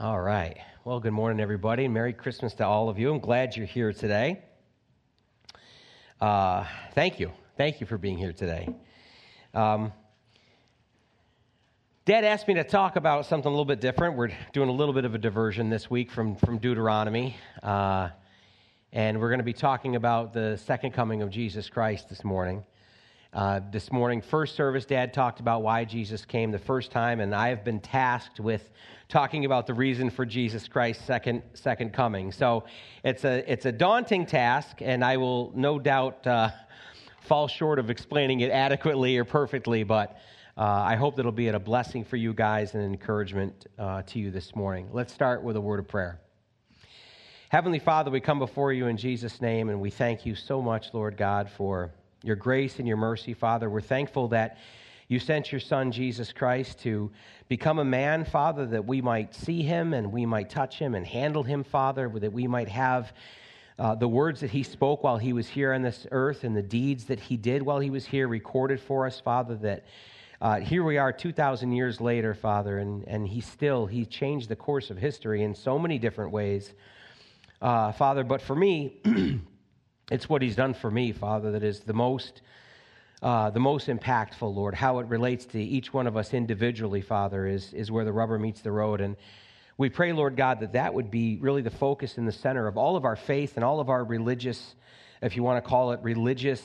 All 0.00 0.20
right. 0.20 0.56
Well, 0.84 1.00
good 1.00 1.12
morning, 1.12 1.40
everybody, 1.40 1.84
and 1.84 1.92
Merry 1.92 2.12
Christmas 2.12 2.54
to 2.54 2.64
all 2.64 2.88
of 2.88 3.00
you. 3.00 3.12
I'm 3.12 3.18
glad 3.18 3.56
you're 3.56 3.66
here 3.66 3.92
today. 3.92 4.40
Uh, 6.20 6.66
thank 6.94 7.18
you. 7.18 7.32
Thank 7.56 7.80
you 7.80 7.86
for 7.88 7.98
being 7.98 8.16
here 8.16 8.32
today. 8.32 8.68
Um, 9.52 9.92
Dad 12.04 12.22
asked 12.22 12.46
me 12.46 12.54
to 12.54 12.62
talk 12.62 12.94
about 12.94 13.26
something 13.26 13.48
a 13.48 13.50
little 13.50 13.64
bit 13.64 13.80
different. 13.80 14.16
We're 14.16 14.30
doing 14.52 14.68
a 14.68 14.72
little 14.72 14.94
bit 14.94 15.04
of 15.04 15.16
a 15.16 15.18
diversion 15.18 15.68
this 15.68 15.90
week 15.90 16.12
from, 16.12 16.36
from 16.36 16.58
Deuteronomy. 16.58 17.36
Uh, 17.60 18.10
and 18.92 19.18
we're 19.18 19.30
going 19.30 19.40
to 19.40 19.44
be 19.44 19.52
talking 19.52 19.96
about 19.96 20.32
the 20.32 20.60
second 20.64 20.92
coming 20.92 21.22
of 21.22 21.30
Jesus 21.30 21.68
Christ 21.68 22.08
this 22.08 22.22
morning. 22.22 22.62
Uh, 23.30 23.60
this 23.70 23.92
morning, 23.92 24.22
first 24.22 24.56
service, 24.56 24.86
Dad 24.86 25.12
talked 25.12 25.38
about 25.38 25.62
why 25.62 25.84
Jesus 25.84 26.24
came 26.24 26.50
the 26.50 26.58
first 26.58 26.90
time, 26.90 27.20
and 27.20 27.34
I 27.34 27.50
have 27.50 27.62
been 27.62 27.78
tasked 27.78 28.40
with 28.40 28.70
talking 29.08 29.44
about 29.44 29.66
the 29.66 29.74
reason 29.74 30.08
for 30.08 30.24
Jesus 30.24 30.66
Christ's 30.66 31.04
second 31.04 31.42
second 31.52 31.92
coming. 31.92 32.32
So 32.32 32.64
it's 33.04 33.24
a 33.24 33.50
it's 33.50 33.66
a 33.66 33.72
daunting 33.72 34.24
task, 34.24 34.78
and 34.80 35.04
I 35.04 35.18
will 35.18 35.52
no 35.54 35.78
doubt 35.78 36.26
uh, 36.26 36.48
fall 37.20 37.48
short 37.48 37.78
of 37.78 37.90
explaining 37.90 38.40
it 38.40 38.50
adequately 38.50 39.16
or 39.16 39.24
perfectly, 39.24 39.82
but. 39.84 40.18
Uh, 40.56 40.82
I 40.84 40.96
hope 40.96 41.14
that 41.14 41.20
it'll 41.20 41.30
be 41.30 41.46
a 41.46 41.58
blessing 41.60 42.04
for 42.04 42.16
you 42.16 42.34
guys 42.34 42.74
and 42.74 42.82
an 42.82 42.90
encouragement 42.90 43.68
uh, 43.78 44.02
to 44.02 44.18
you 44.18 44.32
this 44.32 44.56
morning. 44.56 44.88
Let's 44.92 45.12
start 45.14 45.44
with 45.44 45.54
a 45.54 45.60
word 45.60 45.78
of 45.78 45.86
prayer. 45.86 46.20
Heavenly 47.50 47.78
Father, 47.78 48.10
we 48.10 48.18
come 48.18 48.40
before 48.40 48.72
you 48.72 48.88
in 48.88 48.96
Jesus' 48.96 49.40
name, 49.40 49.68
and 49.68 49.80
we 49.80 49.90
thank 49.90 50.26
you 50.26 50.34
so 50.34 50.60
much, 50.60 50.92
Lord 50.92 51.16
God, 51.16 51.48
for 51.48 51.92
your 52.22 52.36
grace 52.36 52.78
and 52.78 52.88
your 52.88 52.96
mercy, 52.96 53.34
Father. 53.34 53.70
We're 53.70 53.80
thankful 53.80 54.28
that 54.28 54.58
you 55.08 55.18
sent 55.18 55.52
your 55.52 55.60
Son, 55.60 55.90
Jesus 55.92 56.32
Christ, 56.32 56.80
to 56.80 57.10
become 57.48 57.78
a 57.78 57.84
man, 57.84 58.24
Father, 58.24 58.66
that 58.66 58.84
we 58.84 59.00
might 59.00 59.34
see 59.34 59.62
him 59.62 59.94
and 59.94 60.12
we 60.12 60.26
might 60.26 60.50
touch 60.50 60.78
him 60.78 60.94
and 60.94 61.06
handle 61.06 61.42
him, 61.42 61.64
Father, 61.64 62.10
that 62.16 62.32
we 62.32 62.46
might 62.46 62.68
have 62.68 63.12
uh, 63.78 63.94
the 63.94 64.08
words 64.08 64.40
that 64.40 64.50
he 64.50 64.62
spoke 64.62 65.04
while 65.04 65.16
he 65.16 65.32
was 65.32 65.48
here 65.48 65.72
on 65.72 65.82
this 65.82 66.06
earth 66.10 66.44
and 66.44 66.56
the 66.56 66.62
deeds 66.62 67.04
that 67.04 67.20
he 67.20 67.36
did 67.36 67.62
while 67.62 67.78
he 67.78 67.90
was 67.90 68.04
here 68.04 68.26
recorded 68.26 68.80
for 68.80 69.06
us, 69.06 69.20
Father, 69.20 69.54
that 69.54 69.84
uh, 70.40 70.60
here 70.60 70.84
we 70.84 70.98
are 70.98 71.12
2,000 71.12 71.72
years 71.72 72.00
later, 72.00 72.34
Father, 72.34 72.78
and, 72.78 73.04
and 73.06 73.26
he 73.26 73.40
still, 73.40 73.86
he 73.86 74.04
changed 74.04 74.48
the 74.48 74.56
course 74.56 74.90
of 74.90 74.98
history 74.98 75.42
in 75.42 75.54
so 75.54 75.78
many 75.78 75.98
different 75.98 76.32
ways. 76.32 76.74
Uh, 77.62 77.92
Father, 77.92 78.24
but 78.24 78.42
for 78.42 78.54
me, 78.54 79.00
It's 80.10 80.26
what 80.26 80.40
he's 80.40 80.56
done 80.56 80.72
for 80.72 80.90
me, 80.90 81.12
Father, 81.12 81.52
that 81.52 81.62
is 81.62 81.80
the 81.80 81.92
most, 81.92 82.40
uh, 83.20 83.50
the 83.50 83.60
most 83.60 83.88
impactful, 83.88 84.54
Lord. 84.54 84.74
How 84.74 85.00
it 85.00 85.06
relates 85.06 85.44
to 85.46 85.60
each 85.60 85.92
one 85.92 86.06
of 86.06 86.16
us 86.16 86.32
individually, 86.32 87.02
Father, 87.02 87.46
is, 87.46 87.74
is 87.74 87.90
where 87.90 88.06
the 88.06 88.12
rubber 88.12 88.38
meets 88.38 88.62
the 88.62 88.72
road. 88.72 89.02
And 89.02 89.16
we 89.76 89.90
pray, 89.90 90.14
Lord 90.14 90.34
God, 90.34 90.60
that 90.60 90.72
that 90.72 90.94
would 90.94 91.10
be 91.10 91.36
really 91.36 91.60
the 91.60 91.70
focus 91.70 92.16
in 92.16 92.24
the 92.24 92.32
center 92.32 92.66
of 92.66 92.78
all 92.78 92.96
of 92.96 93.04
our 93.04 93.16
faith 93.16 93.56
and 93.56 93.64
all 93.64 93.80
of 93.80 93.90
our 93.90 94.02
religious, 94.02 94.76
if 95.20 95.36
you 95.36 95.42
want 95.42 95.62
to 95.62 95.68
call 95.68 95.92
it 95.92 96.00
religious 96.02 96.62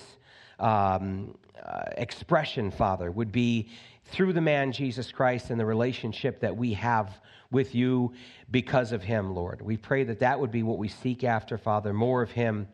um, 0.58 1.38
uh, 1.62 1.84
expression, 1.98 2.72
Father, 2.72 3.12
would 3.12 3.34
be 3.34 3.68
through 4.06 4.32
the 4.32 4.42
man 4.42 4.72
Jesus 4.72 5.12
Christ 5.12 5.50
and 5.50 5.60
the 5.60 5.66
relationship 5.66 6.40
that 6.40 6.56
we 6.56 6.76
have 6.76 7.20
with 7.52 7.76
you 7.76 8.14
because 8.50 8.94
of 8.94 9.04
him, 9.04 9.36
Lord. 9.36 9.62
We 9.62 9.76
pray 9.76 10.06
that 10.06 10.20
that 10.20 10.40
would 10.40 10.52
be 10.52 10.64
what 10.64 10.78
we 10.78 10.88
seek 10.88 11.26
after, 11.26 11.58
Father, 11.58 11.92
more 11.94 12.22
of 12.22 12.32
him 12.32 12.70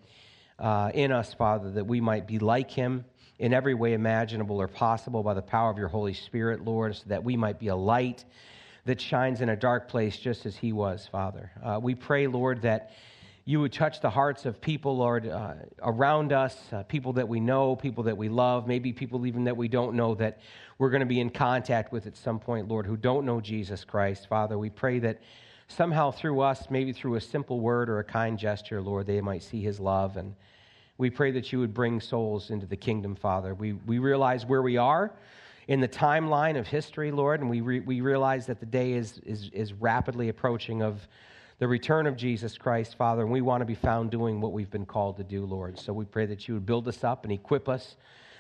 uh, 0.59 0.91
in 0.93 1.11
us, 1.11 1.33
Father, 1.33 1.71
that 1.71 1.85
we 1.85 2.02
might 2.02 2.27
be 2.27 2.39
like 2.39 2.69
him 2.69 3.05
in 3.39 3.53
every 3.53 3.73
way 3.73 3.93
imaginable 3.93 4.61
or 4.61 4.67
possible 4.67 5.23
by 5.23 5.33
the 5.33 5.41
power 5.41 5.71
of 5.71 5.77
your 5.77 5.88
Holy 5.88 6.13
Spirit, 6.13 6.63
Lord, 6.66 6.95
so 6.95 7.03
that 7.07 7.23
we 7.23 7.38
might 7.38 7.59
be 7.59 7.69
a 7.69 7.75
light 7.75 8.25
that 8.85 8.99
shines 8.99 9.41
in 9.41 9.49
a 9.49 9.55
dark 9.55 9.88
place 9.88 10.17
just 10.17 10.45
as 10.45 10.55
he 10.55 10.73
was, 10.73 11.07
Father. 11.11 11.51
Uh, 11.63 11.79
we 11.81 11.95
pray, 11.95 12.27
Lord, 12.27 12.61
that 12.63 12.91
you 13.45 13.59
would 13.59 13.73
touch 13.73 14.01
the 14.01 14.09
hearts 14.09 14.45
of 14.45 14.61
people, 14.61 14.97
Lord, 14.97 15.27
uh, 15.27 15.53
around 15.81 16.33
us, 16.33 16.55
uh, 16.71 16.83
people 16.83 17.13
that 17.13 17.27
we 17.27 17.39
know, 17.39 17.75
people 17.75 18.03
that 18.03 18.17
we 18.17 18.29
love, 18.29 18.67
maybe 18.67 18.94
people 18.94 19.25
even 19.25 19.45
that 19.45 19.57
we 19.57 19.67
don't 19.67 19.95
know 19.95 20.13
that 20.16 20.39
we're 20.78 20.89
going 20.89 21.00
to 21.00 21.05
be 21.05 21.19
in 21.19 21.29
contact 21.29 21.91
with 21.91 22.05
at 22.05 22.16
some 22.16 22.39
point, 22.39 22.67
Lord, 22.67 22.85
who 22.85 22.95
don't 22.95 23.25
know 23.25 23.41
Jesus 23.41 23.84
Christ. 23.84 24.28
Father, 24.28 24.57
we 24.57 24.69
pray 24.69 25.00
that 25.00 25.22
somehow 25.69 26.12
through 26.12 26.41
us, 26.41 26.68
maybe 26.69 26.91
through 26.91 27.16
a 27.16 27.22
simple 27.22 27.59
word 27.59 27.90
or 27.90 28.00
a 28.00 28.03
kind 28.03 28.38
gesture, 28.38 28.81
Lord, 28.81 29.07
they 29.07 29.22
might 29.22 29.44
see 29.44 29.62
his 29.62 29.80
love. 29.80 30.18
And 30.18 30.35
we 30.97 31.09
pray 31.09 31.31
that 31.31 31.53
you 31.53 31.59
would 31.59 31.74
bring 31.74 32.02
souls 32.02 32.50
into 32.50 32.66
the 32.66 32.75
kingdom, 32.75 33.16
Father. 33.16 33.53
We, 33.53 33.74
we 33.74 34.00
realize 34.00 34.46
where 34.46 34.62
we 34.62 34.78
are 34.78 35.13
in 35.68 35.79
the 35.79 35.88
timeline 35.88 36.58
of 36.58 36.68
history, 36.68 37.12
Lord, 37.12 37.40
and 37.40 37.50
we, 37.50 37.62
re, 37.62 37.79
we 37.79 38.02
realize 38.02 38.47
that 38.47 38.59
the 38.59 38.66
day 38.66 38.94
is, 38.94 39.19
is, 39.19 39.50
is 39.53 39.72
rapidly 39.72 40.29
approaching 40.29 40.81
of 40.81 41.08
the 41.59 41.68
return 41.68 42.08
of 42.08 42.18
Jesus 42.18 42.58
Christ, 42.58 42.96
Father, 42.96 43.22
and 43.22 43.31
we 43.31 43.41
want 43.41 43.62
to 43.62 43.66
be 43.66 43.75
found 43.75 44.09
doing 44.09 44.41
what 44.41 44.52
we've 44.52 44.72
been 44.72 44.85
called 44.85 45.18
to 45.18 45.24
do, 45.24 45.46
Lord. 45.46 45.78
So 45.78 45.94
we 45.94 46.06
pray 46.06 46.25
that 46.25 46.47
you 46.47 46.56
would 46.56 46.66
build 46.66 46.88
us 46.88 47.03
up 47.03 47.24
and 47.24 47.31
equip 47.31 47.69
us 47.69 47.97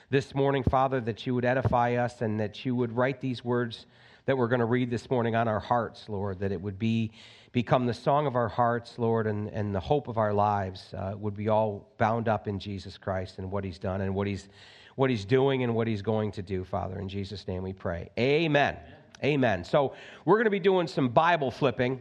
this 0.09 0.33
morning, 0.33 0.63
Father, 0.63 0.99
that 1.01 1.27
you 1.27 1.35
would 1.35 1.45
edify 1.45 1.95
us 1.95 2.21
and 2.21 2.39
that 2.39 2.65
you 2.65 2.73
would 2.75 2.95
write 2.95 3.21
these 3.21 3.45
words 3.45 3.85
that 4.29 4.37
we're 4.37 4.47
going 4.47 4.59
to 4.59 4.65
read 4.65 4.91
this 4.91 5.09
morning 5.09 5.35
on 5.35 5.47
our 5.47 5.59
hearts, 5.59 6.07
Lord, 6.07 6.37
that 6.41 6.51
it 6.51 6.61
would 6.61 6.77
be 6.77 7.09
become 7.51 7.87
the 7.87 7.95
song 7.95 8.27
of 8.27 8.35
our 8.35 8.47
hearts, 8.47 8.99
Lord, 8.99 9.25
and, 9.25 9.47
and 9.47 9.73
the 9.73 9.79
hope 9.79 10.07
of 10.07 10.19
our 10.19 10.33
lives 10.33 10.93
uh, 10.93 11.15
would 11.17 11.35
be 11.35 11.49
all 11.49 11.91
bound 11.97 12.27
up 12.27 12.47
in 12.47 12.59
Jesus 12.59 12.95
Christ 12.95 13.39
and 13.39 13.49
what 13.49 13.63
he's 13.63 13.79
done 13.79 14.01
and 14.01 14.13
what 14.13 14.27
he's, 14.27 14.47
what 14.95 15.09
he's 15.09 15.25
doing 15.25 15.63
and 15.63 15.73
what 15.73 15.87
he's 15.87 16.03
going 16.03 16.31
to 16.33 16.43
do, 16.43 16.63
Father. 16.63 16.99
In 16.99 17.09
Jesus' 17.09 17.47
name 17.47 17.63
we 17.63 17.73
pray. 17.73 18.11
Amen. 18.19 18.75
Amen. 18.75 18.93
Amen. 19.23 19.63
So 19.63 19.95
we're 20.25 20.35
going 20.35 20.45
to 20.45 20.51
be 20.51 20.59
doing 20.59 20.85
some 20.85 21.09
Bible 21.09 21.49
flipping 21.49 21.99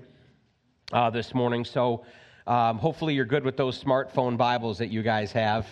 uh, 0.93 1.09
this 1.09 1.33
morning. 1.33 1.65
So 1.65 2.05
um, 2.47 2.77
hopefully 2.77 3.15
you're 3.15 3.25
good 3.25 3.43
with 3.43 3.57
those 3.57 3.83
smartphone 3.83 4.37
Bibles 4.37 4.77
that 4.77 4.89
you 4.89 5.03
guys 5.03 5.33
have. 5.33 5.67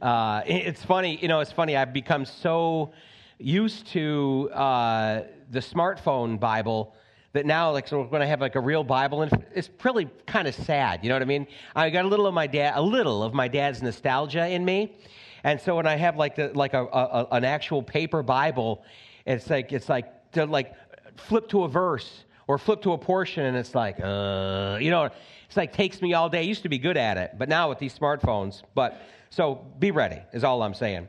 Uh, 0.00 0.42
it's 0.46 0.84
funny, 0.84 1.20
you 1.22 1.28
know, 1.28 1.38
it's 1.38 1.52
funny. 1.52 1.76
I've 1.76 1.92
become 1.92 2.24
so 2.24 2.92
used 3.38 3.86
to 3.88 4.50
uh, 4.52 5.22
the 5.52 5.60
smartphone 5.60 6.40
Bible 6.40 6.94
that 7.34 7.46
now 7.46 7.70
like 7.70 7.86
so 7.86 8.00
we're 8.00 8.06
going 8.06 8.20
to 8.20 8.26
have 8.26 8.40
like 8.40 8.56
a 8.56 8.60
real 8.60 8.82
Bible, 8.82 9.22
and 9.22 9.44
it's 9.54 9.70
really 9.84 10.08
kind 10.26 10.48
of 10.48 10.54
sad. 10.54 11.00
You 11.02 11.10
know 11.10 11.14
what 11.14 11.22
I 11.22 11.26
mean? 11.26 11.46
I 11.76 11.90
got 11.90 12.04
a 12.04 12.08
little 12.08 12.26
of 12.26 12.34
my 12.34 12.46
dad, 12.46 12.72
a 12.76 12.82
little 12.82 13.22
of 13.22 13.32
my 13.32 13.48
dad's 13.48 13.82
nostalgia 13.82 14.48
in 14.48 14.64
me, 14.64 14.96
and 15.44 15.60
so 15.60 15.76
when 15.76 15.86
I 15.86 15.96
have 15.96 16.16
like 16.16 16.36
the, 16.36 16.50
like 16.54 16.74
a, 16.74 16.84
a, 16.84 17.28
an 17.32 17.44
actual 17.44 17.82
paper 17.82 18.22
Bible, 18.22 18.82
it's 19.26 19.48
like 19.48 19.72
it's 19.72 19.88
like 19.88 20.32
to 20.32 20.46
like 20.46 20.74
flip 21.16 21.48
to 21.50 21.64
a 21.64 21.68
verse 21.68 22.24
or 22.48 22.58
flip 22.58 22.82
to 22.82 22.92
a 22.92 22.98
portion, 22.98 23.44
and 23.44 23.56
it's 23.56 23.74
like 23.74 24.00
uh, 24.00 24.78
you 24.80 24.90
know, 24.90 25.10
it's 25.46 25.56
like 25.56 25.72
takes 25.72 26.00
me 26.00 26.14
all 26.14 26.28
day. 26.28 26.38
I 26.38 26.42
used 26.42 26.62
to 26.62 26.70
be 26.70 26.78
good 26.78 26.96
at 26.96 27.18
it, 27.18 27.32
but 27.38 27.48
now 27.48 27.68
with 27.68 27.78
these 27.78 27.96
smartphones, 27.98 28.62
but 28.74 29.00
so 29.30 29.66
be 29.78 29.90
ready 29.90 30.20
is 30.32 30.44
all 30.44 30.62
I'm 30.62 30.74
saying. 30.74 31.08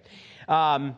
Um, 0.50 0.98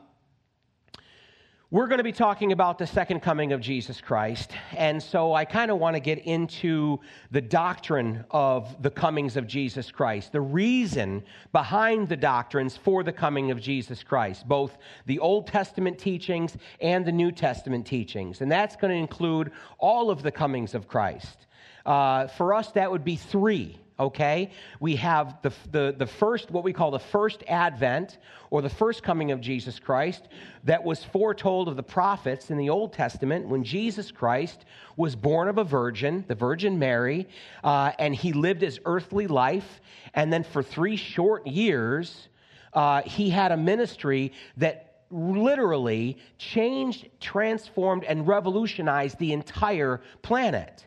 we're 1.75 1.87
going 1.87 1.97
to 1.97 2.05
be 2.05 2.13
talking 2.13 2.53
about 2.53 2.77
the 2.77 2.87
second 2.87 3.19
coming 3.19 3.51
of 3.51 3.59
Jesus 3.59 3.99
Christ. 3.99 4.53
And 4.77 5.03
so 5.03 5.33
I 5.33 5.43
kind 5.43 5.69
of 5.69 5.77
want 5.77 5.97
to 5.97 5.99
get 5.99 6.19
into 6.19 7.01
the 7.31 7.41
doctrine 7.41 8.23
of 8.31 8.81
the 8.81 8.89
comings 8.89 9.35
of 9.35 9.45
Jesus 9.45 9.91
Christ, 9.91 10.31
the 10.31 10.39
reason 10.39 11.21
behind 11.51 12.07
the 12.07 12.15
doctrines 12.15 12.77
for 12.77 13.03
the 13.03 13.11
coming 13.11 13.51
of 13.51 13.59
Jesus 13.59 14.03
Christ, 14.03 14.47
both 14.47 14.77
the 15.05 15.19
Old 15.19 15.47
Testament 15.47 15.99
teachings 15.99 16.55
and 16.79 17.05
the 17.05 17.11
New 17.11 17.33
Testament 17.33 17.85
teachings. 17.85 18.39
And 18.39 18.49
that's 18.49 18.77
going 18.77 18.91
to 18.91 18.97
include 18.97 19.51
all 19.77 20.09
of 20.09 20.23
the 20.23 20.31
comings 20.31 20.75
of 20.75 20.87
Christ. 20.87 21.45
Uh, 21.85 22.27
for 22.27 22.53
us, 22.53 22.71
that 22.71 22.89
would 22.89 23.03
be 23.03 23.17
three 23.17 23.77
okay? 23.99 24.51
We 24.79 24.95
have 24.97 25.41
the, 25.41 25.53
the, 25.71 25.95
the 25.97 26.05
first, 26.05 26.51
what 26.51 26.63
we 26.63 26.73
call 26.73 26.91
the 26.91 26.99
first 26.99 27.43
advent, 27.47 28.17
or 28.49 28.61
the 28.61 28.69
first 28.69 29.03
coming 29.03 29.31
of 29.31 29.41
Jesus 29.41 29.79
Christ, 29.79 30.27
that 30.63 30.83
was 30.83 31.03
foretold 31.03 31.67
of 31.67 31.75
the 31.75 31.83
prophets 31.83 32.51
in 32.51 32.57
the 32.57 32.69
Old 32.69 32.93
Testament 32.93 33.47
when 33.47 33.63
Jesus 33.63 34.11
Christ 34.11 34.65
was 34.97 35.15
born 35.15 35.47
of 35.47 35.57
a 35.57 35.63
virgin, 35.63 36.25
the 36.27 36.35
Virgin 36.35 36.77
Mary, 36.77 37.27
uh, 37.63 37.91
and 37.99 38.15
he 38.15 38.33
lived 38.33 38.61
his 38.61 38.79
earthly 38.85 39.27
life. 39.27 39.81
And 40.13 40.31
then 40.31 40.43
for 40.43 40.61
three 40.63 40.95
short 40.95 41.47
years, 41.47 42.29
uh, 42.73 43.01
he 43.03 43.29
had 43.29 43.51
a 43.51 43.57
ministry 43.57 44.33
that 44.57 45.03
literally 45.11 46.17
changed, 46.37 47.07
transformed, 47.19 48.03
and 48.03 48.27
revolutionized 48.27 49.17
the 49.19 49.31
entire 49.33 50.01
planet 50.21 50.85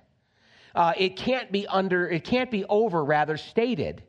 uh, 0.79 0.93
it 0.97 1.17
can't 1.17 1.51
be 1.51 1.67
under, 1.67 2.09
it 2.09 2.23
can't 2.23 2.53
be 2.53 2.65
over, 2.67 3.05
rather, 3.05 3.37
stated. 3.37 4.01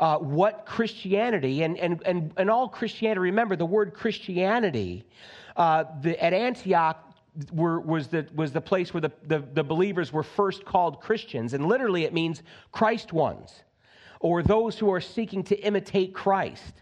Uh, 0.00 0.18
what 0.18 0.66
Christianity 0.66 1.62
and, 1.62 1.78
and, 1.78 2.02
and, 2.04 2.32
and 2.36 2.50
all 2.50 2.68
Christianity, 2.68 3.20
remember 3.20 3.54
the 3.54 3.64
word 3.64 3.94
Christianity 3.94 5.06
uh, 5.56 5.84
the, 6.02 6.20
at 6.22 6.32
Antioch 6.32 7.14
were, 7.52 7.78
was, 7.78 8.08
the, 8.08 8.26
was 8.34 8.50
the 8.50 8.60
place 8.60 8.92
where 8.92 9.00
the, 9.00 9.12
the, 9.28 9.44
the 9.54 9.62
believers 9.62 10.12
were 10.12 10.24
first 10.24 10.64
called 10.64 11.00
Christians. 11.00 11.54
And 11.54 11.66
literally 11.66 12.02
it 12.02 12.12
means 12.12 12.42
Christ 12.72 13.12
ones 13.12 13.62
or 14.18 14.42
those 14.42 14.76
who 14.76 14.92
are 14.92 15.00
seeking 15.00 15.44
to 15.44 15.56
imitate 15.56 16.14
Christ. 16.14 16.74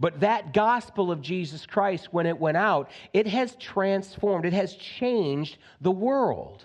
But 0.00 0.20
that 0.20 0.54
gospel 0.54 1.12
of 1.12 1.20
Jesus 1.20 1.66
Christ, 1.66 2.08
when 2.10 2.24
it 2.24 2.38
went 2.38 2.56
out, 2.56 2.90
it 3.12 3.26
has 3.26 3.54
transformed, 3.56 4.46
it 4.46 4.54
has 4.54 4.76
changed 4.76 5.58
the 5.82 5.90
world. 5.90 6.64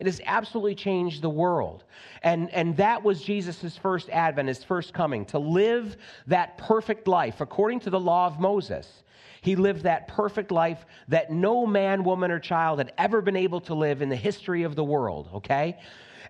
It 0.00 0.06
has 0.06 0.20
absolutely 0.24 0.74
changed 0.74 1.20
the 1.20 1.30
world. 1.30 1.84
And, 2.22 2.50
and 2.50 2.76
that 2.78 3.04
was 3.04 3.22
Jesus' 3.22 3.76
first 3.76 4.08
advent, 4.08 4.48
his 4.48 4.64
first 4.64 4.94
coming, 4.94 5.26
to 5.26 5.38
live 5.38 5.98
that 6.26 6.56
perfect 6.56 7.06
life 7.06 7.40
according 7.40 7.80
to 7.80 7.90
the 7.90 8.00
law 8.00 8.26
of 8.26 8.40
Moses. 8.40 9.02
He 9.42 9.56
lived 9.56 9.82
that 9.82 10.08
perfect 10.08 10.50
life 10.50 10.84
that 11.08 11.30
no 11.30 11.66
man, 11.66 12.02
woman, 12.02 12.30
or 12.30 12.38
child 12.38 12.78
had 12.78 12.92
ever 12.98 13.20
been 13.20 13.36
able 13.36 13.60
to 13.62 13.74
live 13.74 14.00
in 14.00 14.08
the 14.08 14.16
history 14.16 14.62
of 14.62 14.74
the 14.74 14.84
world, 14.84 15.28
okay? 15.34 15.78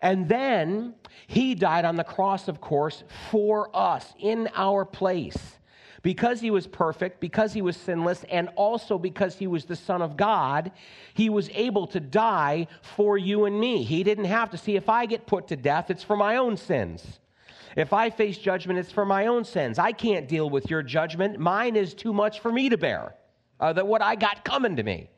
And 0.02 0.28
then 0.28 0.94
he 1.26 1.54
died 1.54 1.84
on 1.84 1.94
the 1.94 2.04
cross, 2.04 2.48
of 2.48 2.60
course, 2.60 3.04
for 3.30 3.74
us 3.74 4.12
in 4.18 4.48
our 4.54 4.84
place. 4.84 5.59
Because 6.02 6.40
he 6.40 6.50
was 6.50 6.66
perfect, 6.66 7.20
because 7.20 7.52
he 7.52 7.60
was 7.60 7.76
sinless, 7.76 8.24
and 8.30 8.48
also 8.56 8.98
because 8.98 9.36
he 9.36 9.46
was 9.46 9.66
the 9.66 9.76
Son 9.76 10.00
of 10.00 10.16
God, 10.16 10.72
he 11.12 11.28
was 11.28 11.50
able 11.50 11.86
to 11.88 12.00
die 12.00 12.68
for 12.80 13.18
you 13.18 13.44
and 13.44 13.60
me. 13.60 13.82
He 13.82 14.02
didn't 14.02 14.24
have 14.24 14.50
to 14.50 14.58
see 14.58 14.76
if 14.76 14.88
I 14.88 15.06
get 15.06 15.26
put 15.26 15.48
to 15.48 15.56
death, 15.56 15.90
it's 15.90 16.02
for 16.02 16.16
my 16.16 16.36
own 16.36 16.56
sins. 16.56 17.20
If 17.76 17.92
I 17.92 18.10
face 18.10 18.38
judgment, 18.38 18.78
it's 18.78 18.90
for 18.90 19.04
my 19.04 19.26
own 19.26 19.44
sins. 19.44 19.78
I 19.78 19.92
can't 19.92 20.26
deal 20.26 20.50
with 20.50 20.70
your 20.70 20.82
judgment. 20.82 21.38
Mine 21.38 21.76
is 21.76 21.94
too 21.94 22.12
much 22.12 22.40
for 22.40 22.50
me 22.50 22.68
to 22.68 22.76
bear. 22.76 23.14
Uh, 23.60 23.72
that 23.74 23.86
what 23.86 24.02
I 24.02 24.16
got 24.16 24.44
coming 24.44 24.76
to 24.76 24.82
me. 24.82 25.08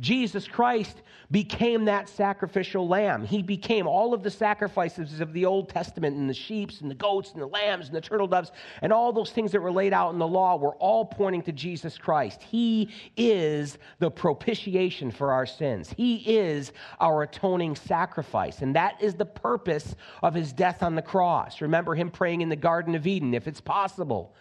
Jesus 0.00 0.46
Christ 0.46 1.02
became 1.30 1.86
that 1.86 2.08
sacrificial 2.08 2.86
lamb. 2.86 3.24
He 3.24 3.42
became 3.42 3.86
all 3.86 4.14
of 4.14 4.22
the 4.22 4.30
sacrifices 4.30 5.20
of 5.20 5.32
the 5.32 5.44
Old 5.44 5.68
Testament 5.68 6.16
and 6.16 6.28
the 6.28 6.34
sheep 6.34 6.64
and 6.80 6.90
the 6.90 6.94
goats 6.94 7.32
and 7.32 7.42
the 7.42 7.46
lambs 7.46 7.86
and 7.86 7.96
the 7.96 8.00
turtle 8.00 8.26
doves 8.26 8.52
and 8.82 8.92
all 8.92 9.12
those 9.12 9.30
things 9.30 9.52
that 9.52 9.60
were 9.60 9.72
laid 9.72 9.92
out 9.92 10.12
in 10.12 10.18
the 10.18 10.26
law 10.26 10.56
were 10.56 10.76
all 10.76 11.04
pointing 11.04 11.42
to 11.42 11.52
Jesus 11.52 11.98
Christ. 11.98 12.42
He 12.42 12.90
is 13.16 13.78
the 13.98 14.10
propitiation 14.10 15.10
for 15.10 15.32
our 15.32 15.46
sins. 15.46 15.92
He 15.96 16.16
is 16.38 16.72
our 17.00 17.22
atoning 17.22 17.76
sacrifice. 17.76 18.62
And 18.62 18.74
that 18.76 19.02
is 19.02 19.14
the 19.14 19.26
purpose 19.26 19.94
of 20.22 20.34
his 20.34 20.52
death 20.52 20.82
on 20.82 20.94
the 20.94 21.02
cross. 21.02 21.60
Remember 21.60 21.94
him 21.94 22.10
praying 22.10 22.40
in 22.40 22.48
the 22.48 22.56
Garden 22.56 22.94
of 22.94 23.06
Eden, 23.06 23.34
if 23.34 23.48
it's 23.48 23.60
possible 23.60 24.34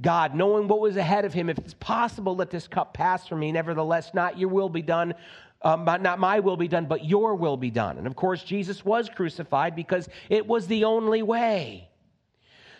God, 0.00 0.34
knowing 0.34 0.68
what 0.68 0.80
was 0.80 0.96
ahead 0.96 1.24
of 1.24 1.32
him, 1.32 1.50
if 1.50 1.58
it's 1.58 1.74
possible, 1.74 2.36
let 2.36 2.50
this 2.50 2.68
cup 2.68 2.94
pass 2.94 3.26
from 3.26 3.40
me. 3.40 3.50
Nevertheless, 3.50 4.14
not 4.14 4.38
your 4.38 4.48
will 4.48 4.68
be 4.68 4.82
done, 4.82 5.14
um, 5.62 5.84
not 5.84 6.20
my 6.20 6.38
will 6.38 6.56
be 6.56 6.68
done, 6.68 6.86
but 6.86 7.04
your 7.04 7.34
will 7.34 7.56
be 7.56 7.70
done. 7.70 7.98
And 7.98 8.06
of 8.06 8.14
course, 8.14 8.44
Jesus 8.44 8.84
was 8.84 9.08
crucified 9.08 9.74
because 9.74 10.08
it 10.28 10.46
was 10.46 10.68
the 10.68 10.84
only 10.84 11.22
way. 11.22 11.88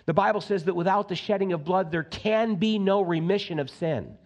The 0.06 0.15
Bible 0.15 0.41
says 0.41 0.65
that 0.65 0.75
without 0.75 1.09
the 1.09 1.17
shedding 1.17 1.53
of 1.53 1.65
blood, 1.65 1.91
there 1.91 2.05
can 2.05 2.55
be 2.55 2.79
no 2.79 3.03
remission 3.03 3.59
of 3.59 3.69
sin. 3.69 4.17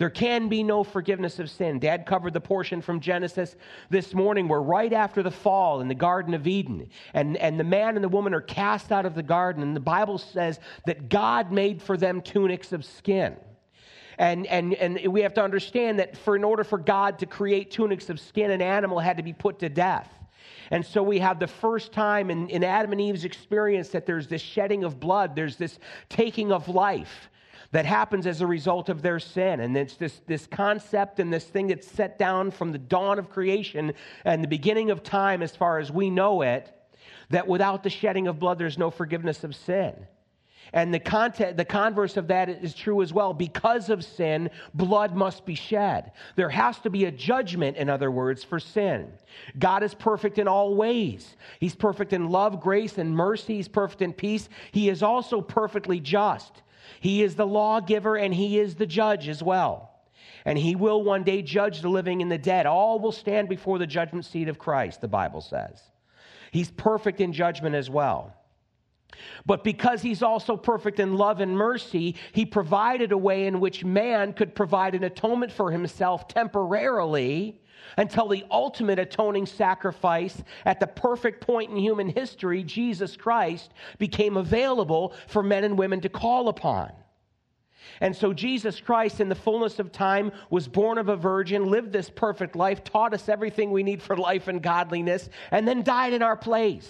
There 0.00 0.08
can 0.08 0.48
be 0.48 0.62
no 0.62 0.82
forgiveness 0.82 1.38
of 1.40 1.50
sin. 1.50 1.78
Dad 1.78 2.06
covered 2.06 2.32
the 2.32 2.40
portion 2.40 2.80
from 2.80 3.00
Genesis 3.00 3.54
this 3.90 4.14
morning 4.14 4.48
where 4.48 4.62
right 4.62 4.94
after 4.94 5.22
the 5.22 5.30
fall 5.30 5.82
in 5.82 5.88
the 5.88 5.94
Garden 5.94 6.32
of 6.32 6.46
Eden, 6.46 6.88
and, 7.12 7.36
and 7.36 7.60
the 7.60 7.64
man 7.64 7.96
and 7.96 8.02
the 8.02 8.08
woman 8.08 8.32
are 8.32 8.40
cast 8.40 8.92
out 8.92 9.04
of 9.04 9.14
the 9.14 9.22
garden, 9.22 9.62
and 9.62 9.76
the 9.76 9.80
Bible 9.80 10.16
says 10.16 10.58
that 10.86 11.10
God 11.10 11.52
made 11.52 11.82
for 11.82 11.98
them 11.98 12.22
tunics 12.22 12.72
of 12.72 12.82
skin. 12.82 13.36
And, 14.16 14.46
and, 14.46 14.72
and 14.72 15.12
we 15.12 15.20
have 15.20 15.34
to 15.34 15.44
understand 15.44 15.98
that 15.98 16.16
for 16.16 16.34
in 16.34 16.44
order 16.44 16.64
for 16.64 16.78
God 16.78 17.18
to 17.18 17.26
create 17.26 17.70
tunics 17.70 18.08
of 18.08 18.18
skin, 18.18 18.50
an 18.50 18.62
animal 18.62 19.00
had 19.00 19.18
to 19.18 19.22
be 19.22 19.34
put 19.34 19.58
to 19.58 19.68
death. 19.68 20.10
And 20.70 20.86
so 20.86 21.02
we 21.02 21.18
have 21.18 21.38
the 21.38 21.46
first 21.46 21.92
time 21.92 22.30
in, 22.30 22.48
in 22.48 22.64
Adam 22.64 22.92
and 22.92 23.02
Eve's 23.02 23.26
experience 23.26 23.90
that 23.90 24.06
there's 24.06 24.28
this 24.28 24.40
shedding 24.40 24.82
of 24.82 24.98
blood, 24.98 25.36
there's 25.36 25.56
this 25.56 25.78
taking 26.08 26.52
of 26.52 26.70
life 26.70 27.28
that 27.72 27.86
happens 27.86 28.26
as 28.26 28.40
a 28.40 28.46
result 28.46 28.88
of 28.88 29.02
their 29.02 29.18
sin. 29.18 29.60
And 29.60 29.76
it's 29.76 29.96
this, 29.96 30.20
this 30.26 30.46
concept 30.46 31.20
and 31.20 31.32
this 31.32 31.44
thing 31.44 31.68
that's 31.68 31.86
set 31.86 32.18
down 32.18 32.50
from 32.50 32.72
the 32.72 32.78
dawn 32.78 33.18
of 33.18 33.30
creation 33.30 33.94
and 34.24 34.42
the 34.42 34.48
beginning 34.48 34.90
of 34.90 35.02
time, 35.02 35.42
as 35.42 35.54
far 35.54 35.78
as 35.78 35.90
we 35.90 36.10
know 36.10 36.42
it, 36.42 36.72
that 37.30 37.46
without 37.46 37.82
the 37.82 37.90
shedding 37.90 38.26
of 38.26 38.38
blood, 38.38 38.58
there's 38.58 38.78
no 38.78 38.90
forgiveness 38.90 39.44
of 39.44 39.54
sin. 39.54 39.94
And 40.72 40.94
the, 40.94 41.00
content, 41.00 41.56
the 41.56 41.64
converse 41.64 42.16
of 42.16 42.28
that 42.28 42.48
is 42.48 42.74
true 42.74 43.02
as 43.02 43.12
well. 43.12 43.34
Because 43.34 43.88
of 43.88 44.04
sin, 44.04 44.50
blood 44.72 45.16
must 45.16 45.44
be 45.44 45.56
shed. 45.56 46.12
There 46.36 46.50
has 46.50 46.78
to 46.80 46.90
be 46.90 47.06
a 47.06 47.10
judgment, 47.10 47.76
in 47.76 47.88
other 47.88 48.10
words, 48.10 48.44
for 48.44 48.60
sin. 48.60 49.12
God 49.58 49.82
is 49.82 49.94
perfect 49.94 50.38
in 50.38 50.46
all 50.46 50.74
ways. 50.76 51.34
He's 51.58 51.74
perfect 51.74 52.12
in 52.12 52.28
love, 52.28 52.60
grace, 52.60 52.98
and 52.98 53.14
mercy. 53.14 53.56
He's 53.56 53.68
perfect 53.68 54.02
in 54.02 54.12
peace. 54.12 54.48
He 54.70 54.88
is 54.88 55.02
also 55.02 55.40
perfectly 55.40 55.98
just. 55.98 56.62
He 56.98 57.22
is 57.22 57.36
the 57.36 57.46
lawgiver 57.46 58.16
and 58.16 58.34
he 58.34 58.58
is 58.58 58.74
the 58.74 58.86
judge 58.86 59.28
as 59.28 59.42
well. 59.42 59.90
And 60.44 60.58
he 60.58 60.74
will 60.74 61.02
one 61.02 61.22
day 61.22 61.42
judge 61.42 61.80
the 61.80 61.88
living 61.88 62.22
and 62.22 62.32
the 62.32 62.38
dead. 62.38 62.66
All 62.66 62.98
will 62.98 63.12
stand 63.12 63.48
before 63.48 63.78
the 63.78 63.86
judgment 63.86 64.24
seat 64.24 64.48
of 64.48 64.58
Christ, 64.58 65.00
the 65.00 65.08
Bible 65.08 65.40
says. 65.40 65.82
He's 66.50 66.70
perfect 66.70 67.20
in 67.20 67.32
judgment 67.32 67.74
as 67.74 67.90
well. 67.90 68.34
But 69.44 69.64
because 69.64 70.02
he's 70.02 70.22
also 70.22 70.56
perfect 70.56 70.98
in 70.98 71.14
love 71.14 71.40
and 71.40 71.56
mercy, 71.56 72.16
he 72.32 72.46
provided 72.46 73.12
a 73.12 73.18
way 73.18 73.46
in 73.46 73.60
which 73.60 73.84
man 73.84 74.32
could 74.32 74.54
provide 74.54 74.94
an 74.94 75.04
atonement 75.04 75.52
for 75.52 75.70
himself 75.70 76.28
temporarily 76.28 77.60
until 77.96 78.28
the 78.28 78.44
ultimate 78.50 78.98
atoning 78.98 79.46
sacrifice 79.46 80.42
at 80.64 80.80
the 80.80 80.86
perfect 80.86 81.40
point 81.40 81.70
in 81.70 81.76
human 81.76 82.08
history, 82.08 82.62
Jesus 82.62 83.16
Christ, 83.16 83.72
became 83.98 84.36
available 84.36 85.14
for 85.26 85.42
men 85.42 85.64
and 85.64 85.78
women 85.78 86.00
to 86.00 86.08
call 86.08 86.48
upon. 86.48 86.92
And 88.00 88.16
so 88.16 88.32
Jesus 88.32 88.80
Christ, 88.80 89.20
in 89.20 89.28
the 89.28 89.34
fullness 89.34 89.78
of 89.78 89.92
time, 89.92 90.32
was 90.48 90.68
born 90.68 90.96
of 90.98 91.08
a 91.08 91.16
virgin, 91.16 91.70
lived 91.70 91.92
this 91.92 92.08
perfect 92.08 92.56
life, 92.56 92.82
taught 92.82 93.12
us 93.12 93.28
everything 93.28 93.70
we 93.70 93.82
need 93.82 94.02
for 94.02 94.16
life 94.16 94.48
and 94.48 94.62
godliness, 94.62 95.28
and 95.50 95.68
then 95.68 95.82
died 95.82 96.12
in 96.12 96.22
our 96.22 96.36
place 96.36 96.88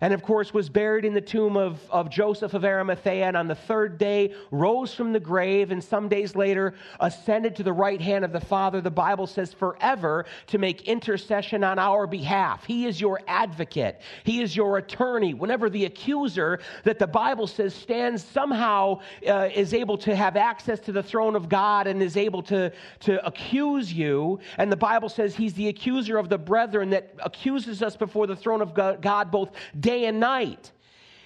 and 0.00 0.12
of 0.12 0.22
course 0.22 0.52
was 0.52 0.68
buried 0.68 1.04
in 1.04 1.14
the 1.14 1.20
tomb 1.20 1.56
of, 1.56 1.80
of 1.90 2.10
Joseph 2.10 2.54
of 2.54 2.64
Arimathea, 2.64 3.26
and 3.26 3.36
on 3.36 3.48
the 3.48 3.54
third 3.54 3.98
day 3.98 4.34
rose 4.50 4.94
from 4.94 5.12
the 5.12 5.20
grave, 5.20 5.70
and 5.70 5.82
some 5.82 6.08
days 6.08 6.34
later 6.34 6.74
ascended 7.00 7.56
to 7.56 7.62
the 7.62 7.72
right 7.72 8.00
hand 8.00 8.24
of 8.24 8.32
the 8.32 8.40
Father, 8.40 8.80
the 8.80 8.90
Bible 8.90 9.26
says, 9.26 9.52
forever 9.52 10.26
to 10.48 10.58
make 10.58 10.88
intercession 10.88 11.64
on 11.64 11.78
our 11.78 12.06
behalf. 12.06 12.64
He 12.64 12.86
is 12.86 13.00
your 13.00 13.20
advocate, 13.26 14.00
He 14.24 14.40
is 14.40 14.56
your 14.56 14.78
attorney. 14.78 15.34
Whenever 15.34 15.70
the 15.70 15.84
accuser 15.84 16.60
that 16.84 16.98
the 16.98 17.06
Bible 17.06 17.46
says 17.46 17.74
stands 17.74 18.24
somehow 18.24 19.00
uh, 19.28 19.48
is 19.54 19.74
able 19.74 19.98
to 19.98 20.14
have 20.14 20.36
access 20.36 20.80
to 20.80 20.92
the 20.92 21.02
throne 21.02 21.36
of 21.36 21.48
God 21.48 21.86
and 21.86 22.02
is 22.02 22.16
able 22.16 22.42
to, 22.44 22.72
to 23.00 23.24
accuse 23.26 23.92
you, 23.92 24.38
and 24.58 24.70
the 24.70 24.76
Bible 24.76 25.08
says 25.08 25.34
He's 25.34 25.54
the 25.54 25.68
accuser 25.68 26.18
of 26.18 26.28
the 26.28 26.38
brethren 26.38 26.90
that 26.90 27.14
accuses 27.20 27.82
us 27.82 27.96
before 27.96 28.26
the 28.26 28.36
throne 28.36 28.60
of 28.60 28.74
God 28.74 29.30
both 29.30 29.50
day 29.80 29.93
day 29.94 30.06
and 30.06 30.20
night. 30.20 30.70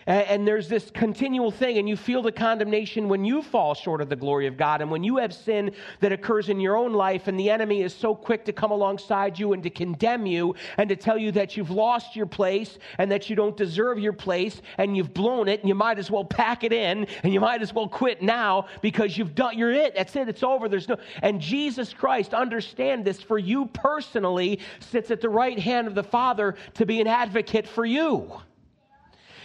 And 0.07 0.49
there's 0.49 0.71
this 0.71 0.91
continual 0.91 1.51
thing, 1.51 1.77
and 1.77 1.87
you 1.87 1.95
feel 1.95 2.23
the 2.23 2.33
condemnation 2.33 3.11
when 3.11 3.27
you 3.27 3.43
fall 3.43 3.75
short 3.75 4.01
of 4.01 4.09
the 4.09 4.17
glory 4.17 4.47
of 4.47 4.57
God, 4.57 4.81
and 4.81 4.91
when 4.91 5.05
you 5.05 5.19
have 5.19 5.35
sin 5.35 5.73
that 6.01 6.13
occurs 6.13 6.49
in 6.49 6.61
your 6.61 6.79
own 6.79 6.95
life, 6.95 7.29
and 7.29 7.39
the 7.39 7.51
enemy 7.51 7.83
is 7.83 7.95
so 7.95 8.15
quick 8.15 8.47
to 8.47 8.53
come 8.55 8.71
alongside 8.71 9.39
you 9.39 9.53
and 9.53 9.63
to 9.65 9.69
condemn 9.69 10.25
you 10.25 10.55
and 10.79 10.89
to 10.89 10.97
tell 10.97 11.19
you 11.19 11.31
that 11.33 11.59
you've 11.59 11.69
lost 11.69 12.17
your 12.17 12.25
place 12.25 12.79
and 12.97 13.13
that 13.13 13.29
you 13.29 13.37
don't 13.37 13.55
deserve 13.55 13.99
your 13.99 14.15
place 14.15 14.63
and 14.79 14.97
you've 14.97 15.13
blown 15.13 15.47
it, 15.47 15.61
and 15.61 15.69
you 15.69 15.75
might 15.75 15.99
as 15.99 16.11
well 16.11 16.25
pack 16.25 16.65
it 16.65 16.73
in 16.73 17.07
and 17.23 17.35
you 17.35 17.41
might 17.41 17.61
as 17.61 17.75
well 17.75 17.87
quit 17.87 18.23
now 18.23 18.65
because 18.81 19.19
you've 19.19 19.35
done, 19.35 19.59
you're 19.59 19.73
it. 19.73 19.95
That's 19.95 20.17
it. 20.17 20.27
It's 20.27 20.43
over. 20.43 20.71
There's 20.71 20.89
no, 20.89 20.97
and 21.21 21.39
Jesus 21.39 21.93
Christ, 21.93 22.33
understand 22.33 23.05
this 23.05 23.21
for 23.21 23.39
you 23.39 23.67
personally, 23.67 24.61
sits 24.81 25.11
at 25.11 25.21
the 25.21 25.29
right 25.29 25.59
hand 25.59 25.87
of 25.87 25.95
the 25.95 26.03
Father 26.03 26.55
to 26.73 26.87
be 26.87 27.03
an 27.03 27.07
advocate 27.07 27.69
for 27.69 27.85
you. 27.85 28.33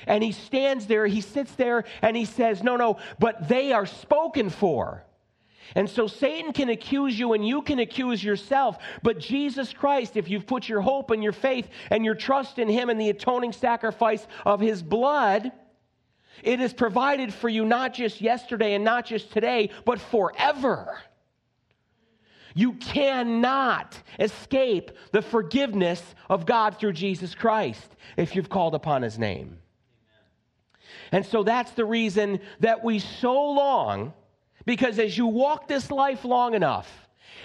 And 0.08 0.24
he 0.24 0.32
stands 0.32 0.88
there, 0.88 1.08
he 1.08 1.22
sits 1.22 1.54
there, 1.56 1.84
and 2.02 2.16
he 2.16 2.26
says, 2.26 2.64
No, 2.64 2.76
no, 2.76 2.98
but 3.20 3.48
they 3.48 3.72
are 3.72 3.86
spoken 3.86 4.50
for. 4.50 5.06
And 5.76 5.90
so 5.90 6.08
Satan 6.08 6.54
can 6.54 6.70
accuse 6.70 7.18
you 7.18 7.34
and 7.34 7.48
you 7.48 7.62
can 7.62 7.80
accuse 7.80 8.24
yourself. 8.24 8.78
But 9.02 9.18
Jesus 9.18 9.74
Christ, 9.74 10.18
if 10.18 10.30
you've 10.30 10.46
put 10.46 10.70
your 10.70 10.82
hope 10.82 11.10
and 11.12 11.24
your 11.24 11.32
faith 11.32 11.68
and 11.90 12.06
your 12.06 12.16
trust 12.16 12.60
in 12.60 12.70
him 12.70 12.90
and 12.90 13.00
the 13.00 13.10
atoning 13.10 13.54
sacrifice 13.54 14.28
of 14.46 14.60
his 14.60 14.84
blood, 14.84 15.52
it 16.44 16.60
is 16.60 16.74
provided 16.74 17.34
for 17.34 17.50
you 17.50 17.66
not 17.66 17.94
just 17.94 18.22
yesterday 18.22 18.76
and 18.76 18.84
not 18.84 19.06
just 19.06 19.32
today, 19.32 19.72
but 19.86 20.00
forever. 20.00 21.00
You 22.56 22.74
cannot 22.74 23.98
escape 24.20 24.92
the 25.12 25.24
forgiveness 25.24 26.04
of 26.30 26.46
God 26.46 26.78
through 26.78 26.94
Jesus 26.94 27.34
Christ 27.34 27.96
if 28.16 28.36
you've 28.36 28.50
called 28.50 28.76
upon 28.76 29.02
his 29.02 29.18
name. 29.18 29.58
And 31.14 31.26
so 31.26 31.44
that's 31.44 31.72
the 31.72 31.86
reason 31.86 32.42
that 32.60 32.84
we 32.84 33.00
so 33.00 33.52
long, 33.52 34.14
because 34.66 35.00
as 35.00 35.18
you 35.18 35.28
walk 35.28 35.70
this 35.70 35.90
life 35.92 36.26
long 36.26 36.56
enough, 36.56 36.92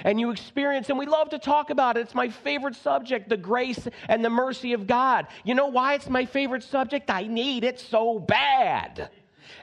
and 0.04 0.20
you 0.20 0.30
experience, 0.30 0.90
and 0.90 0.98
we 0.98 1.06
love 1.06 1.30
to 1.30 1.38
talk 1.38 1.70
about 1.70 1.96
it. 1.96 2.00
It's 2.00 2.14
my 2.14 2.28
favorite 2.28 2.76
subject, 2.76 3.28
the 3.28 3.36
grace 3.36 3.88
and 4.08 4.24
the 4.24 4.30
mercy 4.30 4.72
of 4.72 4.86
God. 4.86 5.26
You 5.44 5.54
know 5.54 5.66
why 5.66 5.94
it's 5.94 6.08
my 6.08 6.24
favorite 6.24 6.62
subject? 6.62 7.10
I 7.10 7.24
need 7.24 7.64
it 7.64 7.80
so 7.80 8.18
bad. 8.18 9.10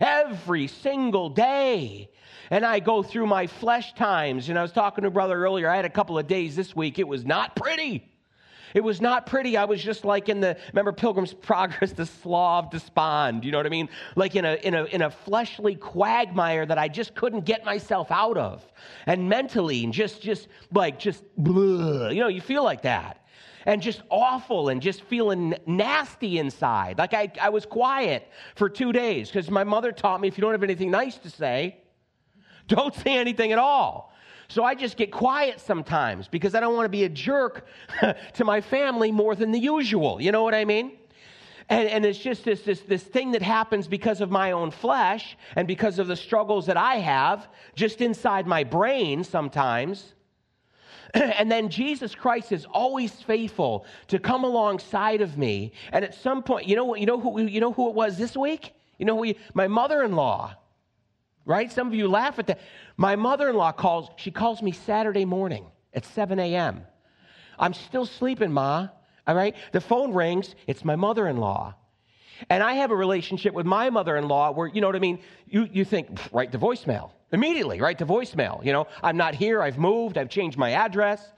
Every 0.02 0.68
single 0.68 1.30
day. 1.30 2.10
And 2.50 2.66
I 2.66 2.80
go 2.80 3.02
through 3.02 3.28
my 3.28 3.48
flesh 3.48 3.94
times. 3.94 4.50
And 4.50 4.60
I 4.60 4.62
was 4.62 4.74
talking 4.74 5.04
to 5.04 5.10
brother 5.10 5.42
earlier. 5.42 5.70
I 5.70 5.78
had 5.78 5.86
a 5.86 5.90
couple 5.90 6.18
of 6.18 6.28
days 6.28 6.56
this 6.56 6.76
week. 6.76 7.00
It 7.00 7.08
was 7.08 7.26
not 7.26 7.56
pretty. 7.56 8.04
It 8.76 8.84
was 8.84 9.00
not 9.00 9.26
pretty. 9.26 9.56
I 9.56 9.64
was 9.64 9.82
just 9.82 10.04
like 10.04 10.28
in 10.28 10.42
the, 10.42 10.58
remember 10.74 10.92
Pilgrim's 10.92 11.34
Progress, 11.46 11.94
the 11.94 12.10
of 12.26 12.70
despond. 12.70 13.46
You 13.46 13.52
know 13.52 13.58
what 13.58 13.66
I 13.66 13.70
mean? 13.70 13.88
Like 14.18 14.36
in 14.36 14.44
a, 14.44 14.56
in 14.56 14.76
a, 14.76 14.84
in 14.84 15.02
a 15.02 15.10
fleshly 15.10 15.76
quagmire 15.76 16.66
that 16.66 16.78
I 16.78 16.90
just 16.90 17.16
couldn't 17.16 17.46
get 17.46 17.64
myself 17.64 18.12
out 18.12 18.38
of. 18.38 18.64
And 19.06 19.30
mentally, 19.30 19.86
and 19.86 19.94
just, 19.94 20.22
just 20.22 20.50
like, 20.74 21.00
just, 21.00 21.24
you 21.38 22.20
know, 22.20 22.28
you 22.28 22.42
feel 22.42 22.64
like 22.64 22.82
that 22.82 23.26
and 23.66 23.82
just 23.82 24.04
awful 24.10 24.70
and 24.70 24.82
just 24.82 25.02
feeling 25.04 25.56
nasty 25.66 26.38
inside. 26.38 26.98
Like 26.98 27.14
I, 27.14 27.32
I 27.42 27.50
was 27.50 27.66
quiet 27.66 28.28
for 28.56 28.70
two 28.70 28.92
days 28.92 29.30
because 29.30 29.50
my 29.50 29.64
mother 29.64 29.94
taught 29.94 30.20
me 30.20 30.28
if 30.28 30.38
you 30.38 30.42
don't 30.42 30.52
have 30.52 30.64
anything 30.64 30.92
nice 30.92 31.18
to 31.20 31.30
say, 31.30 31.78
don't 32.68 32.94
say 32.94 33.18
anything 33.18 33.54
at 33.54 33.58
all. 33.58 34.14
So 34.48 34.64
I 34.64 34.76
just 34.76 34.98
get 34.98 35.12
quiet 35.12 35.60
sometimes 35.60 36.28
because 36.28 36.56
I 36.56 36.60
don't 36.60 36.76
want 36.76 36.86
to 36.86 36.90
be 36.90 37.04
a 37.04 37.10
jerk 37.10 37.66
to 38.34 38.44
my 38.44 38.62
family 38.62 39.12
more 39.12 39.36
than 39.36 39.52
the 39.52 39.60
usual. 39.60 40.22
You 40.22 40.32
know 40.32 40.44
what 40.44 40.54
I 40.54 40.66
mean? 40.66 40.94
And, 41.68 41.90
and 41.90 42.06
it's 42.06 42.20
just 42.20 42.44
this, 42.44 42.62
this, 42.62 42.82
this 42.82 43.04
thing 43.04 43.32
that 43.32 43.42
happens 43.42 43.88
because 43.88 44.22
of 44.22 44.30
my 44.30 44.52
own 44.52 44.70
flesh 44.70 45.36
and 45.56 45.68
because 45.68 45.98
of 45.98 46.08
the 46.08 46.16
struggles 46.16 46.68
that 46.68 46.78
I 46.78 46.96
have 46.96 47.48
just 47.76 48.02
inside 48.02 48.46
my 48.46 48.64
brain 48.64 49.24
sometimes. 49.24 50.14
and 51.14 51.52
then 51.52 51.70
Jesus 51.70 52.14
Christ 52.14 52.52
is 52.52 52.66
always 52.66 53.14
faithful 53.14 53.86
to 54.08 54.20
come 54.20 54.44
alongside 54.44 55.22
of 55.22 55.38
me. 55.38 55.72
And 55.92 56.06
at 56.06 56.14
some 56.14 56.44
point, 56.44 56.68
you 56.68 56.76
know, 56.76 56.96
you 56.96 57.08
know, 57.08 57.20
who, 57.20 57.42
you 57.42 57.60
know 57.60 57.72
who 57.72 57.90
it 57.90 57.96
was 57.96 58.18
this 58.18 58.38
week? 58.38 58.74
You 59.00 59.06
know 59.06 59.24
who? 59.24 59.34
My 59.54 59.68
mother 59.68 60.04
in 60.04 60.16
law, 60.16 60.56
right? 61.46 61.72
Some 61.72 61.88
of 61.88 61.94
you 61.94 62.08
laugh 62.08 62.40
at 62.40 62.48
that. 62.48 62.60
My 62.98 63.16
mother 63.16 63.50
in 63.50 63.56
law 63.56 63.72
calls, 63.72 64.10
she 64.18 64.32
calls 64.32 64.62
me 64.62 64.72
Saturday 64.72 65.26
morning 65.26 65.66
at 65.94 66.06
7 66.06 66.40
a.m. 66.40 66.86
I'm 67.58 67.74
still 67.74 68.06
sleeping, 68.06 68.52
Ma. 68.52 68.90
All 69.28 69.36
right? 69.36 69.56
The 69.72 69.82
phone 69.82 70.14
rings. 70.14 70.56
It's 70.68 70.84
my 70.84 70.96
mother 70.96 71.28
in 71.28 71.38
law. 71.38 71.76
And 72.50 72.62
I 72.62 72.74
have 72.74 72.92
a 72.92 72.96
relationship 72.96 73.54
with 73.54 73.66
my 73.66 73.90
mother 73.90 74.18
in 74.18 74.28
law 74.28 74.52
where, 74.52 74.68
you 74.68 74.82
know 74.82 74.88
what 74.88 74.96
I 74.96 75.00
mean? 75.00 75.20
You, 75.48 75.70
you 75.72 75.86
think, 75.86 76.20
write 76.34 76.52
the 76.52 76.58
voicemail. 76.58 77.12
Immediately, 77.32 77.80
write 77.80 77.98
the 77.98 78.06
voicemail. 78.06 78.64
You 78.64 78.74
know, 78.74 78.88
I'm 79.02 79.18
not 79.18 79.36
here, 79.36 79.62
I've 79.62 79.78
moved, 79.78 80.18
I've 80.18 80.30
changed 80.30 80.58
my 80.58 80.72
address. 80.72 81.32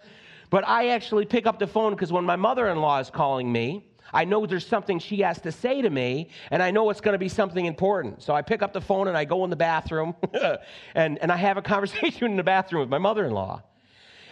But 0.49 0.67
I 0.67 0.89
actually 0.89 1.25
pick 1.25 1.45
up 1.45 1.59
the 1.59 1.67
phone 1.67 1.93
because 1.93 2.11
when 2.11 2.23
my 2.23 2.35
mother 2.35 2.67
in 2.69 2.79
law 2.79 2.99
is 2.99 3.09
calling 3.09 3.51
me, 3.51 3.85
I 4.13 4.25
know 4.25 4.45
there's 4.45 4.65
something 4.65 4.99
she 4.99 5.19
has 5.21 5.39
to 5.41 5.51
say 5.51 5.81
to 5.81 5.89
me, 5.89 6.29
and 6.51 6.61
I 6.63 6.71
know 6.71 6.89
it's 6.89 7.01
going 7.01 7.13
to 7.13 7.19
be 7.19 7.29
something 7.29 7.65
important. 7.65 8.23
So 8.23 8.33
I 8.33 8.41
pick 8.41 8.61
up 8.61 8.73
the 8.73 8.81
phone 8.81 9.07
and 9.07 9.17
I 9.17 9.25
go 9.25 9.43
in 9.43 9.49
the 9.49 9.55
bathroom, 9.55 10.15
and, 10.95 11.17
and 11.19 11.31
I 11.31 11.37
have 11.37 11.57
a 11.57 11.61
conversation 11.61 12.25
in 12.31 12.37
the 12.37 12.43
bathroom 12.43 12.81
with 12.81 12.89
my 12.89 12.97
mother 12.97 13.25
in 13.25 13.31
law. 13.31 13.63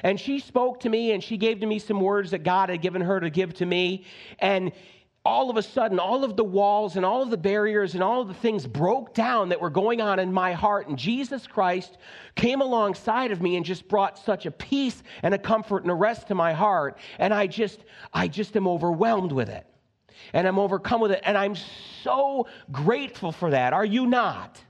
And 0.04 0.20
she 0.20 0.40
spoke 0.40 0.82
to 0.82 0.90
me 0.90 1.14
and 1.14 1.24
she 1.24 1.38
gave 1.38 1.62
to 1.62 1.66
me 1.66 1.80
some 1.80 2.00
words 2.00 2.32
that 2.32 2.44
God 2.44 2.70
had 2.70 2.82
given 2.82 3.02
her 3.02 3.20
to 3.20 3.30
give 3.30 3.56
to 3.56 3.66
me. 3.66 4.06
And 4.40 4.72
all 5.26 5.50
of 5.50 5.58
a 5.58 5.64
sudden, 5.64 5.98
all 5.98 6.24
of 6.24 6.38
the 6.38 6.44
walls 6.44 6.98
and 6.98 7.06
all 7.06 7.24
of 7.24 7.32
the 7.32 7.38
barriers 7.38 7.96
and 7.96 8.04
all 8.04 8.22
of 8.22 8.28
the 8.28 8.34
things 8.36 8.68
broke 8.68 9.16
down 9.16 9.50
that 9.50 9.60
were 9.60 9.72
going 9.72 10.00
on 10.00 10.20
in 10.20 10.32
my 10.32 10.54
heart. 10.54 10.88
And 10.88 11.00
Jesus 11.00 11.48
Christ 11.48 11.98
came 12.36 12.62
alongside 12.62 13.32
of 13.32 13.42
me 13.42 13.56
and 13.56 13.66
just 13.66 13.88
brought 13.88 14.20
such 14.20 14.46
a 14.46 14.52
peace 14.52 15.02
and 15.24 15.34
a 15.34 15.40
comfort 15.40 15.82
and 15.82 15.90
a 15.90 15.96
rest 15.96 16.28
to 16.28 16.36
my 16.36 16.54
heart. 16.54 17.00
And 17.18 17.34
I 17.34 17.48
just, 17.48 17.84
I 18.14 18.28
just 18.28 18.56
am 18.56 18.68
overwhelmed 18.68 19.32
with 19.32 19.50
it. 19.50 19.66
And 20.34 20.48
I'm 20.48 20.60
overcome 20.60 21.02
with 21.02 21.12
it. 21.12 21.22
And 21.26 21.36
I'm 21.36 21.56
so 22.04 22.48
grateful 22.72 23.32
for 23.32 23.50
that. 23.50 23.74
Are 23.74 23.86
you 23.86 24.06
not? 24.06 24.62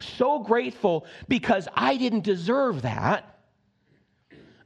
So 0.00 0.40
grateful 0.40 1.06
because 1.28 1.68
I 1.74 1.96
didn't 1.96 2.24
deserve 2.24 2.82
that. 2.82 3.38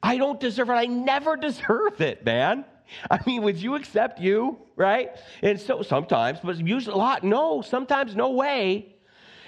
I 0.02 0.16
don't 0.16 0.40
deserve 0.40 0.70
it. 0.70 0.74
I 0.74 0.86
never 0.86 1.36
deserve 1.36 2.00
it, 2.00 2.24
man. 2.24 2.64
I 3.10 3.18
mean, 3.26 3.42
would 3.42 3.56
you 3.56 3.74
accept 3.74 4.20
you, 4.20 4.58
right? 4.76 5.10
And 5.42 5.60
so 5.60 5.82
sometimes, 5.82 6.38
but 6.42 6.58
usually 6.58 6.94
a 6.94 6.98
lot, 6.98 7.24
no, 7.24 7.62
sometimes 7.62 8.14
no 8.14 8.30
way. 8.30 8.94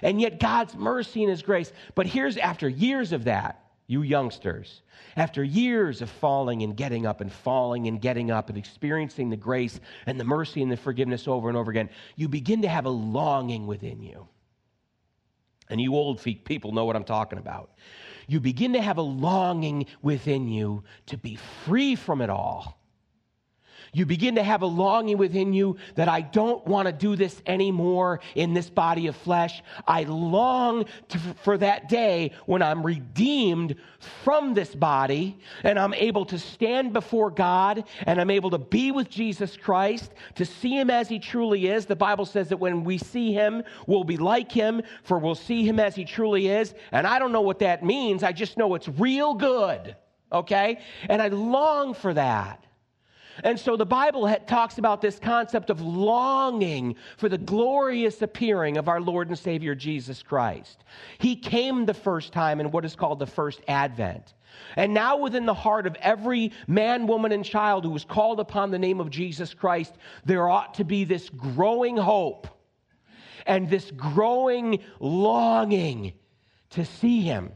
And 0.03 0.21
yet 0.21 0.39
God's 0.39 0.77
mercy 0.77 1.23
and 1.23 1.31
his 1.31 1.43
grace. 1.43 1.73
But 1.95 2.07
here's 2.07 2.37
after 2.37 2.69
years 2.69 3.13
of 3.13 3.25
that, 3.25 3.65
you 3.89 4.03
youngsters, 4.03 4.83
after 5.17 5.43
years 5.43 6.03
of 6.03 6.11
falling 6.11 6.63
and 6.63 6.77
getting 6.77 7.07
up 7.07 7.21
and 7.21 7.33
falling 7.33 7.89
and 7.89 8.01
getting 8.01 8.31
up 8.31 8.49
and 8.49 8.59
experiencing 8.59 9.31
the 9.31 9.37
grace 9.37 9.81
and 10.07 10.21
the 10.21 10.25
mercy 10.25 10.63
and 10.63 10.71
the 10.71 10.77
forgiveness 10.77 11.27
over 11.27 11.49
and 11.49 11.57
over 11.57 11.71
again, 11.71 11.89
you 12.15 12.29
begin 12.29 12.63
to 12.63 12.69
have 12.69 12.85
a 12.85 12.91
longing 12.91 13.67
within 13.67 14.03
you. 14.03 14.29
And 15.71 15.81
you 15.81 15.95
old 15.95 16.23
people 16.23 16.73
know 16.73 16.85
what 16.85 16.97
I'm 16.97 17.05
talking 17.05 17.39
about. 17.39 17.73
You 18.27 18.41
begin 18.41 18.75
to 18.75 18.81
have 18.81 18.99
a 18.99 19.03
longing 19.03 19.87
within 20.03 20.49
you 20.49 20.85
to 21.07 21.17
be 21.17 21.37
free 21.65 21.95
from 21.95 22.21
it 22.21 22.31
all 22.31 22.78
you 23.93 24.07
begin 24.07 24.35
to 24.37 24.43
have 24.43 24.63
a 24.63 24.67
longing 24.67 25.19
within 25.19 25.53
you 25.53 25.77
that 25.95 26.09
I 26.09 26.21
don't 26.21 26.67
want 26.67 26.87
to 26.87 26.93
do 26.93 27.17
this 27.17 27.41
anymore 27.47 28.21
in 28.35 28.55
this 28.55 28.71
body 28.71 29.07
of 29.07 29.17
flesh. 29.17 29.63
I 29.87 30.05
long 30.05 30.85
to, 31.09 31.19
for 31.43 31.59
that 31.59 31.89
day 31.89 32.33
when 32.47 32.63
I'm 32.63 32.85
redeemed 32.85 33.77
from 34.25 34.55
this 34.55 34.75
body 34.75 35.39
and 35.65 35.79
I'm 35.79 35.95
able 35.95 36.25
to 36.27 36.39
stand 36.39 36.93
before 36.93 37.31
God 37.31 37.85
and 38.07 38.21
I'm 38.21 38.31
able 38.31 38.51
to 38.51 38.59
be 38.59 38.93
with 38.93 39.09
Jesus 39.09 39.57
Christ, 39.57 40.13
to 40.37 40.45
see 40.45 40.79
him 40.79 40.91
as 40.91 41.09
he 41.09 41.19
truly 41.19 41.67
is. 41.67 41.87
The 41.87 41.97
Bible 41.97 42.27
says 42.27 42.49
that 42.51 42.59
when 42.59 42.85
we 42.85 42.99
see 42.99 43.33
him, 43.33 43.63
we'll 43.87 44.05
be 44.05 44.17
like 44.17 44.53
him, 44.53 44.83
for 45.03 45.19
we'll 45.19 45.35
see 45.35 45.65
him 45.65 45.81
as 45.81 45.95
he 45.95 46.05
truly 46.05 46.49
is. 46.49 46.75
And 46.93 47.07
I 47.07 47.19
don't 47.19 47.33
know 47.33 47.41
what 47.41 47.61
that 47.61 47.85
means. 47.85 48.23
I 48.23 48.33
just 48.33 48.57
know 48.57 48.75
it's 48.75 48.89
real 48.89 49.35
good. 49.35 49.97
Okay? 50.31 50.81
And 51.09 51.23
I 51.23 51.29
long 51.29 51.95
for 51.95 52.15
that. 52.15 52.65
And 53.45 53.59
so 53.59 53.77
the 53.77 53.87
Bible 53.87 54.35
talks 54.47 54.79
about 54.79 55.01
this 55.01 55.19
concept 55.19 55.71
of 55.71 55.81
longing 55.81 56.97
for 57.17 57.29
the 57.29 57.39
glorious 57.39 58.21
appearing 58.23 58.77
of 58.77 58.89
our 58.89 59.01
Lord 59.01 59.29
and 59.29 59.39
Savior 59.39 59.75
Jesus 59.75 60.23
Christ. 60.23 60.85
He 61.19 61.37
came 61.37 61.87
the 61.87 61.95
first 61.95 62.33
time 62.33 62.61
in 62.61 62.71
what 62.71 62.85
is 62.85 62.97
called 62.97 63.19
the 63.19 63.27
first 63.27 63.61
advent. 63.69 64.35
And 64.77 64.93
now, 64.95 65.19
within 65.19 65.47
the 65.47 65.55
heart 65.55 65.87
of 65.87 65.97
every 66.01 66.53
man, 66.67 67.07
woman, 67.07 67.33
and 67.33 67.45
child 67.45 67.85
who 67.85 67.95
is 67.95 68.05
called 68.05 68.41
upon 68.41 68.71
the 68.71 68.79
name 68.79 69.01
of 69.01 69.11
Jesus 69.11 69.55
Christ, 69.55 69.95
there 70.25 70.49
ought 70.49 70.75
to 70.75 70.85
be 70.85 71.05
this 71.05 71.29
growing 71.29 71.97
hope 71.97 72.49
and 73.47 73.69
this 73.69 73.91
growing 73.93 74.81
longing 75.01 76.13
to 76.71 76.85
see 76.85 77.21
Him. 77.23 77.53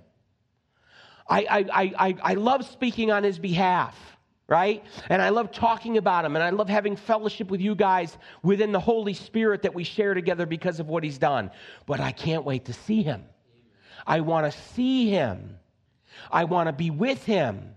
I, 1.29 1.47
I, 1.73 1.93
I, 1.99 2.17
I 2.23 2.35
love 2.35 2.67
speaking 2.67 3.11
on 3.11 3.25
His 3.25 3.39
behalf 3.39 4.12
right? 4.49 4.85
And 5.09 5.23
I 5.23 5.31
love 5.31 5.53
talking 5.53 5.97
about 5.97 6.25
him, 6.25 6.37
and 6.37 6.43
I 6.43 6.51
love 6.51 6.69
having 6.69 6.97
fellowship 6.97 7.51
with 7.51 7.61
you 7.61 7.75
guys 7.75 8.17
within 8.43 8.73
the 8.73 8.81
Holy 8.81 9.15
Spirit 9.15 9.63
that 9.63 9.75
we 9.75 9.85
share 9.85 10.15
together 10.15 10.47
because 10.47 10.81
of 10.81 10.89
what 10.89 11.05
he's 11.05 11.19
done. 11.19 11.51
But 11.87 12.01
I 12.01 12.13
can't 12.13 12.45
wait 12.45 12.67
to 12.67 12.73
see 12.73 13.03
him. 13.03 13.25
I 14.07 14.21
want 14.21 14.51
to 14.51 14.59
see 14.75 15.09
him. 15.09 15.59
I 16.31 16.45
want 16.45 16.69
to 16.69 16.73
be 16.73 16.91
with 16.91 17.25
him. 17.25 17.77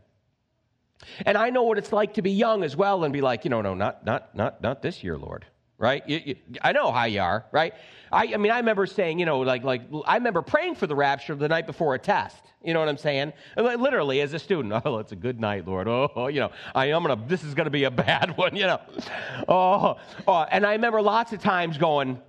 And 1.25 1.38
I 1.38 1.50
know 1.50 1.63
what 1.63 1.77
it's 1.77 1.93
like 1.93 2.15
to 2.15 2.22
be 2.22 2.31
young 2.31 2.63
as 2.63 2.75
well 2.75 3.03
and 3.03 3.13
be 3.13 3.22
like, 3.22 3.43
you 3.45 3.50
know, 3.50 3.62
no, 3.62 3.74
not, 3.74 4.05
not, 4.05 4.36
not, 4.36 4.62
not 4.62 4.81
this 4.81 5.03
year, 5.03 5.17
Lord 5.17 5.45
right? 5.77 6.08
You, 6.08 6.22
you, 6.24 6.36
I 6.62 6.72
know 6.72 6.91
how 6.91 7.05
you 7.05 7.22
are, 7.22 7.46
right? 7.51 7.74
I, 8.12 8.34
I, 8.34 8.38
mean, 8.38 8.51
I 8.51 8.58
remember 8.58 8.86
saying, 8.86 9.20
you 9.20 9.25
know, 9.25 9.39
like, 9.39 9.63
like 9.63 9.82
I 10.05 10.15
remember 10.15 10.41
praying 10.41 10.75
for 10.75 10.88
the 10.88 10.96
rapture 10.96 11.36
the 11.36 11.48
night 11.48 11.67
before 11.67 11.96
a 11.96 12.00
test. 12.00 12.44
You 12.63 12.74
know 12.74 12.79
what 12.79 12.89
I'm 12.89 12.98
saying? 12.98 13.34
Literally, 13.58 14.22
as 14.22 14.34
a 14.34 14.39
student, 14.39 14.82
oh, 14.86 14.98
it's 14.98 15.12
a 15.12 15.15
good 15.15 15.39
night, 15.39 15.67
Lord. 15.67 15.88
Oh, 15.88 16.12
oh 16.15 16.27
you 16.27 16.39
know, 16.39 16.51
I 16.74 16.88
am 16.88 17.03
gonna. 17.03 17.22
This 17.27 17.44
is 17.44 17.53
gonna 17.53 17.70
be 17.70 17.84
a 17.84 17.91
bad 18.08 18.36
one, 18.38 18.55
you 18.55 18.65
know. 18.65 18.79
Oh, 19.48 19.98
oh, 20.27 20.46
and 20.50 20.65
I 20.65 20.72
remember 20.74 21.01
lots 21.01 21.32
of 21.34 21.41
times 21.41 21.77
going, 21.77 22.20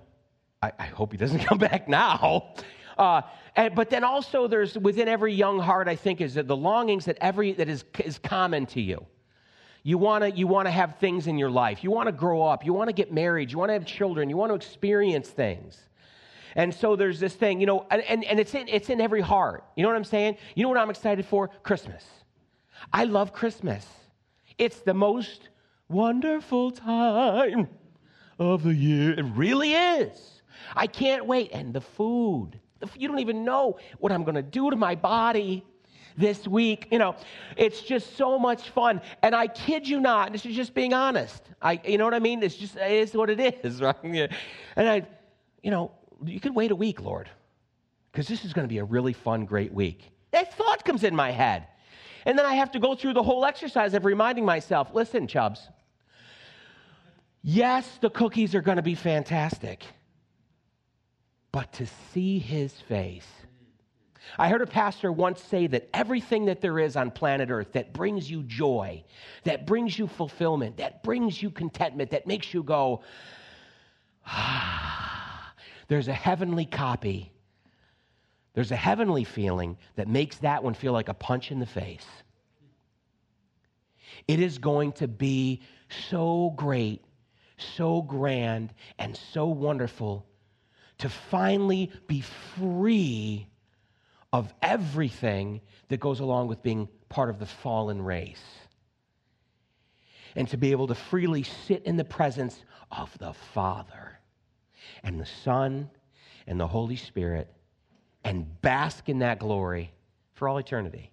I, 0.61 0.71
I 0.77 0.85
hope 0.85 1.11
he 1.11 1.17
doesn't 1.17 1.39
come 1.45 1.57
back 1.57 1.87
now. 1.87 2.53
Uh, 2.97 3.21
and, 3.55 3.75
but 3.75 3.89
then 3.89 4.03
also, 4.03 4.47
there's 4.47 4.77
within 4.77 5.07
every 5.07 5.33
young 5.33 5.59
heart, 5.59 5.87
I 5.87 5.95
think, 5.95 6.21
is 6.21 6.35
that 6.35 6.47
the 6.47 6.55
longings 6.55 7.05
that 7.05 7.17
every 7.21 7.53
that 7.53 7.69
is 7.69 7.83
is 8.03 8.19
common 8.19 8.65
to 8.67 8.81
you. 8.81 9.05
You 9.87 9.97
want 9.97 10.21
to 10.25 10.31
you 10.31 10.47
wanna 10.47 10.69
have 10.69 10.97
things 10.97 11.27
in 11.27 11.37
your 11.37 11.49
life. 11.49 11.81
You 11.81 11.91
want 11.91 12.07
to 12.07 12.11
grow 12.11 12.41
up. 12.41 12.65
You 12.65 12.73
want 12.73 12.89
to 12.89 12.93
get 12.93 13.13
married. 13.13 13.53
You 13.53 13.57
want 13.57 13.69
to 13.69 13.73
have 13.73 13.85
children. 13.85 14.29
You 14.29 14.35
want 14.35 14.49
to 14.49 14.55
experience 14.55 15.29
things. 15.29 15.79
And 16.57 16.73
so 16.73 16.97
there's 16.97 17.21
this 17.21 17.33
thing, 17.35 17.61
you 17.61 17.67
know, 17.67 17.87
and, 17.89 18.01
and, 18.01 18.25
and 18.25 18.37
it's, 18.37 18.53
in, 18.53 18.67
it's 18.67 18.89
in 18.89 18.99
every 18.99 19.21
heart. 19.21 19.63
You 19.77 19.83
know 19.83 19.87
what 19.87 19.95
I'm 19.95 20.03
saying? 20.03 20.39
You 20.55 20.63
know 20.63 20.69
what 20.69 20.77
I'm 20.77 20.89
excited 20.89 21.25
for? 21.25 21.47
Christmas. 21.63 22.03
I 22.91 23.05
love 23.05 23.31
Christmas. 23.31 23.87
It's 24.57 24.81
the 24.81 24.93
most 24.93 25.47
wonderful 25.87 26.71
time 26.71 27.69
of 28.39 28.63
the 28.63 28.73
year. 28.73 29.17
It 29.17 29.23
really 29.35 29.71
is. 29.71 30.41
I 30.75 30.87
can't 30.87 31.25
wait. 31.25 31.51
And 31.53 31.73
the 31.73 31.79
food. 31.79 32.59
You 32.97 33.07
don't 33.07 33.19
even 33.19 33.45
know 33.45 33.79
what 33.99 34.11
I'm 34.11 34.25
going 34.25 34.35
to 34.35 34.41
do 34.41 34.69
to 34.69 34.75
my 34.75 34.95
body 34.95 35.63
this 36.17 36.47
week. 36.47 36.87
You 36.91 36.99
know, 36.99 37.15
it's 37.55 37.81
just 37.81 38.17
so 38.17 38.37
much 38.37 38.69
fun. 38.71 39.01
And 39.21 39.33
I 39.35 39.47
kid 39.47 39.87
you 39.87 39.99
not, 39.99 40.31
this 40.33 40.45
is 40.45 40.55
just 40.55 40.73
being 40.73 40.93
honest. 40.93 41.41
I, 41.61 41.79
you 41.85 41.97
know 41.97 42.05
what 42.05 42.13
I 42.13 42.19
mean? 42.19 42.43
It's 42.43 42.55
just, 42.55 42.75
it 42.75 42.91
is 42.91 43.13
what 43.13 43.29
it 43.29 43.39
is, 43.63 43.81
right? 43.81 43.95
And 44.03 44.89
I, 44.89 45.07
you 45.63 45.71
know, 45.71 45.91
you 46.25 46.39
can 46.39 46.53
wait 46.53 46.71
a 46.71 46.75
week, 46.75 47.01
Lord, 47.01 47.29
because 48.11 48.27
this 48.27 48.43
is 48.43 48.53
going 48.53 48.67
to 48.67 48.73
be 48.73 48.79
a 48.79 48.83
really 48.83 49.13
fun, 49.13 49.45
great 49.45 49.73
week. 49.73 50.11
That 50.31 50.53
thought 50.55 50.83
comes 50.83 51.03
in 51.03 51.15
my 51.15 51.31
head. 51.31 51.67
And 52.25 52.37
then 52.37 52.45
I 52.45 52.55
have 52.55 52.71
to 52.71 52.79
go 52.79 52.93
through 52.95 53.13
the 53.13 53.23
whole 53.23 53.45
exercise 53.45 53.93
of 53.93 54.03
reminding 54.03 54.43
myself 54.43 54.89
listen, 54.93 55.27
Chubbs, 55.27 55.69
Yes, 57.49 57.87
the 58.01 58.09
cookies 58.09 58.53
are 58.55 58.61
going 58.61 58.75
to 58.75 58.81
be 58.81 58.93
fantastic, 58.93 59.85
but 61.53 61.71
to 61.73 61.87
see 62.11 62.39
his 62.39 62.73
face. 62.73 63.27
I 64.37 64.49
heard 64.49 64.61
a 64.61 64.67
pastor 64.67 65.11
once 65.11 65.41
say 65.41 65.67
that 65.67 65.89
everything 65.93 66.45
that 66.45 66.61
there 66.61 66.79
is 66.79 66.95
on 66.95 67.11
planet 67.11 67.49
Earth 67.49 67.73
that 67.73 67.93
brings 67.93 68.29
you 68.29 68.43
joy, 68.43 69.03
that 69.43 69.65
brings 69.65 69.97
you 69.97 70.07
fulfillment, 70.07 70.77
that 70.77 71.03
brings 71.03 71.41
you 71.41 71.49
contentment, 71.49 72.11
that 72.11 72.27
makes 72.27 72.53
you 72.53 72.63
go, 72.63 73.03
ah, 74.25 75.53
there's 75.87 76.07
a 76.07 76.13
heavenly 76.13 76.65
copy. 76.65 77.31
There's 78.53 78.71
a 78.71 78.75
heavenly 78.75 79.23
feeling 79.23 79.77
that 79.95 80.07
makes 80.07 80.37
that 80.37 80.63
one 80.63 80.73
feel 80.73 80.91
like 80.91 81.09
a 81.09 81.13
punch 81.13 81.51
in 81.51 81.59
the 81.59 81.65
face. 81.65 82.07
It 84.27 84.39
is 84.39 84.57
going 84.57 84.93
to 84.93 85.07
be 85.07 85.61
so 86.09 86.53
great, 86.55 87.03
so 87.57 88.01
grand, 88.01 88.73
and 88.97 89.15
so 89.15 89.45
wonderful 89.45 90.25
to 90.97 91.09
finally 91.09 91.91
be 92.07 92.21
free 92.21 93.47
of 94.33 94.53
everything 94.61 95.61
that 95.89 95.99
goes 95.99 96.19
along 96.19 96.47
with 96.47 96.61
being 96.61 96.87
part 97.09 97.29
of 97.29 97.39
the 97.39 97.45
fallen 97.45 98.01
race. 98.01 98.43
And 100.35 100.47
to 100.49 100.57
be 100.57 100.71
able 100.71 100.87
to 100.87 100.95
freely 100.95 101.43
sit 101.43 101.83
in 101.83 101.97
the 101.97 102.03
presence 102.03 102.63
of 102.91 103.17
the 103.17 103.33
Father 103.33 104.19
and 105.03 105.19
the 105.19 105.25
Son 105.25 105.89
and 106.45 106.59
the 106.59 106.67
Holy 106.67 106.95
Spirit 106.95 107.51
and 108.23 108.61
bask 108.61 109.09
in 109.09 109.19
that 109.19 109.39
glory 109.39 109.91
for 110.33 110.47
all 110.47 110.57
eternity 110.57 111.11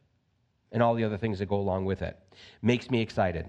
and 0.72 0.82
all 0.82 0.94
the 0.94 1.04
other 1.04 1.16
things 1.16 1.38
that 1.38 1.46
go 1.46 1.56
along 1.56 1.84
with 1.84 2.02
it. 2.02 2.18
Makes 2.60 2.90
me 2.90 3.00
excited. 3.00 3.46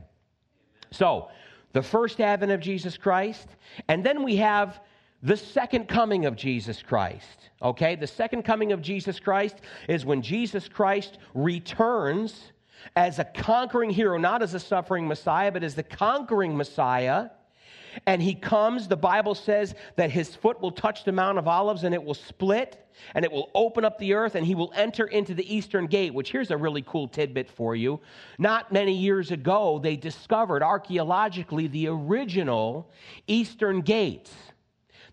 So, 0.91 1.29
the 1.74 1.81
first 1.81 2.22
advent 2.22 2.53
of 2.53 2.62
Jesus 2.62 2.95
Christ, 2.95 3.50
and 3.89 4.03
then 4.03 4.24
we 4.24 4.38
have 4.38 4.79
the 5.25 5.36
second 5.36 5.88
coming 5.88 6.27
of 6.27 6.36
Jesus 6.36 6.84
Christ. 6.84 7.50
Okay? 7.62 7.96
The 7.96 8.08
second 8.08 8.44
coming 8.44 8.72
of 8.72 8.82
Jesus 8.82 9.20
Christ 9.20 9.55
is 9.89 10.05
when 10.05 10.22
Jesus 10.22 10.70
Christ 10.70 11.17
returns 11.34 12.51
as 12.96 13.17
a 13.17 13.25
conquering 13.25 13.89
hero, 13.89 14.20
not 14.20 14.44
as 14.44 14.53
a 14.53 14.60
suffering 14.60 15.08
Messiah, 15.08 15.51
but 15.51 15.63
as 15.63 15.74
the 15.74 15.82
conquering 15.82 16.55
Messiah. 16.55 17.29
And 18.05 18.22
he 18.22 18.36
comes, 18.36 18.88
the 18.88 18.98
Bible 18.98 19.34
says 19.34 19.74
that 19.96 20.12
his 20.12 20.36
foot 20.36 20.62
will 20.62 20.72
touch 20.72 21.05
the 21.05 21.12
Mount 21.12 21.39
of 21.39 21.48
Olives 21.48 21.86
and 21.86 21.96
it 21.96 22.03
will 22.03 22.13
split 22.13 22.86
and 23.15 23.25
it 23.25 23.32
will 23.32 23.50
open 23.55 23.84
up 23.84 23.98
the 23.98 24.13
earth 24.13 24.36
and 24.36 24.46
he 24.46 24.53
will 24.53 24.72
enter 24.75 25.08
into 25.08 25.34
the 25.34 25.55
eastern 25.55 25.88
gate, 25.88 26.13
which 26.13 26.32
here's 26.32 26.51
a 26.51 26.58
really 26.58 26.84
cool 26.84 27.08
tidbit 27.08 27.50
for 27.50 27.75
you. 27.75 28.00
Not 28.38 28.72
many 28.72 28.96
years 28.96 29.32
ago, 29.32 29.79
they 29.82 29.96
discovered 29.96 30.62
archaeologically 30.62 31.65
the 31.65 31.88
original 31.88 32.91
eastern 33.27 33.82
gates 33.82 34.32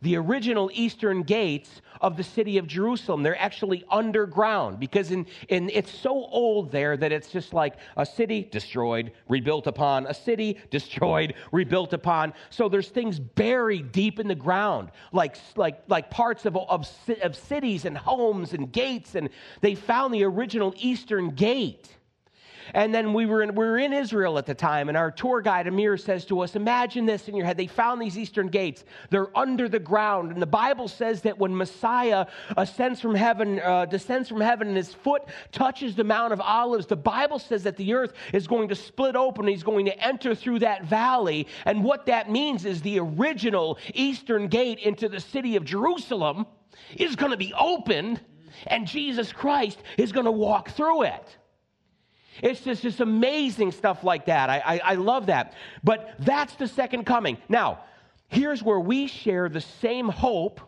the 0.03 0.17
original 0.17 0.71
eastern 0.75 1.23
gates 1.23 1.81
of 2.01 2.17
the 2.17 2.25
city 2.25 2.59
of 2.59 2.67
Jerusalem. 2.67 3.23
They're 3.23 3.41
actually 3.41 3.85
underground 3.91 4.81
because 4.81 5.11
in, 5.11 5.27
in, 5.49 5.71
it's 5.71 5.91
so 5.91 6.27
old 6.27 6.71
there 6.71 6.97
that 6.97 7.13
it's 7.13 7.29
just 7.29 7.55
like 7.55 7.77
a 7.97 8.05
city 8.05 8.49
destroyed, 8.51 9.13
rebuilt 9.29 9.67
upon, 9.67 10.07
a 10.07 10.15
city 10.15 10.59
destroyed, 10.71 11.35
rebuilt 11.53 11.93
upon. 11.93 12.35
So 12.51 12.69
there's 12.69 12.89
things 12.89 13.19
buried 13.19 13.93
deep 13.93 14.19
in 14.19 14.29
the 14.29 14.35
ground, 14.35 14.91
like, 15.13 15.37
like, 15.57 15.83
like 15.89 16.11
parts 16.11 16.45
of, 16.45 16.57
of, 16.57 16.89
of 17.23 17.37
cities 17.37 17.85
and 17.85 17.97
homes 17.97 18.53
and 18.53 18.71
gates. 18.73 19.15
And 19.15 19.31
they 19.61 19.77
found 19.77 20.13
the 20.13 20.25
original 20.25 20.75
eastern 20.77 21.31
gate. 21.31 21.89
And 22.75 22.95
then 22.95 23.13
we 23.13 23.27
were 23.27 23.43
in, 23.43 23.55
we 23.55 23.65
were 23.65 23.79
in 23.79 23.93
Israel 23.93 24.39
at 24.39 24.47
the 24.47 24.55
time, 24.55 24.89
and 24.89 24.97
our 24.97 25.11
tour 25.11 25.41
guide 25.41 25.67
Amir 25.67 25.97
says 25.97 26.25
to 26.27 26.41
us, 26.41 26.57
Imagine 26.57 27.07
this 27.07 27.29
in 27.29 27.37
your 27.37 27.47
head. 27.47 27.57
They 27.57 27.67
found 27.67 28.01
these 28.01 28.19
eastern 28.19 28.49
gates, 28.49 28.85
they're 29.11 29.37
under 29.37 29.69
the 29.69 29.79
ground. 29.79 30.33
And 30.33 30.41
the 30.41 30.47
Bible 30.47 30.89
says 30.89 31.23
that 31.23 31.39
when 31.39 31.57
Messiah 31.57 32.27
ascends 32.57 33.01
from 33.01 33.15
heaven, 33.15 33.61
uh, 33.61 33.87
descends 33.87 34.29
from 34.29 34.41
heaven, 34.41 34.69
and 34.69 34.77
his 34.77 34.93
foot 34.95 35.23
touches 35.51 35.95
the 35.95 36.05
Mount 36.05 36.33
of 36.33 36.41
Olives, 36.41 36.87
the 36.87 36.97
Bible 36.97 37.39
says 37.39 37.63
that 37.65 37.77
the 37.77 37.95
earth 37.95 38.13
is 38.33 38.47
going 38.47 38.69
to 38.69 38.75
split 38.75 39.17
open. 39.17 39.47
He's 39.47 39.63
going 39.63 39.87
to 39.87 39.99
enter 39.99 40.35
through 40.35 40.61
that 40.61 40.85
valley. 40.85 41.47
And 41.65 41.85
what 41.85 42.07
that 42.07 42.31
means 42.31 42.65
is 42.65 42.83
the 42.83 42.99
original 42.99 43.79
eastern 43.95 44.49
gate 44.49 44.79
into 44.79 45.09
the 45.09 45.21
city 45.21 45.57
of 45.57 45.65
Jerusalem 45.65 46.47
is 46.97 47.17
going 47.17 47.31
to 47.31 47.37
be 47.37 47.53
opened, 47.59 48.21
and 48.67 48.87
Jesus 48.87 49.33
Christ 49.33 49.79
is 49.97 50.13
going 50.13 50.27
to 50.27 50.33
walk 50.33 50.71
through 50.71 51.03
it. 51.03 51.37
It's 52.41 52.61
just, 52.61 52.83
just 52.83 53.01
amazing 53.01 53.73
stuff 53.73 54.05
like 54.05 54.27
that. 54.27 54.49
I, 54.49 54.59
I, 54.59 54.79
I 54.79 54.95
love 54.95 55.27
that. 55.27 55.55
But 55.85 56.15
that's 56.19 56.55
the 56.55 56.69
second 56.69 57.05
coming. 57.05 57.37
Now, 57.49 57.81
here's 58.29 58.63
where 58.63 58.81
we 58.81 59.07
share 59.07 59.49
the 59.49 59.61
same 59.61 60.09
hope. 60.09 60.61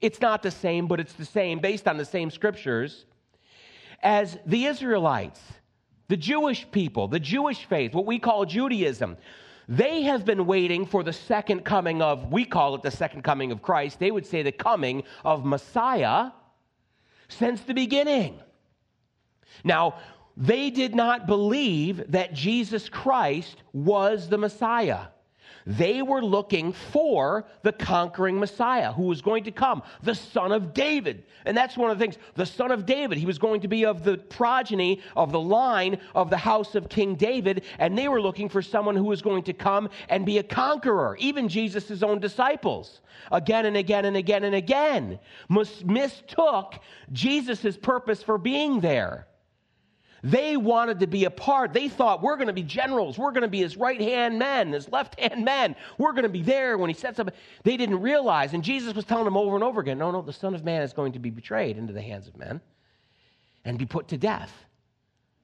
It's 0.00 0.20
not 0.20 0.42
the 0.42 0.50
same, 0.50 0.86
but 0.86 0.98
it's 0.98 1.12
the 1.12 1.26
same 1.26 1.58
based 1.58 1.86
on 1.86 1.98
the 1.98 2.04
same 2.04 2.30
scriptures 2.30 3.04
as 4.02 4.38
the 4.46 4.64
Israelites, 4.64 5.40
the 6.08 6.16
Jewish 6.16 6.66
people, 6.70 7.06
the 7.08 7.20
Jewish 7.20 7.66
faith, 7.66 7.94
what 7.94 8.06
we 8.06 8.18
call 8.18 8.46
Judaism. 8.46 9.18
They 9.68 10.02
have 10.02 10.24
been 10.24 10.46
waiting 10.46 10.86
for 10.86 11.04
the 11.04 11.12
second 11.12 11.64
coming 11.64 12.02
of, 12.02 12.32
we 12.32 12.44
call 12.44 12.74
it 12.74 12.82
the 12.82 12.90
second 12.90 13.22
coming 13.22 13.52
of 13.52 13.62
Christ. 13.62 14.00
They 14.00 14.10
would 14.10 14.26
say 14.26 14.42
the 14.42 14.52
coming 14.52 15.04
of 15.24 15.44
Messiah 15.44 16.30
since 17.28 17.60
the 17.60 17.74
beginning. 17.74 18.40
Now, 19.62 19.94
they 20.40 20.70
did 20.70 20.94
not 20.94 21.26
believe 21.26 22.10
that 22.12 22.32
Jesus 22.32 22.88
Christ 22.88 23.62
was 23.74 24.28
the 24.28 24.38
Messiah. 24.38 25.08
They 25.66 26.00
were 26.00 26.22
looking 26.22 26.72
for 26.72 27.44
the 27.62 27.72
conquering 27.72 28.40
Messiah 28.40 28.92
who 28.92 29.02
was 29.02 29.20
going 29.20 29.44
to 29.44 29.50
come, 29.50 29.82
the 30.02 30.14
son 30.14 30.52
of 30.52 30.72
David. 30.72 31.24
And 31.44 31.54
that's 31.54 31.76
one 31.76 31.90
of 31.90 31.98
the 31.98 32.02
things 32.02 32.16
the 32.34 32.46
son 32.46 32.70
of 32.70 32.86
David. 32.86 33.18
He 33.18 33.26
was 33.26 33.38
going 33.38 33.60
to 33.60 33.68
be 33.68 33.84
of 33.84 34.02
the 34.02 34.16
progeny, 34.16 35.02
of 35.14 35.30
the 35.30 35.40
line 35.40 36.00
of 36.14 36.30
the 36.30 36.38
house 36.38 36.74
of 36.74 36.88
King 36.88 37.14
David. 37.14 37.64
And 37.78 37.96
they 37.96 38.08
were 38.08 38.22
looking 38.22 38.48
for 38.48 38.62
someone 38.62 38.96
who 38.96 39.04
was 39.04 39.20
going 39.20 39.42
to 39.44 39.52
come 39.52 39.90
and 40.08 40.24
be 40.24 40.38
a 40.38 40.42
conqueror. 40.42 41.16
Even 41.20 41.48
Jesus' 41.48 42.02
own 42.02 42.18
disciples, 42.18 43.02
again 43.30 43.66
and 43.66 43.76
again 43.76 44.06
and 44.06 44.16
again 44.16 44.44
and 44.44 44.54
again, 44.54 45.18
mistook 45.50 46.80
Jesus' 47.12 47.76
purpose 47.76 48.22
for 48.22 48.38
being 48.38 48.80
there. 48.80 49.26
They 50.22 50.56
wanted 50.56 51.00
to 51.00 51.06
be 51.06 51.24
a 51.24 51.30
part. 51.30 51.72
They 51.72 51.88
thought, 51.88 52.22
we're 52.22 52.36
going 52.36 52.48
to 52.48 52.52
be 52.52 52.62
generals. 52.62 53.18
We're 53.18 53.30
going 53.30 53.42
to 53.42 53.48
be 53.48 53.60
his 53.60 53.76
right 53.76 54.00
hand 54.00 54.38
men, 54.38 54.72
his 54.72 54.88
left 54.90 55.18
hand 55.18 55.44
men. 55.44 55.74
We're 55.98 56.12
going 56.12 56.24
to 56.24 56.28
be 56.28 56.42
there 56.42 56.76
when 56.76 56.90
he 56.90 56.94
sets 56.94 57.18
up. 57.18 57.30
They 57.64 57.76
didn't 57.76 58.00
realize. 58.00 58.52
And 58.52 58.62
Jesus 58.62 58.94
was 58.94 59.04
telling 59.04 59.24
them 59.24 59.36
over 59.36 59.54
and 59.54 59.64
over 59.64 59.80
again 59.80 59.98
no, 59.98 60.10
no, 60.10 60.22
the 60.22 60.32
Son 60.32 60.54
of 60.54 60.64
Man 60.64 60.82
is 60.82 60.92
going 60.92 61.12
to 61.12 61.18
be 61.18 61.30
betrayed 61.30 61.78
into 61.78 61.92
the 61.92 62.02
hands 62.02 62.28
of 62.28 62.36
men 62.36 62.60
and 63.64 63.78
be 63.78 63.86
put 63.86 64.08
to 64.08 64.18
death. 64.18 64.52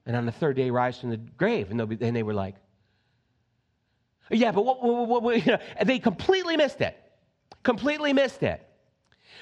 And 0.05 0.15
on 0.15 0.25
the 0.25 0.31
third 0.31 0.55
day, 0.55 0.69
rise 0.69 0.99
from 0.99 1.09
the 1.09 1.17
grave. 1.17 1.71
And, 1.71 1.89
be, 1.89 1.97
and 2.05 2.15
they 2.15 2.23
were 2.23 2.33
like, 2.33 2.55
yeah, 4.29 4.51
but 4.51 4.63
what, 4.65 4.83
what, 4.83 5.23
what, 5.23 5.45
you 5.45 5.51
know, 5.53 5.59
they 5.83 5.99
completely 5.99 6.57
missed 6.57 6.81
it. 6.81 6.97
Completely 7.63 8.13
missed 8.13 8.43
it. 8.43 8.66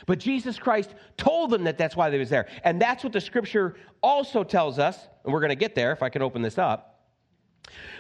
But 0.06 0.20
Jesus 0.20 0.58
Christ 0.58 0.94
told 1.18 1.52
them 1.52 1.64
that 1.66 1.78
that's 1.78 1.96
why 1.96 2.10
they 2.10 2.20
was 2.20 2.30
there. 2.30 2.48
And 2.64 2.82
that's 2.82 3.04
what 3.04 3.14
the 3.14 3.22
scripture 3.22 3.76
also 4.02 4.44
tells 4.44 4.80
us, 4.80 5.08
and 5.24 5.34
we're 5.34 5.40
going 5.40 5.50
to 5.50 5.56
get 5.56 5.76
there 5.76 5.92
if 5.92 6.04
I 6.04 6.10
can 6.10 6.22
open 6.22 6.42
this 6.42 6.58
up. 6.58 6.92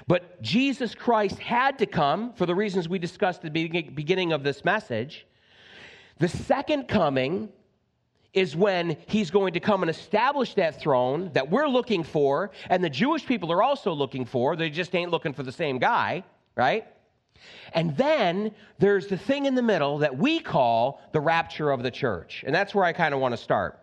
But 0.08 0.42
Jesus 0.42 0.94
Christ 0.94 1.40
had 1.40 1.80
to 1.80 1.86
come 1.86 2.34
for 2.34 2.46
the 2.46 2.54
reasons 2.54 2.88
we 2.88 3.00
discussed 3.00 3.44
at 3.44 3.54
the 3.54 3.82
beginning 3.82 4.32
of 4.32 4.44
this 4.44 4.64
message. 4.64 5.26
The 6.20 6.28
second 6.28 6.88
coming 6.88 7.50
is 8.34 8.56
when 8.56 8.98
he's 9.08 9.32
going 9.32 9.54
to 9.54 9.60
come 9.60 9.82
and 9.82 9.90
establish 9.90 10.54
that 10.56 10.80
throne 10.80 11.32
that 11.34 11.50
we're 11.50 11.68
looking 11.68 12.04
for, 12.04 12.52
and 12.70 12.84
the 12.84 12.90
Jewish 12.90 13.26
people 13.26 13.52
are 13.52 13.64
also 13.64 13.92
looking 13.94 14.26
for. 14.26 14.56
They 14.56 14.70
just 14.70 14.94
ain't 14.94 15.10
looking 15.10 15.34
for 15.34 15.44
the 15.44 15.52
same 15.52 15.80
guy, 15.80 16.24
right? 16.56 16.86
And 17.74 17.96
then 17.98 18.52
there's 18.80 19.08
the 19.08 19.18
thing 19.18 19.46
in 19.46 19.56
the 19.56 19.62
middle 19.62 19.98
that 20.00 20.18
we 20.18 20.40
call 20.40 21.02
the 21.12 21.20
rapture 21.20 21.72
of 21.72 21.84
the 21.84 21.92
church. 21.92 22.44
And 22.46 22.56
that's 22.56 22.74
where 22.74 22.86
I 22.86 22.94
kind 22.94 23.14
of 23.14 23.20
want 23.20 23.34
to 23.34 23.38
start. 23.38 23.80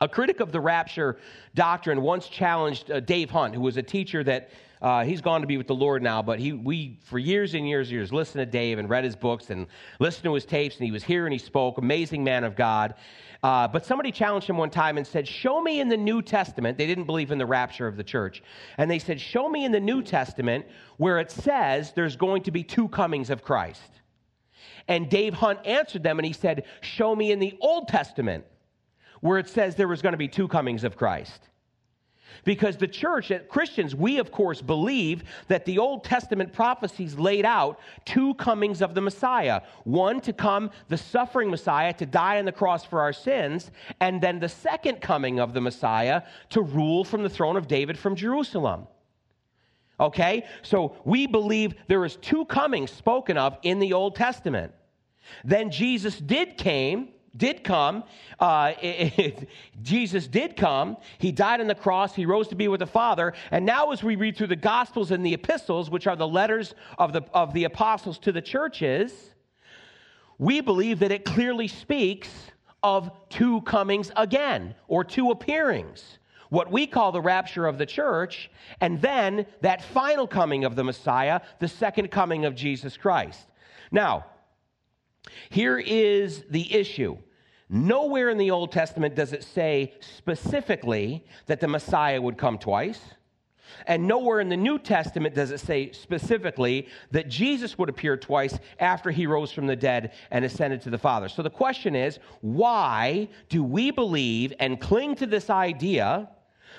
A 0.00 0.08
critic 0.08 0.40
of 0.40 0.52
the 0.52 0.60
rapture 0.60 1.18
doctrine 1.54 2.02
once 2.02 2.28
challenged 2.28 2.90
uh, 2.90 3.00
Dave 3.00 3.30
Hunt, 3.30 3.54
who 3.54 3.60
was 3.60 3.76
a 3.76 3.82
teacher 3.82 4.22
that 4.24 4.50
uh, 4.80 5.04
he's 5.04 5.20
gone 5.20 5.40
to 5.40 5.46
be 5.46 5.56
with 5.56 5.66
the 5.66 5.74
Lord 5.74 6.02
now, 6.02 6.22
but 6.22 6.38
he, 6.38 6.52
we, 6.52 7.00
for 7.02 7.18
years 7.18 7.54
and 7.54 7.68
years 7.68 7.88
and 7.88 7.94
years, 7.94 8.12
listened 8.12 8.40
to 8.40 8.46
Dave 8.46 8.78
and 8.78 8.88
read 8.88 9.02
his 9.02 9.16
books 9.16 9.50
and 9.50 9.66
listened 9.98 10.24
to 10.24 10.34
his 10.34 10.44
tapes, 10.44 10.76
and 10.76 10.84
he 10.84 10.92
was 10.92 11.02
here 11.02 11.26
and 11.26 11.32
he 11.32 11.38
spoke. 11.38 11.78
Amazing 11.78 12.22
man 12.22 12.44
of 12.44 12.54
God. 12.54 12.94
Uh, 13.42 13.68
but 13.68 13.86
somebody 13.86 14.10
challenged 14.10 14.48
him 14.48 14.56
one 14.56 14.70
time 14.70 14.98
and 14.98 15.06
said, 15.06 15.26
Show 15.26 15.60
me 15.60 15.80
in 15.80 15.88
the 15.88 15.96
New 15.96 16.22
Testament. 16.22 16.76
They 16.76 16.86
didn't 16.86 17.04
believe 17.04 17.30
in 17.30 17.38
the 17.38 17.46
rapture 17.46 17.86
of 17.86 17.96
the 17.96 18.02
church. 18.02 18.42
And 18.78 18.90
they 18.90 18.98
said, 18.98 19.20
Show 19.20 19.48
me 19.48 19.64
in 19.64 19.70
the 19.70 19.80
New 19.80 20.02
Testament 20.02 20.66
where 20.96 21.18
it 21.20 21.30
says 21.30 21.92
there's 21.92 22.16
going 22.16 22.42
to 22.44 22.50
be 22.50 22.64
two 22.64 22.88
comings 22.88 23.30
of 23.30 23.44
Christ. 23.44 23.90
And 24.88 25.08
Dave 25.08 25.34
Hunt 25.34 25.60
answered 25.64 26.02
them 26.02 26.18
and 26.18 26.26
he 26.26 26.32
said, 26.32 26.64
Show 26.80 27.14
me 27.14 27.30
in 27.30 27.38
the 27.38 27.56
Old 27.60 27.88
Testament 27.88 28.44
where 29.20 29.38
it 29.38 29.48
says 29.48 29.76
there 29.76 29.88
was 29.88 30.02
going 30.02 30.12
to 30.12 30.18
be 30.18 30.28
two 30.28 30.48
comings 30.48 30.82
of 30.82 30.96
Christ. 30.96 31.47
Because 32.44 32.76
the 32.76 32.86
church, 32.88 33.30
uh, 33.30 33.40
Christians, 33.48 33.94
we 33.94 34.18
of 34.18 34.30
course 34.30 34.62
believe 34.62 35.24
that 35.48 35.64
the 35.64 35.78
Old 35.78 36.04
Testament 36.04 36.52
prophecies 36.52 37.18
laid 37.18 37.44
out 37.44 37.80
two 38.04 38.34
comings 38.34 38.82
of 38.82 38.94
the 38.94 39.00
Messiah. 39.00 39.62
One 39.84 40.20
to 40.22 40.32
come, 40.32 40.70
the 40.88 40.96
suffering 40.96 41.50
Messiah, 41.50 41.92
to 41.94 42.06
die 42.06 42.38
on 42.38 42.44
the 42.44 42.52
cross 42.52 42.84
for 42.84 43.00
our 43.00 43.12
sins, 43.12 43.70
and 44.00 44.20
then 44.20 44.40
the 44.40 44.48
second 44.48 45.00
coming 45.00 45.40
of 45.40 45.54
the 45.54 45.60
Messiah 45.60 46.22
to 46.50 46.62
rule 46.62 47.04
from 47.04 47.22
the 47.22 47.30
throne 47.30 47.56
of 47.56 47.68
David 47.68 47.98
from 47.98 48.16
Jerusalem. 48.16 48.86
Okay? 50.00 50.44
So 50.62 50.96
we 51.04 51.26
believe 51.26 51.74
there 51.88 52.04
is 52.04 52.16
two 52.16 52.44
comings 52.46 52.90
spoken 52.90 53.36
of 53.36 53.58
in 53.62 53.78
the 53.78 53.92
Old 53.92 54.14
Testament. 54.16 54.72
Then 55.44 55.70
Jesus 55.70 56.18
did 56.18 56.56
came 56.56 57.08
did 57.36 57.64
come. 57.64 58.04
Uh, 58.38 58.72
it, 58.80 59.18
it, 59.18 59.48
Jesus 59.82 60.26
did 60.26 60.56
come. 60.56 60.96
He 61.18 61.32
died 61.32 61.60
on 61.60 61.66
the 61.66 61.74
cross. 61.74 62.14
He 62.14 62.26
rose 62.26 62.48
to 62.48 62.54
be 62.54 62.68
with 62.68 62.80
the 62.80 62.86
Father. 62.86 63.34
And 63.50 63.64
now, 63.64 63.90
as 63.92 64.02
we 64.02 64.16
read 64.16 64.36
through 64.36 64.48
the 64.48 64.56
Gospels 64.56 65.10
and 65.10 65.24
the 65.24 65.34
epistles, 65.34 65.90
which 65.90 66.06
are 66.06 66.16
the 66.16 66.28
letters 66.28 66.74
of 66.98 67.12
the, 67.12 67.22
of 67.32 67.52
the 67.52 67.64
apostles 67.64 68.18
to 68.20 68.32
the 68.32 68.42
churches, 68.42 69.34
we 70.38 70.60
believe 70.60 71.00
that 71.00 71.12
it 71.12 71.24
clearly 71.24 71.68
speaks 71.68 72.28
of 72.82 73.10
two 73.28 73.60
comings 73.62 74.10
again 74.16 74.74
or 74.86 75.04
two 75.04 75.30
appearings. 75.30 76.18
What 76.50 76.70
we 76.70 76.86
call 76.86 77.12
the 77.12 77.20
rapture 77.20 77.66
of 77.66 77.76
the 77.76 77.84
church, 77.84 78.50
and 78.80 79.02
then 79.02 79.46
that 79.60 79.82
final 79.82 80.26
coming 80.26 80.64
of 80.64 80.76
the 80.76 80.84
Messiah, 80.84 81.40
the 81.58 81.68
second 81.68 82.10
coming 82.10 82.46
of 82.46 82.54
Jesus 82.54 82.96
Christ. 82.96 83.46
Now, 83.90 84.24
here 85.50 85.78
is 85.78 86.44
the 86.50 86.74
issue. 86.74 87.18
Nowhere 87.68 88.30
in 88.30 88.38
the 88.38 88.50
Old 88.50 88.72
Testament 88.72 89.14
does 89.14 89.32
it 89.32 89.44
say 89.44 89.94
specifically 90.00 91.24
that 91.46 91.60
the 91.60 91.68
Messiah 91.68 92.20
would 92.20 92.38
come 92.38 92.58
twice. 92.58 93.00
And 93.86 94.08
nowhere 94.08 94.40
in 94.40 94.48
the 94.48 94.56
New 94.56 94.78
Testament 94.78 95.34
does 95.34 95.50
it 95.50 95.60
say 95.60 95.92
specifically 95.92 96.88
that 97.10 97.28
Jesus 97.28 97.76
would 97.76 97.90
appear 97.90 98.16
twice 98.16 98.58
after 98.78 99.10
he 99.10 99.26
rose 99.26 99.52
from 99.52 99.66
the 99.66 99.76
dead 99.76 100.12
and 100.30 100.44
ascended 100.44 100.80
to 100.82 100.90
the 100.90 100.98
Father. 100.98 101.28
So 101.28 101.42
the 101.42 101.50
question 101.50 101.94
is 101.94 102.18
why 102.40 103.28
do 103.50 103.62
we 103.62 103.90
believe 103.90 104.54
and 104.58 104.80
cling 104.80 105.16
to 105.16 105.26
this 105.26 105.50
idea 105.50 106.30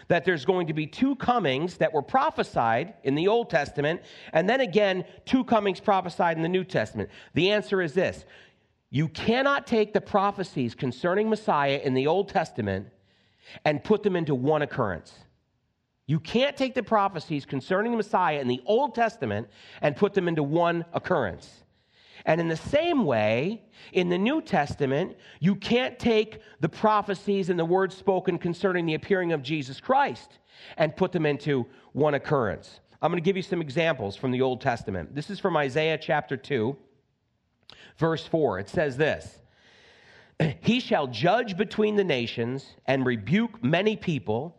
that 0.09 0.25
there's 0.25 0.43
going 0.43 0.67
to 0.67 0.73
be 0.73 0.85
two 0.85 1.15
comings 1.15 1.77
that 1.77 1.93
were 1.93 2.01
prophesied 2.01 2.95
in 3.03 3.15
the 3.15 3.27
Old 3.27 3.49
Testament, 3.49 4.01
and 4.33 4.49
then 4.49 4.59
again, 4.59 5.05
two 5.25 5.43
comings 5.43 5.79
prophesied 5.79 6.35
in 6.35 6.43
the 6.43 6.49
New 6.49 6.63
Testament? 6.63 7.09
The 7.35 7.51
answer 7.51 7.81
is 7.81 7.93
this 7.93 8.25
you 8.89 9.07
cannot 9.07 9.67
take 9.67 9.93
the 9.93 10.01
prophecies 10.01 10.75
concerning 10.75 11.29
Messiah 11.29 11.79
in 11.83 11.93
the 11.93 12.07
Old 12.07 12.29
Testament 12.29 12.87
and 13.63 13.83
put 13.83 14.03
them 14.03 14.15
into 14.15 14.35
one 14.35 14.63
occurrence. 14.63 15.13
You 16.07 16.19
can't 16.19 16.57
take 16.57 16.73
the 16.73 16.81
prophecies 16.81 17.45
concerning 17.45 17.91
the 17.91 17.97
Messiah 17.97 18.39
in 18.39 18.47
the 18.47 18.61
Old 18.65 18.95
Testament 18.95 19.47
and 19.81 19.95
put 19.95 20.15
them 20.15 20.27
into 20.27 20.41
one 20.41 20.85
occurrence. 20.91 21.63
And 22.25 22.41
in 22.41 22.47
the 22.47 22.57
same 22.57 23.05
way, 23.05 23.61
in 23.93 24.09
the 24.09 24.17
New 24.17 24.41
Testament, 24.41 25.15
you 25.39 25.55
can't 25.55 25.97
take 25.97 26.39
the 26.59 26.69
prophecies 26.69 27.49
and 27.49 27.59
the 27.59 27.65
words 27.65 27.95
spoken 27.95 28.37
concerning 28.37 28.85
the 28.85 28.93
appearing 28.93 29.31
of 29.31 29.41
Jesus 29.41 29.79
Christ 29.79 30.39
and 30.77 30.95
put 30.95 31.11
them 31.11 31.25
into 31.25 31.65
one 31.93 32.13
occurrence. 32.13 32.79
I'm 33.01 33.11
going 33.11 33.21
to 33.21 33.25
give 33.25 33.37
you 33.37 33.43
some 33.43 33.61
examples 33.61 34.15
from 34.15 34.31
the 34.31 34.41
Old 34.41 34.59
Testament. 34.59 35.15
This 35.15 35.29
is 35.29 35.39
from 35.39 35.55
Isaiah 35.55 35.97
chapter 35.97 36.35
2, 36.35 36.75
verse 37.97 38.25
4. 38.25 38.59
It 38.59 38.69
says 38.69 38.97
this 38.97 39.39
He 40.59 40.79
shall 40.79 41.07
judge 41.07 41.55
between 41.55 41.95
the 41.95 42.03
nations 42.03 42.65
and 42.85 43.05
rebuke 43.05 43.63
many 43.63 43.95
people. 43.95 44.57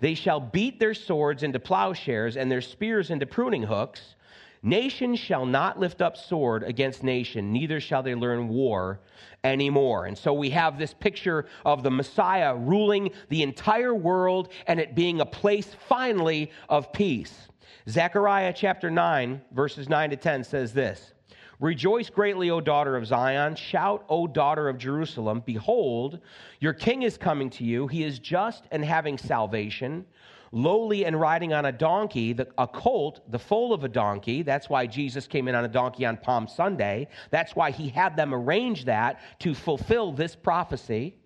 They 0.00 0.14
shall 0.14 0.40
beat 0.40 0.80
their 0.80 0.94
swords 0.94 1.42
into 1.42 1.58
plowshares 1.58 2.36
and 2.36 2.50
their 2.50 2.60
spears 2.60 3.10
into 3.10 3.26
pruning 3.26 3.62
hooks. 3.62 4.14
Nation 4.62 5.16
shall 5.16 5.44
not 5.44 5.80
lift 5.80 6.00
up 6.00 6.16
sword 6.16 6.62
against 6.62 7.02
nation, 7.02 7.52
neither 7.52 7.80
shall 7.80 8.02
they 8.02 8.14
learn 8.14 8.48
war 8.48 9.00
anymore. 9.42 10.06
And 10.06 10.16
so 10.16 10.32
we 10.32 10.50
have 10.50 10.78
this 10.78 10.94
picture 10.94 11.46
of 11.64 11.82
the 11.82 11.90
Messiah 11.90 12.54
ruling 12.54 13.10
the 13.28 13.42
entire 13.42 13.94
world 13.94 14.50
and 14.68 14.78
it 14.78 14.94
being 14.94 15.20
a 15.20 15.26
place 15.26 15.74
finally 15.88 16.52
of 16.68 16.92
peace. 16.92 17.48
Zechariah 17.88 18.52
chapter 18.54 18.88
9, 18.88 19.42
verses 19.52 19.88
9 19.88 20.10
to 20.10 20.16
10 20.16 20.44
says 20.44 20.72
this 20.72 21.12
Rejoice 21.58 22.10
greatly, 22.10 22.50
O 22.50 22.60
daughter 22.60 22.96
of 22.96 23.06
Zion. 23.06 23.54
Shout, 23.54 24.04
O 24.08 24.26
daughter 24.26 24.68
of 24.68 24.78
Jerusalem. 24.78 25.42
Behold, 25.46 26.18
your 26.58 26.72
king 26.72 27.02
is 27.02 27.16
coming 27.16 27.50
to 27.50 27.64
you. 27.64 27.86
He 27.86 28.02
is 28.02 28.18
just 28.18 28.64
and 28.70 28.84
having 28.84 29.16
salvation 29.18 30.04
lowly 30.52 31.06
and 31.06 31.18
riding 31.18 31.52
on 31.52 31.64
a 31.64 31.72
donkey, 31.72 32.34
the, 32.34 32.46
a 32.58 32.66
colt, 32.66 33.20
the 33.30 33.38
foal 33.38 33.72
of 33.72 33.84
a 33.84 33.88
donkey. 33.88 34.42
That's 34.42 34.68
why 34.68 34.86
Jesus 34.86 35.26
came 35.26 35.48
in 35.48 35.54
on 35.54 35.64
a 35.64 35.68
donkey 35.68 36.04
on 36.04 36.18
Palm 36.18 36.46
Sunday. 36.46 37.08
That's 37.30 37.56
why 37.56 37.70
he 37.70 37.88
had 37.88 38.16
them 38.16 38.34
arrange 38.34 38.84
that 38.84 39.20
to 39.40 39.54
fulfill 39.54 40.12
this 40.12 40.36
prophecy. 40.36 41.16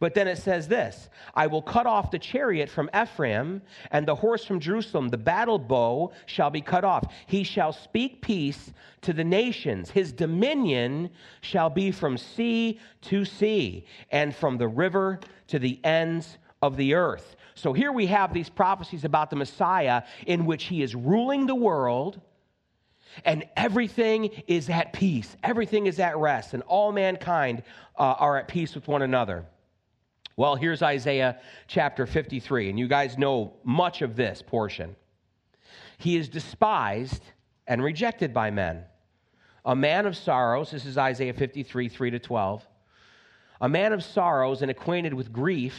But 0.00 0.14
then 0.14 0.26
it 0.26 0.38
says 0.38 0.68
this 0.68 1.10
I 1.34 1.46
will 1.46 1.62
cut 1.62 1.86
off 1.86 2.10
the 2.10 2.18
chariot 2.18 2.70
from 2.70 2.90
Ephraim 2.94 3.62
and 3.90 4.06
the 4.06 4.14
horse 4.14 4.44
from 4.44 4.60
Jerusalem. 4.60 5.08
The 5.08 5.18
battle 5.18 5.58
bow 5.58 6.12
shall 6.26 6.50
be 6.50 6.60
cut 6.60 6.84
off. 6.84 7.12
He 7.26 7.44
shall 7.44 7.72
speak 7.72 8.22
peace 8.22 8.72
to 9.02 9.12
the 9.12 9.24
nations. 9.24 9.90
His 9.90 10.12
dominion 10.12 11.10
shall 11.40 11.70
be 11.70 11.90
from 11.90 12.16
sea 12.16 12.80
to 13.02 13.24
sea 13.24 13.86
and 14.10 14.34
from 14.34 14.58
the 14.58 14.68
river 14.68 15.20
to 15.48 15.58
the 15.58 15.78
ends 15.84 16.38
of 16.62 16.76
the 16.76 16.94
earth. 16.94 17.36
So 17.54 17.72
here 17.72 17.92
we 17.92 18.06
have 18.06 18.32
these 18.32 18.48
prophecies 18.48 19.04
about 19.04 19.30
the 19.30 19.36
Messiah 19.36 20.02
in 20.26 20.46
which 20.46 20.64
he 20.64 20.82
is 20.82 20.94
ruling 20.94 21.46
the 21.46 21.54
world 21.54 22.20
and 23.24 23.44
everything 23.56 24.30
is 24.46 24.68
at 24.70 24.92
peace. 24.92 25.36
Everything 25.42 25.86
is 25.86 25.98
at 26.00 26.16
rest, 26.16 26.54
and 26.54 26.62
all 26.64 26.92
mankind 26.92 27.62
uh, 27.98 28.14
are 28.18 28.38
at 28.38 28.48
peace 28.48 28.74
with 28.74 28.88
one 28.88 29.02
another. 29.02 29.44
Well, 30.36 30.56
here's 30.56 30.82
Isaiah 30.82 31.40
chapter 31.66 32.06
53, 32.06 32.70
and 32.70 32.78
you 32.78 32.88
guys 32.88 33.18
know 33.18 33.54
much 33.64 34.02
of 34.02 34.16
this 34.16 34.42
portion. 34.42 34.96
He 35.98 36.16
is 36.16 36.28
despised 36.28 37.22
and 37.66 37.82
rejected 37.82 38.32
by 38.32 38.50
men. 38.50 38.84
A 39.64 39.76
man 39.76 40.06
of 40.06 40.16
sorrows, 40.16 40.70
this 40.70 40.86
is 40.86 40.98
Isaiah 40.98 41.34
53, 41.34 41.88
3 41.88 42.10
to 42.10 42.18
12. 42.18 42.66
A 43.60 43.68
man 43.68 43.92
of 43.92 44.02
sorrows 44.02 44.62
and 44.62 44.70
acquainted 44.70 45.14
with 45.14 45.32
grief 45.32 45.78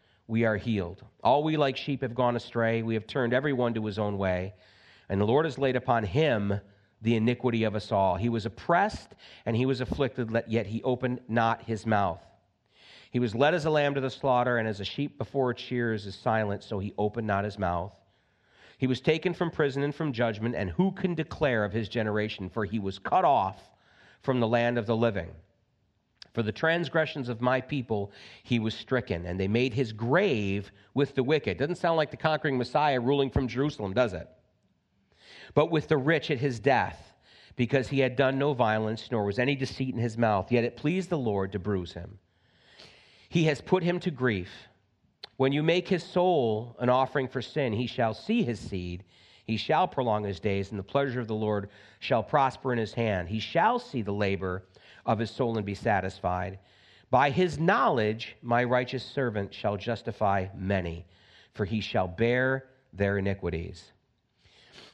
we 0.31 0.45
are 0.45 0.55
healed. 0.55 1.03
All 1.25 1.43
we 1.43 1.57
like 1.57 1.75
sheep 1.75 2.01
have 2.03 2.15
gone 2.15 2.37
astray. 2.37 2.83
We 2.83 2.93
have 2.93 3.05
turned 3.05 3.33
everyone 3.33 3.73
to 3.73 3.85
his 3.85 3.99
own 3.99 4.17
way. 4.17 4.53
And 5.09 5.19
the 5.19 5.25
Lord 5.25 5.43
has 5.43 5.57
laid 5.57 5.75
upon 5.75 6.05
him 6.05 6.57
the 7.01 7.17
iniquity 7.17 7.65
of 7.65 7.75
us 7.75 7.91
all. 7.91 8.15
He 8.15 8.29
was 8.29 8.45
oppressed 8.45 9.09
and 9.45 9.57
he 9.57 9.65
was 9.65 9.81
afflicted, 9.81 10.31
yet 10.47 10.67
he 10.67 10.81
opened 10.83 11.19
not 11.27 11.63
his 11.63 11.85
mouth. 11.85 12.21
He 13.11 13.19
was 13.19 13.35
led 13.35 13.53
as 13.53 13.65
a 13.65 13.69
lamb 13.69 13.93
to 13.95 13.99
the 13.99 14.09
slaughter, 14.09 14.57
and 14.57 14.69
as 14.69 14.79
a 14.79 14.85
sheep 14.85 15.17
before 15.17 15.51
its 15.51 15.61
shears 15.61 16.05
is 16.05 16.15
silent, 16.15 16.63
so 16.63 16.79
he 16.79 16.93
opened 16.97 17.27
not 17.27 17.43
his 17.43 17.59
mouth. 17.59 17.91
He 18.77 18.87
was 18.87 19.01
taken 19.01 19.33
from 19.33 19.51
prison 19.51 19.83
and 19.83 19.93
from 19.93 20.13
judgment, 20.13 20.55
and 20.55 20.69
who 20.69 20.93
can 20.93 21.13
declare 21.13 21.65
of 21.65 21.73
his 21.73 21.89
generation? 21.89 22.49
For 22.49 22.63
he 22.63 22.79
was 22.79 22.99
cut 22.99 23.25
off 23.25 23.69
from 24.21 24.39
the 24.39 24.47
land 24.47 24.77
of 24.77 24.85
the 24.85 24.95
living. 24.95 25.31
For 26.33 26.43
the 26.43 26.51
transgressions 26.51 27.27
of 27.27 27.41
my 27.41 27.59
people 27.59 28.11
he 28.43 28.59
was 28.59 28.73
stricken, 28.73 29.25
and 29.25 29.39
they 29.39 29.47
made 29.47 29.73
his 29.73 29.91
grave 29.91 30.71
with 30.93 31.15
the 31.15 31.23
wicked. 31.23 31.57
Doesn't 31.57 31.75
sound 31.75 31.97
like 31.97 32.11
the 32.11 32.17
conquering 32.17 32.57
Messiah 32.57 32.99
ruling 32.99 33.29
from 33.29 33.47
Jerusalem, 33.47 33.93
does 33.93 34.13
it? 34.13 34.29
But 35.53 35.71
with 35.71 35.87
the 35.89 35.97
rich 35.97 36.31
at 36.31 36.39
his 36.39 36.59
death, 36.59 37.13
because 37.57 37.89
he 37.89 37.99
had 37.99 38.15
done 38.15 38.39
no 38.39 38.53
violence, 38.53 39.09
nor 39.11 39.25
was 39.25 39.39
any 39.39 39.55
deceit 39.55 39.93
in 39.93 39.99
his 39.99 40.17
mouth. 40.17 40.51
Yet 40.51 40.63
it 40.63 40.77
pleased 40.77 41.09
the 41.09 41.17
Lord 41.17 41.51
to 41.51 41.59
bruise 41.59 41.93
him. 41.93 42.17
He 43.27 43.43
has 43.45 43.59
put 43.61 43.83
him 43.83 43.99
to 43.99 44.11
grief. 44.11 44.51
When 45.35 45.51
you 45.51 45.63
make 45.63 45.87
his 45.87 46.03
soul 46.03 46.75
an 46.79 46.89
offering 46.89 47.27
for 47.27 47.41
sin, 47.41 47.73
he 47.73 47.87
shall 47.87 48.13
see 48.13 48.43
his 48.43 48.59
seed. 48.59 49.03
He 49.45 49.57
shall 49.57 49.87
prolong 49.87 50.23
his 50.23 50.39
days, 50.39 50.69
and 50.69 50.79
the 50.79 50.83
pleasure 50.83 51.19
of 51.19 51.27
the 51.27 51.35
Lord 51.35 51.69
shall 51.99 52.23
prosper 52.23 52.71
in 52.71 52.79
his 52.79 52.93
hand. 52.93 53.27
He 53.27 53.39
shall 53.39 53.79
see 53.79 54.01
the 54.01 54.13
labor 54.13 54.63
of 55.05 55.19
his 55.19 55.31
soul 55.31 55.57
and 55.57 55.65
be 55.65 55.75
satisfied. 55.75 56.59
By 57.09 57.29
his 57.29 57.59
knowledge, 57.59 58.35
my 58.41 58.63
righteous 58.63 59.03
servant 59.03 59.53
shall 59.53 59.77
justify 59.77 60.47
many, 60.55 61.05
for 61.53 61.65
he 61.65 61.81
shall 61.81 62.07
bear 62.07 62.65
their 62.93 63.17
iniquities. 63.17 63.91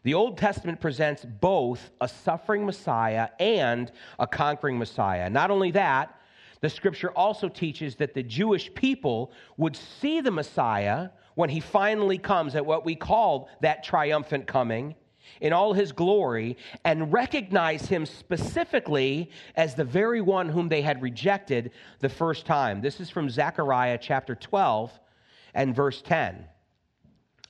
The 0.04 0.14
Old 0.14 0.38
Testament 0.38 0.80
presents 0.80 1.26
both 1.26 1.92
a 2.02 2.08
suffering 2.08 2.66
Messiah 2.66 3.30
and 3.40 3.92
a 4.18 4.26
conquering 4.26 4.78
Messiah. 4.78 5.30
Not 5.30 5.52
only 5.52 5.72
that, 5.72 6.20
the 6.62 6.70
scripture 6.70 7.12
also 7.12 7.50
teaches 7.50 7.96
that 7.98 8.14
the 8.14 8.24
Jewish 8.24 8.74
people 8.74 9.32
would 9.58 9.76
see 9.76 10.22
the 10.22 10.32
Messiah 10.32 11.10
when 11.36 11.50
he 11.50 11.60
finally 11.60 12.18
comes 12.18 12.56
at 12.56 12.66
what 12.66 12.84
we 12.84 12.96
call 12.96 13.50
that 13.62 13.84
triumphant 13.84 14.48
coming 14.48 14.96
in 15.42 15.54
all 15.54 15.74
his 15.74 15.92
glory 15.92 16.58
and 16.84 17.12
recognize 17.14 17.88
him 17.88 18.06
specifically 18.06 19.30
as 19.56 19.76
the 19.76 19.84
very 19.84 20.22
one 20.22 20.50
whom 20.50 20.70
they 20.70 20.82
had 20.82 21.02
rejected 21.02 21.72
the 22.00 22.10
first 22.10 22.46
time. 22.46 22.82
This 22.82 23.00
is 23.00 23.10
from 23.10 23.30
Zechariah 23.30 23.98
chapter 24.02 24.36
12 24.36 24.98
and 25.54 25.76
verse 25.76 26.02
10. 26.02 26.46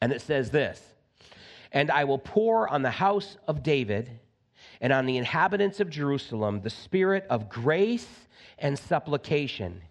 And 0.01 0.11
it 0.11 0.21
says 0.21 0.51
this 0.51 0.81
And 1.71 1.91
I 1.91 2.03
will 2.03 2.19
pour 2.19 2.69
on 2.69 2.81
the 2.81 2.91
house 2.91 3.37
of 3.47 3.63
David 3.63 4.09
and 4.81 4.93
on 4.93 5.05
the 5.05 5.17
inhabitants 5.17 5.79
of 5.79 5.89
Jerusalem 5.89 6.61
the 6.61 6.69
spirit 6.69 7.25
of 7.29 7.49
grace 7.49 8.27
and 8.59 8.77
supplication. 8.77 9.81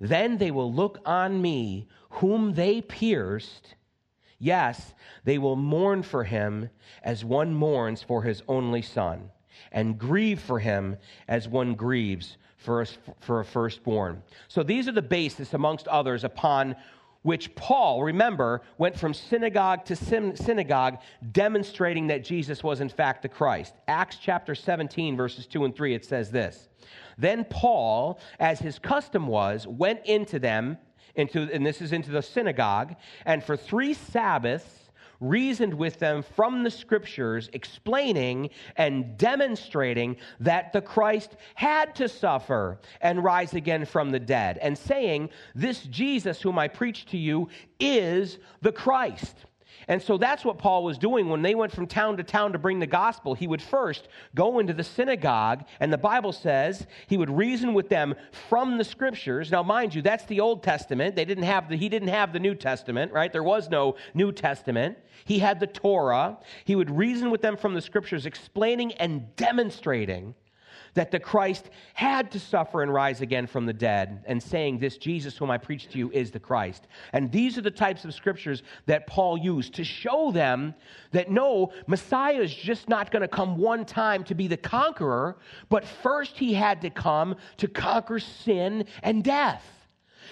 Then 0.00 0.38
they 0.38 0.50
will 0.50 0.72
look 0.72 0.98
on 1.06 1.40
me, 1.40 1.88
whom 2.10 2.54
they 2.54 2.82
pierced 2.82 3.75
Yes, 4.38 4.94
they 5.24 5.38
will 5.38 5.56
mourn 5.56 6.02
for 6.02 6.24
him 6.24 6.70
as 7.02 7.24
one 7.24 7.54
mourns 7.54 8.02
for 8.02 8.22
his 8.22 8.42
only 8.48 8.82
son, 8.82 9.30
and 9.72 9.98
grieve 9.98 10.40
for 10.40 10.58
him 10.58 10.96
as 11.28 11.48
one 11.48 11.74
grieves 11.74 12.36
for 12.58 12.82
a, 12.82 12.86
for 13.20 13.40
a 13.40 13.44
firstborn. 13.44 14.22
So 14.48 14.62
these 14.62 14.88
are 14.88 14.92
the 14.92 15.02
basis, 15.02 15.54
amongst 15.54 15.88
others, 15.88 16.24
upon 16.24 16.76
which 17.26 17.52
Paul, 17.56 18.04
remember, 18.04 18.62
went 18.78 18.96
from 18.96 19.12
synagogue 19.12 19.84
to 19.86 19.96
synagogue 19.96 20.98
demonstrating 21.32 22.06
that 22.06 22.22
Jesus 22.22 22.62
was 22.62 22.80
in 22.80 22.88
fact 22.88 23.22
the 23.22 23.28
Christ. 23.28 23.74
Acts 23.88 24.18
chapter 24.20 24.54
17, 24.54 25.16
verses 25.16 25.44
2 25.46 25.64
and 25.64 25.74
3, 25.74 25.94
it 25.94 26.04
says 26.04 26.30
this 26.30 26.68
Then 27.18 27.44
Paul, 27.50 28.20
as 28.38 28.60
his 28.60 28.78
custom 28.78 29.26
was, 29.26 29.66
went 29.66 30.06
into 30.06 30.38
them 30.38 30.78
into, 31.16 31.50
and 31.52 31.66
this 31.66 31.82
is 31.82 31.92
into 31.92 32.10
the 32.10 32.22
synagogue, 32.22 32.94
and 33.24 33.42
for 33.42 33.56
three 33.56 33.94
Sabbaths 33.94 34.86
reasoned 35.20 35.74
with 35.74 35.98
them 35.98 36.22
from 36.22 36.62
the 36.62 36.70
scriptures, 36.70 37.48
explaining 37.52 38.50
and 38.76 39.16
demonstrating 39.16 40.16
that 40.40 40.72
the 40.72 40.80
Christ 40.80 41.36
had 41.54 41.94
to 41.96 42.08
suffer 42.08 42.78
and 43.00 43.24
rise 43.24 43.54
again 43.54 43.84
from 43.84 44.10
the 44.10 44.20
dead, 44.20 44.58
and 44.58 44.76
saying, 44.76 45.30
This 45.54 45.82
Jesus 45.84 46.42
whom 46.42 46.58
I 46.58 46.68
preach 46.68 47.06
to 47.06 47.18
you 47.18 47.48
is 47.80 48.38
the 48.62 48.72
Christ. 48.72 49.36
And 49.88 50.02
so 50.02 50.18
that's 50.18 50.44
what 50.44 50.58
Paul 50.58 50.84
was 50.84 50.98
doing 50.98 51.28
when 51.28 51.42
they 51.42 51.54
went 51.54 51.72
from 51.72 51.86
town 51.86 52.16
to 52.16 52.22
town 52.22 52.52
to 52.52 52.58
bring 52.58 52.78
the 52.78 52.86
gospel. 52.86 53.34
He 53.34 53.46
would 53.46 53.62
first 53.62 54.08
go 54.34 54.58
into 54.58 54.72
the 54.72 54.84
synagogue, 54.84 55.64
and 55.80 55.92
the 55.92 55.98
Bible 55.98 56.32
says 56.32 56.86
he 57.06 57.16
would 57.16 57.30
reason 57.30 57.74
with 57.74 57.88
them 57.88 58.14
from 58.48 58.78
the 58.78 58.84
scriptures. 58.84 59.50
Now, 59.50 59.62
mind 59.62 59.94
you, 59.94 60.02
that's 60.02 60.24
the 60.24 60.40
Old 60.40 60.62
Testament. 60.62 61.14
They 61.14 61.24
didn't 61.24 61.44
have 61.44 61.68
the, 61.68 61.76
he 61.76 61.88
didn't 61.88 62.08
have 62.08 62.32
the 62.32 62.40
New 62.40 62.54
Testament, 62.54 63.12
right? 63.12 63.32
There 63.32 63.42
was 63.42 63.68
no 63.68 63.96
New 64.14 64.32
Testament. 64.32 64.98
He 65.24 65.38
had 65.38 65.60
the 65.60 65.66
Torah. 65.66 66.38
He 66.64 66.76
would 66.76 66.90
reason 66.90 67.30
with 67.30 67.42
them 67.42 67.56
from 67.56 67.74
the 67.74 67.82
scriptures, 67.82 68.26
explaining 68.26 68.92
and 68.94 69.34
demonstrating 69.36 70.34
that 70.96 71.10
the 71.10 71.20
Christ 71.20 71.70
had 71.94 72.30
to 72.32 72.40
suffer 72.40 72.82
and 72.82 72.92
rise 72.92 73.20
again 73.20 73.46
from 73.46 73.66
the 73.66 73.72
dead, 73.72 74.24
and 74.26 74.42
saying, 74.42 74.78
This 74.78 74.96
Jesus 74.96 75.36
whom 75.36 75.50
I 75.50 75.58
preach 75.58 75.88
to 75.90 75.98
you 75.98 76.10
is 76.10 76.30
the 76.30 76.40
Christ. 76.40 76.88
And 77.12 77.30
these 77.30 77.56
are 77.56 77.62
the 77.62 77.70
types 77.70 78.04
of 78.04 78.12
scriptures 78.12 78.62
that 78.86 79.06
Paul 79.06 79.38
used 79.38 79.74
to 79.74 79.84
show 79.84 80.32
them 80.32 80.74
that 81.12 81.30
no, 81.30 81.72
Messiah 81.86 82.40
is 82.40 82.54
just 82.54 82.88
not 82.88 83.10
going 83.10 83.22
to 83.22 83.28
come 83.28 83.56
one 83.56 83.84
time 83.84 84.24
to 84.24 84.34
be 84.34 84.48
the 84.48 84.56
conqueror, 84.56 85.36
but 85.68 85.84
first 85.84 86.36
he 86.36 86.54
had 86.54 86.80
to 86.80 86.90
come 86.90 87.36
to 87.58 87.68
conquer 87.68 88.18
sin 88.18 88.86
and 89.02 89.22
death. 89.22 89.75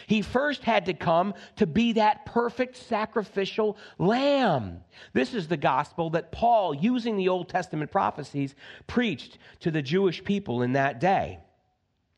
He 0.06 0.22
first 0.22 0.64
had 0.64 0.86
to 0.86 0.94
come 0.94 1.34
to 1.56 1.66
be 1.66 1.92
that 1.92 2.26
perfect 2.26 2.76
sacrificial 2.76 3.76
lamb. 3.98 4.80
This 5.12 5.34
is 5.34 5.48
the 5.48 5.56
gospel 5.56 6.10
that 6.10 6.32
Paul, 6.32 6.74
using 6.74 7.16
the 7.16 7.28
Old 7.28 7.48
Testament 7.48 7.90
prophecies, 7.90 8.54
preached 8.86 9.38
to 9.60 9.70
the 9.70 9.82
Jewish 9.82 10.22
people 10.24 10.62
in 10.62 10.72
that 10.72 11.00
day. 11.00 11.38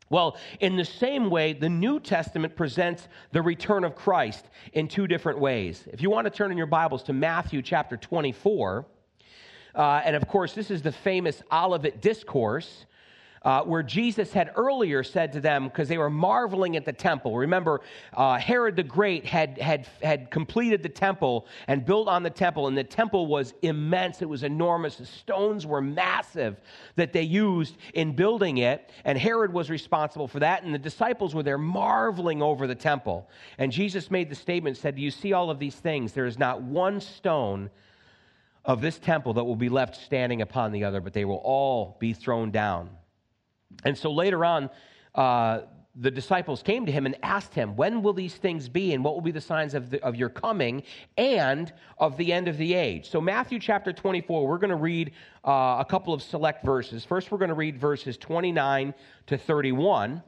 Well, 0.09 0.37
in 0.61 0.77
the 0.77 0.85
same 0.85 1.31
way, 1.31 1.53
the 1.53 1.69
New 1.69 1.99
Testament 1.99 2.55
presents 2.55 3.09
the 3.33 3.43
return 3.43 3.83
of 3.83 3.97
Christ 3.97 4.49
in 4.73 4.87
two 4.87 5.09
different 5.09 5.41
ways. 5.41 5.87
If 5.93 6.01
you 6.01 6.11
want 6.11 6.27
to 6.27 6.31
turn 6.31 6.53
in 6.53 6.59
your 6.59 6.69
Bibles 6.69 7.03
to 7.05 7.13
Matthew 7.13 7.61
chapter 7.61 7.97
24, 7.97 8.87
uh, 9.75 10.03
and 10.05 10.15
of 10.15 10.29
course, 10.29 10.53
this 10.53 10.71
is 10.71 10.81
the 10.81 10.93
famous 10.93 11.43
Olivet 11.53 12.01
Discourse 12.01 12.87
uh, 13.47 13.63
where 13.63 13.85
Jesus 13.85 14.33
had 14.33 14.51
earlier 14.57 15.05
said 15.05 15.33
to 15.35 15.41
them, 15.41 15.69
because 15.69 15.89
they 15.89 15.99
were 15.99 16.11
marveling 16.11 16.77
at 16.77 16.85
the 16.85 16.93
temple. 16.93 17.37
Remember, 17.37 17.81
uh, 18.13 18.39
Herod 18.39 18.75
the 18.75 18.83
Great 18.83 19.25
had, 19.25 19.57
had, 19.59 19.87
had 20.03 20.33
completed 20.33 20.83
the 20.83 20.89
temple 20.89 21.47
and 21.69 21.87
built 21.87 22.09
on 22.09 22.25
the 22.25 22.31
temple, 22.31 22.67
and 22.67 22.77
the 22.77 22.83
temple 22.83 23.29
was 23.29 23.55
immense. 23.63 24.21
It 24.21 24.29
was 24.29 24.43
enormous. 24.43 24.97
The 24.97 25.07
stones 25.07 25.65
were 25.65 25.81
massive 25.81 26.57
that 26.97 27.13
they 27.13 27.23
used 27.23 27.77
in 27.95 28.17
building 28.17 28.59
it, 28.59 28.91
and 29.05 29.17
Herod 29.17 29.53
was 29.53 29.71
responsible 29.71 30.27
for 30.27 30.41
that, 30.41 30.65
and 30.65 30.75
the 30.75 30.79
disciples 30.79 31.33
were 31.33 31.45
there 31.45 31.57
marveling 31.57 32.43
over 32.43 32.67
the 32.67 32.75
temple. 32.75 33.31
And 33.59 33.71
Jesus 33.71 34.11
made 34.11 34.29
the 34.29 34.35
statement, 34.35 34.77
said, 34.77 34.97
Do 34.97 35.03
you 35.03 35.13
see 35.13 35.35
all 35.35 35.51
of 35.51 35.61
these 35.61 35.77
things? 35.77 36.13
There 36.13 36.27
is 36.27 36.37
not 36.37 36.63
one 36.63 37.01
stone 37.01 37.71
of 38.65 38.81
this 38.81 38.99
temple 38.99 39.35
that 39.35 39.45
will 39.45 39.55
be 39.55 39.69
left 39.69 39.95
standing 39.95 40.43
upon 40.43 40.73
the 40.73 40.83
other, 40.83 41.01
but 41.01 41.13
they 41.13 41.25
will 41.25 41.41
all 41.45 41.97
be 42.01 42.13
thrown 42.13 42.51
down. 42.51 42.91
And 43.85 43.97
so 43.97 44.11
later 44.11 44.45
on, 44.45 44.71
uh, 45.15 45.61
the 45.99 46.11
disciples 46.11 46.63
came 46.63 46.85
to 46.85 46.93
him 46.93 47.07
and 47.07 47.17
asked 47.23 47.55
him, 47.55 47.75
When 47.75 48.03
will 48.03 48.13
these 48.13 48.35
things 48.35 48.69
be, 48.69 48.93
and 48.93 49.03
what 49.03 49.15
will 49.15 49.23
be 49.23 49.31
the 49.31 49.41
signs 49.41 49.75
of, 49.75 49.91
the, 49.91 50.03
of 50.05 50.15
your 50.15 50.29
coming 50.29 50.83
and 51.17 51.73
of 51.99 52.17
the 52.19 52.33
end 52.33 52.49
of 52.49 52.59
the 52.59 52.75
age? 52.75 53.09
So, 53.09 53.21
Matthew 53.21 53.59
chapter 53.59 53.93
24, 53.93 54.47
we're 54.47 54.59
going 54.59 54.71
to 54.71 54.77
read 54.77 55.13
uh, 55.45 55.77
a 55.81 55.87
couple 55.89 56.13
of 56.13 56.23
select 56.23 56.65
verses. 56.65 57.05
First, 57.05 57.31
we're 57.31 57.39
going 57.39 57.49
to 57.49 57.55
read 57.55 57.79
verses 57.79 58.19
29 58.19 58.93
to 59.27 59.39
31. 59.39 60.23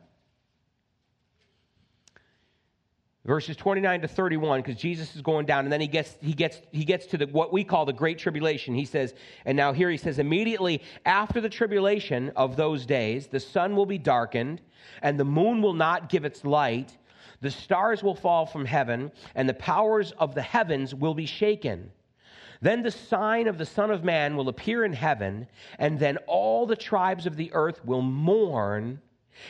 Verses 3.29 3.57
29 3.57 4.01
to 4.01 4.09
31 4.09 4.63
because 4.63 4.81
jesus 4.81 5.15
is 5.15 5.21
going 5.21 5.45
down 5.45 5.65
and 5.65 5.73
then 5.73 5.83
he 5.83 5.87
gets 5.87 6.17
he 6.23 6.33
gets 6.33 6.63
he 6.73 6.83
gets 6.83 7.05
to 7.05 7.19
the 7.19 7.27
what 7.27 7.53
we 7.53 7.63
call 7.63 7.85
the 7.85 7.93
great 7.93 8.19
tribulation. 8.19 8.75
He 8.75 8.87
says 8.87 9.15
and 9.45 9.55
now 9.57 9.73
here 9.73 9.91
he 9.91 9.99
says 9.99 10.19
immediately 10.19 10.83
after 11.05 11.41
the 11.41 11.49
tribulation 11.49 12.33
of 12.37 12.57
those 12.57 12.87
days 12.87 13.27
the 13.27 13.39
sun 13.39 13.77
will 13.77 13.87
be 13.87 13.99
darkened 13.99 14.63
and 15.03 15.21
the 15.21 15.25
moon 15.25 15.61
will 15.61 15.75
not 15.75 16.09
give 16.09 16.25
its 16.25 16.45
light. 16.45 16.97
The 17.43 17.51
stars 17.51 18.03
will 18.03 18.15
fall 18.15 18.47
from 18.47 18.65
heaven 18.65 19.13
and 19.35 19.47
the 19.47 19.55
powers 19.55 20.13
of 20.13 20.35
the 20.35 20.43
heavens 20.43 20.95
will 20.95 21.15
be 21.15 21.27
shaken. 21.27 21.91
Then 22.61 22.83
the 22.83 22.91
sign 22.91 23.47
of 23.47 23.59
the 23.59 23.67
son 23.67 23.91
of 23.91 24.03
man 24.03 24.37
will 24.37 24.49
appear 24.49 24.85
in 24.85 24.93
heaven 24.95 25.47
and 25.79 25.99
then 25.99 26.17
all 26.27 26.67
the 26.67 26.77
tribes 26.77 27.27
of 27.27 27.37
the 27.37 27.53
earth 27.53 27.85
will 27.85 28.03
mourn 28.03 29.01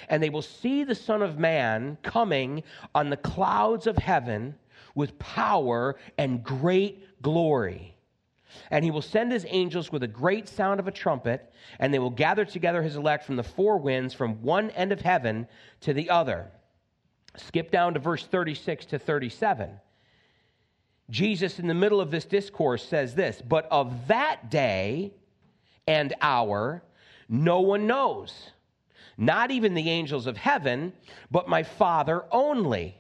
and 0.09 0.23
they 0.23 0.31
will 0.31 0.43
see 0.43 0.85
the 0.85 0.95
Son 0.95 1.23
of 1.23 1.39
Man 1.39 1.99
coming 2.03 2.63
on 2.95 3.11
the 3.11 3.17
clouds 3.17 3.87
of 3.87 3.97
heaven 3.99 4.55
with 4.95 5.19
power 5.19 5.97
and 6.17 6.43
great 6.43 7.23
glory. 7.23 7.95
And 8.71 8.85
he 8.85 8.91
will 8.91 9.03
send 9.03 9.31
his 9.31 9.47
angels 9.49 9.93
with 9.93 10.03
a 10.03 10.09
great 10.09 10.49
sound 10.49 10.81
of 10.81 10.89
a 10.89 10.93
trumpet, 10.93 11.53
and 11.79 11.93
they 11.93 11.99
will 11.99 12.11
gather 12.11 12.45
together 12.45 12.83
his 12.83 12.97
elect 12.97 13.25
from 13.25 13.37
the 13.37 13.43
four 13.43 13.79
winds, 13.79 14.15
from 14.15 14.43
one 14.43 14.71
end 14.71 14.93
of 14.93 15.01
heaven 15.01 15.47
to 15.83 15.93
the 15.93 16.11
other. 16.11 16.51
Skip 17.37 17.71
down 17.71 17.95
to 17.95 18.01
verse 18.01 18.27
36 18.27 18.87
to 18.87 18.99
37. 18.99 19.79
Jesus, 21.11 21.59
in 21.59 21.67
the 21.67 21.75
middle 21.75 22.01
of 22.01 22.11
this 22.11 22.25
discourse, 22.25 22.85
says 22.85 23.15
this 23.15 23.41
But 23.41 23.67
of 23.71 24.09
that 24.09 24.51
day 24.51 25.15
and 25.87 26.15
hour, 26.21 26.83
no 27.29 27.61
one 27.61 27.87
knows 27.87 28.51
not 29.19 29.51
even 29.51 29.75
the 29.75 29.91
angels 29.91 30.27
of 30.29 30.37
heaven, 30.37 30.93
but 31.31 31.49
my 31.49 31.65
Father 31.65 32.25
only. 32.31 32.95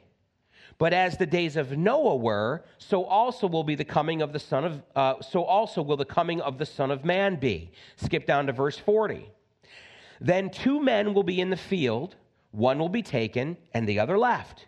But 0.77 0.93
as 0.93 1.17
the 1.17 1.27
days 1.27 1.57
of 1.57 1.77
Noah 1.79 2.17
were, 2.17 2.65
so 2.79 3.05
also 3.05 3.47
will 3.47 3.65
be 3.65 3.77
the 3.77 3.85
coming 3.85 4.21
of 4.21 4.33
the 4.33 4.39
Son 4.39 4.65
of, 4.65 4.83
uh, 4.95 5.23
so 5.23 5.45
also 5.45 5.81
will 5.81 5.97
the 5.97 6.05
coming 6.05 6.41
of 6.41 6.59
the 6.59 6.67
Son 6.67 6.91
of 6.91 7.05
Man 7.05 7.37
be. 7.37 7.73
Skip 7.97 8.27
down 8.27 8.47
to 8.47 8.53
verse 8.53 8.79
40. 8.79 9.31
Then 10.21 10.51
two 10.51 10.81
men 10.81 11.15
will 11.15 11.23
be 11.23 11.41
in 11.41 11.51
the 11.51 11.57
field, 11.57 12.17
one 12.51 12.79
will 12.79 12.89
be 12.89 13.03
taken, 13.03 13.57
and 13.73 13.89
the 13.89 14.01
other 14.01 14.19
left. 14.19 14.67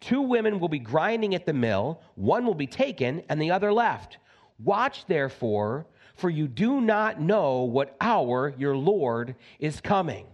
Two 0.00 0.22
women 0.22 0.58
will 0.60 0.68
be 0.68 0.78
grinding 0.78 1.34
at 1.34 1.46
the 1.46 1.52
mill, 1.52 2.00
one 2.14 2.44
will 2.44 2.54
be 2.54 2.66
taken, 2.66 3.22
and 3.28 3.40
the 3.40 3.50
other 3.50 3.72
left. 3.72 4.18
Watch 4.62 5.06
therefore, 5.06 5.86
for 6.14 6.30
you 6.30 6.48
do 6.48 6.80
not 6.80 7.20
know 7.20 7.62
what 7.62 7.96
hour 8.00 8.54
your 8.58 8.76
Lord 8.76 9.36
is 9.60 9.80
coming. 9.80 10.26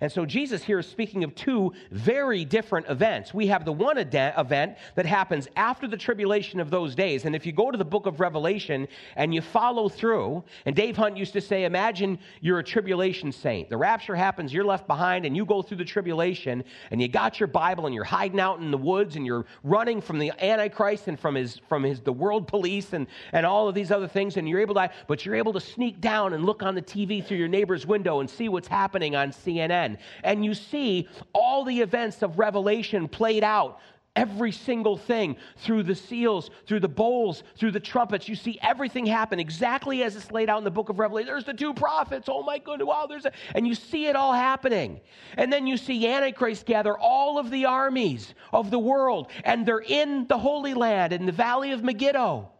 And 0.00 0.10
so 0.10 0.24
Jesus 0.24 0.62
here 0.62 0.78
is 0.78 0.86
speaking 0.86 1.24
of 1.24 1.34
two 1.34 1.72
very 1.90 2.44
different 2.44 2.88
events. 2.88 3.34
We 3.34 3.48
have 3.48 3.64
the 3.64 3.72
one 3.72 3.98
event 3.98 4.76
that 4.94 5.06
happens 5.06 5.48
after 5.56 5.88
the 5.88 5.96
tribulation 5.96 6.60
of 6.60 6.70
those 6.70 6.94
days. 6.94 7.24
And 7.24 7.34
if 7.34 7.44
you 7.44 7.52
go 7.52 7.70
to 7.70 7.78
the 7.78 7.84
book 7.84 8.06
of 8.06 8.20
Revelation 8.20 8.86
and 9.16 9.34
you 9.34 9.40
follow 9.40 9.88
through, 9.88 10.44
and 10.66 10.76
Dave 10.76 10.96
Hunt 10.96 11.16
used 11.16 11.32
to 11.32 11.40
say, 11.40 11.64
imagine 11.64 12.18
you're 12.40 12.60
a 12.60 12.64
tribulation 12.64 13.32
saint. 13.32 13.70
The 13.70 13.76
rapture 13.76 14.14
happens, 14.14 14.52
you're 14.52 14.64
left 14.64 14.86
behind, 14.86 15.24
and 15.24 15.36
you 15.36 15.44
go 15.44 15.62
through 15.62 15.78
the 15.78 15.84
tribulation, 15.84 16.62
and 16.90 17.02
you 17.02 17.08
got 17.08 17.40
your 17.40 17.48
Bible, 17.48 17.86
and 17.86 17.94
you're 17.94 18.04
hiding 18.04 18.40
out 18.40 18.60
in 18.60 18.70
the 18.70 18.78
woods, 18.78 19.16
and 19.16 19.26
you're 19.26 19.46
running 19.64 20.00
from 20.00 20.18
the 20.18 20.32
Antichrist 20.40 21.08
and 21.08 21.18
from 21.18 21.34
his 21.34 21.58
from 21.68 21.82
his 21.82 22.00
the 22.00 22.12
world 22.12 22.46
police 22.46 22.92
and, 22.92 23.06
and 23.32 23.44
all 23.44 23.68
of 23.68 23.74
these 23.74 23.90
other 23.90 24.08
things, 24.08 24.36
and 24.36 24.48
you're 24.48 24.60
able 24.60 24.74
to, 24.74 24.90
but 25.06 25.24
you're 25.24 25.34
able 25.34 25.52
to 25.52 25.60
sneak 25.60 26.00
down 26.00 26.32
and 26.32 26.44
look 26.44 26.62
on 26.62 26.74
the 26.74 26.82
TV 26.82 27.24
through 27.24 27.36
your 27.36 27.48
neighbor's 27.48 27.86
window 27.86 28.20
and 28.20 28.28
see 28.28 28.48
what's 28.48 28.68
happening 28.68 29.16
on 29.16 29.30
CNN 29.30 29.87
and 30.24 30.44
you 30.44 30.52
see 30.52 31.08
all 31.32 31.64
the 31.64 31.80
events 31.80 32.22
of 32.22 32.38
Revelation 32.38 33.08
played 33.08 33.44
out 33.44 33.78
every 34.18 34.50
single 34.50 34.96
thing 34.96 35.36
through 35.58 35.84
the 35.84 35.94
seals, 35.94 36.50
through 36.66 36.80
the 36.80 36.88
bowls, 36.88 37.44
through 37.56 37.70
the 37.70 37.78
trumpets. 37.78 38.28
You 38.28 38.34
see 38.34 38.58
everything 38.60 39.06
happen 39.06 39.38
exactly 39.38 40.02
as 40.02 40.16
it's 40.16 40.32
laid 40.32 40.50
out 40.50 40.58
in 40.58 40.64
the 40.64 40.72
book 40.72 40.88
of 40.88 40.98
Revelation. 40.98 41.28
There's 41.28 41.44
the 41.44 41.54
two 41.54 41.72
prophets. 41.72 42.28
Oh 42.28 42.42
my 42.42 42.58
goodness, 42.58 42.86
wow, 42.88 43.06
there's 43.06 43.26
a, 43.26 43.32
and 43.54 43.66
you 43.66 43.76
see 43.76 44.06
it 44.06 44.16
all 44.16 44.32
happening. 44.32 45.00
And 45.36 45.52
then 45.52 45.68
you 45.68 45.76
see 45.76 46.08
Antichrist 46.08 46.66
gather 46.66 46.98
all 46.98 47.38
of 47.38 47.50
the 47.50 47.66
armies 47.66 48.34
of 48.52 48.72
the 48.72 48.78
world, 48.78 49.30
and 49.44 49.64
they're 49.64 49.78
in 49.78 50.26
the 50.26 50.38
Holy 50.38 50.74
Land 50.74 51.12
in 51.12 51.24
the 51.24 51.32
valley 51.32 51.70
of 51.70 51.84
Megiddo. 51.84 52.50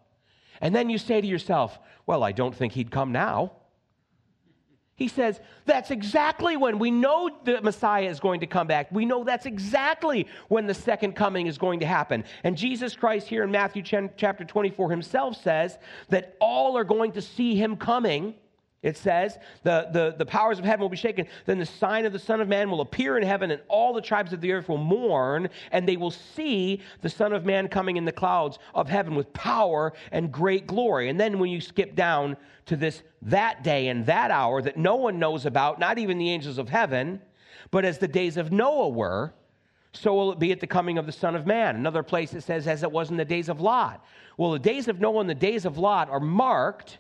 And 0.61 0.75
then 0.75 0.89
you 0.89 0.99
say 0.99 1.21
to 1.21 1.27
yourself, 1.27 1.79
well, 2.07 2.23
I 2.23 2.31
don't 2.31 2.55
think 2.55 2.73
he'd 2.73 2.93
come 2.93 3.11
now. 3.11 3.53
He 4.99 5.07
says, 5.07 5.41
that's 5.65 5.93
exactly 5.93 6.57
when 6.57 6.81
we 6.81 6.91
know 6.91 7.31
the 7.45 7.63
Messiah 7.63 8.11
is 8.11 8.19
going 8.19 8.41
to 8.41 8.49
come 8.49 8.67
back. 8.67 8.91
We 8.91 9.07
know 9.07 9.23
that's 9.23 9.47
exactly 9.47 10.27
when 10.49 10.67
the 10.67 10.75
second 10.75 11.15
coming 11.15 11.47
is 11.47 11.57
going 11.57 11.79
to 11.81 11.87
happen. 11.87 12.25
And 12.43 12.57
Jesus 12.57 12.97
Christ, 12.97 13.29
here 13.29 13.45
in 13.45 13.53
Matthew 13.53 13.83
chapter 13.83 14.45
24, 14.45 14.91
himself 14.91 15.41
says 15.41 15.79
that 16.09 16.37
all 16.41 16.77
are 16.77 16.83
going 16.83 17.13
to 17.13 17.23
see 17.23 17.55
him 17.55 17.77
coming 17.77 18.35
it 18.81 18.97
says, 18.97 19.39
the, 19.65 19.89
the, 19.93 20.15
the 20.17 20.27
powers 20.27 20.61
of 20.61 20.65
heaven 20.65 20.83
will 20.83 20.89
be 20.89 20.97
shaken. 20.97 21.27
Then 21.47 21.59
the 21.59 21.67
sign 21.67 22.07
of 22.07 22.13
the 22.13 22.19
Son 22.19 22.41
of 22.41 22.47
Man 22.47 22.71
will 22.71 22.81
appear 22.81 23.19
in 23.19 23.25
heaven, 23.25 23.51
and 23.51 23.61
all 23.69 23.93
the 23.93 24.01
tribes 24.01 24.33
of 24.33 24.41
the 24.41 24.53
earth 24.53 24.69
will 24.69 24.79
mourn, 24.79 25.49
and 25.73 25.89
they 25.89 25.97
will 25.97 26.13
see 26.13 26.81
the 27.03 27.09
Son 27.09 27.33
of 27.33 27.45
Man 27.45 27.67
coming 27.67 27.97
in 27.97 28.05
the 28.05 28.13
clouds 28.13 28.61
of 28.75 28.89
heaven 28.89 29.17
with 29.17 29.33
power 29.33 29.93
and 30.13 30.31
great 30.31 30.69
glory. 30.69 31.09
And 31.09 31.19
then 31.19 31.41
when 31.41 31.51
you 31.51 31.61
skip 31.61 31.97
down 31.97 32.37
to 32.67 32.77
this 32.77 33.03
that 33.23 33.65
day 33.65 33.89
and 33.89 34.07
that 34.07 34.31
hour 34.31 34.63
that 34.63 34.77
no 34.77 34.95
one 34.95 35.19
knows 35.19 35.45
about, 35.45 35.81
not 35.81 35.99
even 35.99 36.19
the 36.19 36.31
angels 36.31 36.59
of 36.59 36.69
heaven, 36.69 37.21
but 37.73 37.85
as 37.85 37.99
the 37.99 38.07
days 38.07 38.37
of 38.37 38.53
Noah 38.53 38.91
were, 38.91 39.35
so 39.93 40.15
will 40.15 40.33
it 40.33 40.39
be 40.39 40.53
at 40.53 40.61
the 40.61 40.67
coming 40.69 40.99
of 40.99 41.07
the 41.07 41.13
Son 41.13 41.35
of 41.35 41.47
Man. 41.47 41.75
Another 41.75 42.05
place 42.05 42.33
it 42.33 42.43
says, 42.43 42.69
as 42.69 42.85
it 42.85 42.93
was 42.93 43.11
in 43.11 43.17
the 43.17 43.25
days 43.25 43.49
of 43.49 43.61
Lot. 43.61 44.05
Well, 44.37 44.53
the 44.53 44.59
days 44.61 44.87
of 44.87 45.01
Noah 45.01 45.21
and 45.21 45.31
the 45.31 45.35
days 45.35 45.65
of 45.65 45.79
Lot 45.79 46.09
are 46.11 46.21
marked 46.21 46.99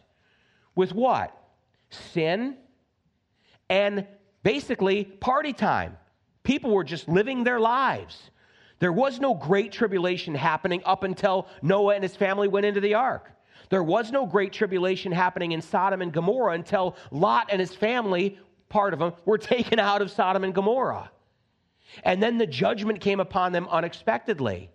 with 0.75 0.93
what? 0.93 1.38
Sin, 1.91 2.57
and 3.69 4.07
basically 4.43 5.05
party 5.05 5.53
time. 5.53 5.97
People 6.43 6.71
were 6.71 6.85
just 6.85 7.09
living 7.09 7.45
their 7.45 7.61
lives. 7.61 8.31
There 8.79 8.93
was 8.93 9.19
no 9.21 9.35
great 9.35 9.73
tribulation 9.73 10.35
happening 10.35 10.83
up 10.85 11.03
until 11.03 11.49
Noah 11.63 11.95
and 11.95 12.03
his 12.03 12.17
family 12.17 12.49
went 12.49 12.67
into 12.67 12.81
the 12.81 12.95
ark. 12.95 13.31
There 13.71 13.83
was 13.83 14.11
no 14.11 14.25
great 14.25 14.53
tribulation 14.53 15.13
happening 15.13 15.53
in 15.53 15.61
Sodom 15.61 16.01
and 16.01 16.13
Gomorrah 16.13 16.55
until 16.55 16.97
Lot 17.11 17.49
and 17.51 17.61
his 17.61 17.75
family, 17.75 18.39
part 18.69 18.93
of 18.93 19.01
them, 19.01 19.13
were 19.25 19.39
taken 19.55 19.79
out 19.79 20.01
of 20.01 20.11
Sodom 20.11 20.45
and 20.45 20.55
Gomorrah. 20.55 21.11
And 22.05 22.23
then 22.23 22.39
the 22.39 22.47
judgment 22.47 23.01
came 23.01 23.21
upon 23.21 23.53
them 23.53 23.67
unexpectedly. 23.71 24.71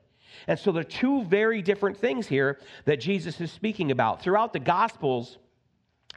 And 0.48 0.60
so 0.60 0.72
there 0.72 0.82
are 0.82 0.84
two 0.84 1.24
very 1.24 1.62
different 1.62 1.98
things 1.98 2.28
here 2.28 2.60
that 2.86 3.00
Jesus 3.00 3.40
is 3.40 3.52
speaking 3.52 3.92
about. 3.92 4.22
Throughout 4.22 4.52
the 4.52 4.60
Gospels, 4.60 5.38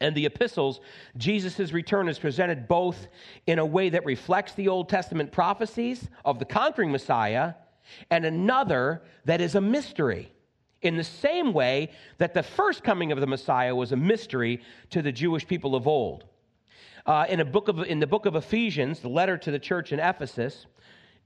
and 0.01 0.15
the 0.15 0.27
epistles, 0.27 0.81
Jesus' 1.17 1.73
return 1.73 2.09
is 2.09 2.19
presented 2.19 2.69
both 2.69 3.09
in 3.47 3.59
a 3.59 3.67
way 3.67 3.89
that 3.89 4.05
reflects 4.05 4.53
the 4.53 4.69
Old 4.69 4.89
Testament 4.89 5.33
prophecies 5.33 6.09
of 6.25 6.39
the 6.39 6.45
conquering 6.45 6.93
Messiah 6.93 7.55
and 8.11 8.25
another 8.25 9.03
that 9.25 9.41
is 9.41 9.55
a 9.55 9.61
mystery. 9.61 10.33
In 10.83 10.97
the 10.97 11.05
same 11.05 11.53
way 11.53 11.91
that 12.19 12.35
the 12.35 12.43
first 12.43 12.85
coming 12.85 13.11
of 13.11 13.21
the 13.21 13.27
Messiah 13.27 13.75
was 13.75 13.93
a 13.93 13.97
mystery 13.97 14.61
to 14.91 15.03
the 15.03 15.13
Jewish 15.13 15.47
people 15.47 15.75
of 15.75 15.87
old. 15.87 16.25
Uh, 17.07 17.25
in, 17.29 17.41
a 17.41 17.45
book 17.45 17.69
of, 17.69 17.81
in 17.81 18.01
the 18.01 18.07
book 18.07 18.27
of 18.27 18.37
Ephesians, 18.37 19.01
the 19.01 19.09
letter 19.09 19.39
to 19.39 19.51
the 19.51 19.59
church 19.59 19.93
in 19.93 20.01
Ephesus, 20.01 20.67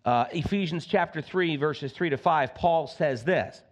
uh, 0.04 0.26
Ephesians 0.32 0.86
chapter 0.86 1.20
3, 1.20 1.56
verses 1.56 1.92
3 1.92 2.10
to 2.10 2.16
5, 2.16 2.54
Paul 2.54 2.86
says 2.86 3.24
this 3.24 3.62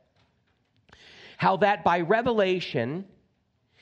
How 1.37 1.59
that 1.59 1.85
by 1.85 2.01
revelation, 2.01 3.05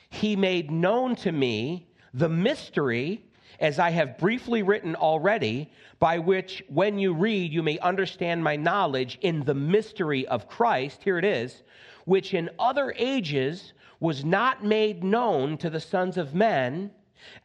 he 0.09 0.35
made 0.35 0.71
known 0.71 1.15
to 1.17 1.31
me 1.31 1.87
the 2.13 2.29
mystery, 2.29 3.23
as 3.59 3.79
I 3.79 3.89
have 3.91 4.17
briefly 4.17 4.63
written 4.63 4.95
already, 4.95 5.71
by 5.99 6.19
which, 6.19 6.63
when 6.67 6.99
you 6.99 7.13
read, 7.13 7.51
you 7.51 7.63
may 7.63 7.79
understand 7.79 8.43
my 8.43 8.55
knowledge 8.55 9.17
in 9.21 9.43
the 9.43 9.53
mystery 9.53 10.27
of 10.27 10.47
Christ. 10.47 11.03
Here 11.03 11.17
it 11.17 11.25
is, 11.25 11.63
which 12.05 12.33
in 12.33 12.49
other 12.59 12.93
ages 12.97 13.73
was 13.99 14.23
not 14.23 14.63
made 14.63 15.03
known 15.03 15.57
to 15.57 15.69
the 15.69 15.79
sons 15.79 16.17
of 16.17 16.35
men 16.35 16.91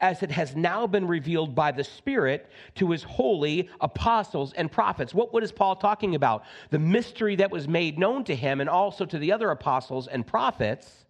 as 0.01 0.23
it 0.23 0.31
has 0.31 0.55
now 0.55 0.87
been 0.87 1.07
revealed 1.07 1.55
by 1.55 1.73
the 1.73 1.83
Spirit 1.83 2.51
to 2.75 2.91
his 2.91 3.03
holy 3.03 3.69
apostles 3.81 4.53
and 4.53 4.71
prophets. 4.71 5.15
What, 5.15 5.33
what 5.33 5.43
is 5.43 5.51
Paul 5.51 5.77
talking 5.77 6.15
about? 6.15 6.45
The 6.71 6.79
mystery 6.79 7.37
that 7.37 7.51
was 7.51 7.67
made 7.67 7.99
known 7.99 8.23
to 8.25 8.37
him 8.37 8.61
and 8.61 8.69
also 8.69 9.07
to 9.07 9.19
the 9.19 9.33
other 9.33 9.51
apostles 9.51 10.09
and 10.09 10.27
prophets 10.27 11.07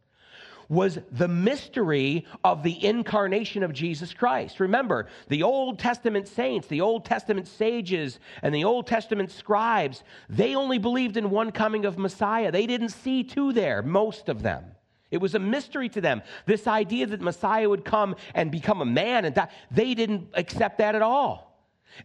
was 0.69 0.99
the 1.11 1.29
mystery 1.29 2.27
of 2.45 2.63
the 2.63 2.85
incarnation 2.85 3.63
of 3.63 3.73
Jesus 3.73 4.15
Christ. 4.15 4.61
Remember, 4.61 5.09
the 5.29 5.43
Old 5.43 5.79
Testament 5.79 6.29
saints, 6.29 6.67
the 6.69 6.81
Old 6.81 7.05
Testament 7.05 7.49
sages, 7.49 8.19
and 8.43 8.55
the 8.55 8.65
Old 8.65 8.87
Testament 8.87 9.31
scribes, 9.31 10.03
they 10.29 10.55
only 10.55 10.79
believed 10.79 11.17
in 11.17 11.31
one 11.31 11.53
coming 11.53 11.85
of 11.85 11.99
Messiah. 11.99 12.51
They 12.51 12.67
didn't 12.67 12.91
see 12.91 13.25
two 13.25 13.53
there, 13.53 13.83
most 13.83 14.29
of 14.29 14.43
them. 14.43 14.65
It 15.11 15.21
was 15.21 15.35
a 15.35 15.39
mystery 15.39 15.91
to 15.91 16.01
them. 16.01 16.23
This 16.47 16.67
idea 16.67 17.07
that 17.07 17.21
Messiah 17.21 17.69
would 17.69 17.85
come 17.85 18.17
and 18.35 18.51
become 18.51 18.81
a 18.81 18.87
man 18.87 19.27
and 19.27 19.35
die, 19.35 19.49
they 19.71 19.95
didn't 19.95 20.29
accept 20.35 20.79
that 20.79 20.95
at 20.95 21.03
all. 21.03 21.53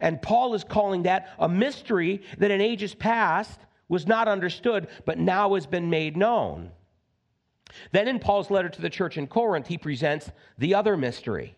And 0.00 0.20
Paul 0.20 0.54
is 0.54 0.64
calling 0.64 1.04
that 1.04 1.30
a 1.38 1.48
mystery 1.48 2.22
that 2.36 2.50
in 2.50 2.60
ages 2.60 2.94
past 2.94 3.58
was 3.88 4.06
not 4.06 4.28
understood, 4.28 4.88
but 5.06 5.18
now 5.18 5.54
has 5.54 5.66
been 5.66 5.88
made 5.88 6.16
known. 6.16 6.70
Then 7.92 8.08
in 8.08 8.18
Paul's 8.18 8.50
letter 8.50 8.68
to 8.68 8.82
the 8.82 8.90
church 8.90 9.16
in 9.16 9.26
Corinth, 9.26 9.66
he 9.66 9.78
presents 9.78 10.30
the 10.58 10.74
other 10.74 10.96
mystery. 10.96 11.54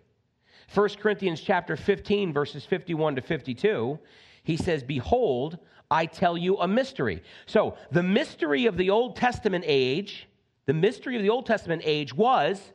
1 0.73 0.89
Corinthians 1.01 1.41
chapter 1.41 1.77
15 1.77 2.33
verses 2.33 2.65
51 2.65 3.17
to 3.17 3.21
52, 3.23 3.99
he 4.43 4.57
says, 4.57 4.83
"Behold, 4.83 5.59
I 5.91 6.07
tell 6.07 6.39
you 6.39 6.57
a 6.59 6.69
mystery." 6.69 7.23
So, 7.47 7.77
the 7.91 8.03
mystery 8.03 8.67
of 8.67 8.77
the 8.77 8.91
Old 8.91 9.17
Testament 9.17 9.65
age, 9.67 10.29
the 10.67 10.75
mystery 10.75 11.17
of 11.17 11.23
the 11.23 11.31
Old 11.31 11.47
Testament 11.47 11.83
age 11.85 12.15
was 12.15 12.73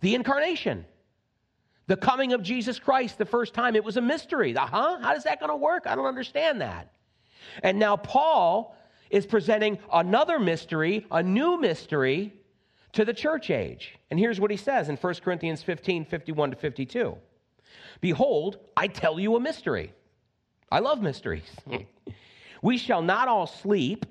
the 0.00 0.14
incarnation. 0.14 0.84
The 1.86 1.96
coming 1.96 2.32
of 2.32 2.42
Jesus 2.42 2.80
Christ 2.80 3.16
the 3.16 3.24
first 3.24 3.54
time, 3.54 3.76
it 3.76 3.84
was 3.84 3.96
a 3.96 4.00
mystery. 4.00 4.56
Uh 4.56 4.66
huh? 4.66 4.98
How 5.00 5.14
is 5.14 5.22
that 5.22 5.38
going 5.38 5.50
to 5.50 5.56
work? 5.56 5.86
I 5.86 5.94
don't 5.94 6.06
understand 6.06 6.60
that. 6.60 6.92
And 7.62 7.78
now 7.78 7.96
Paul 7.96 8.76
is 9.08 9.24
presenting 9.24 9.78
another 9.92 10.40
mystery, 10.40 11.06
a 11.12 11.22
new 11.22 11.60
mystery 11.60 12.32
to 12.96 13.04
the 13.04 13.12
church 13.12 13.50
age. 13.50 13.94
And 14.10 14.18
here's 14.18 14.40
what 14.40 14.50
he 14.50 14.56
says 14.56 14.88
in 14.88 14.96
1 14.96 15.14
Corinthians 15.16 15.62
15 15.62 16.06
51 16.06 16.50
to 16.50 16.56
52. 16.56 17.16
Behold, 18.00 18.58
I 18.74 18.88
tell 18.88 19.20
you 19.20 19.36
a 19.36 19.40
mystery. 19.40 19.92
I 20.72 20.78
love 20.78 21.02
mysteries. 21.02 21.50
we 22.62 22.78
shall 22.78 23.02
not 23.02 23.28
all 23.28 23.46
sleep, 23.46 24.06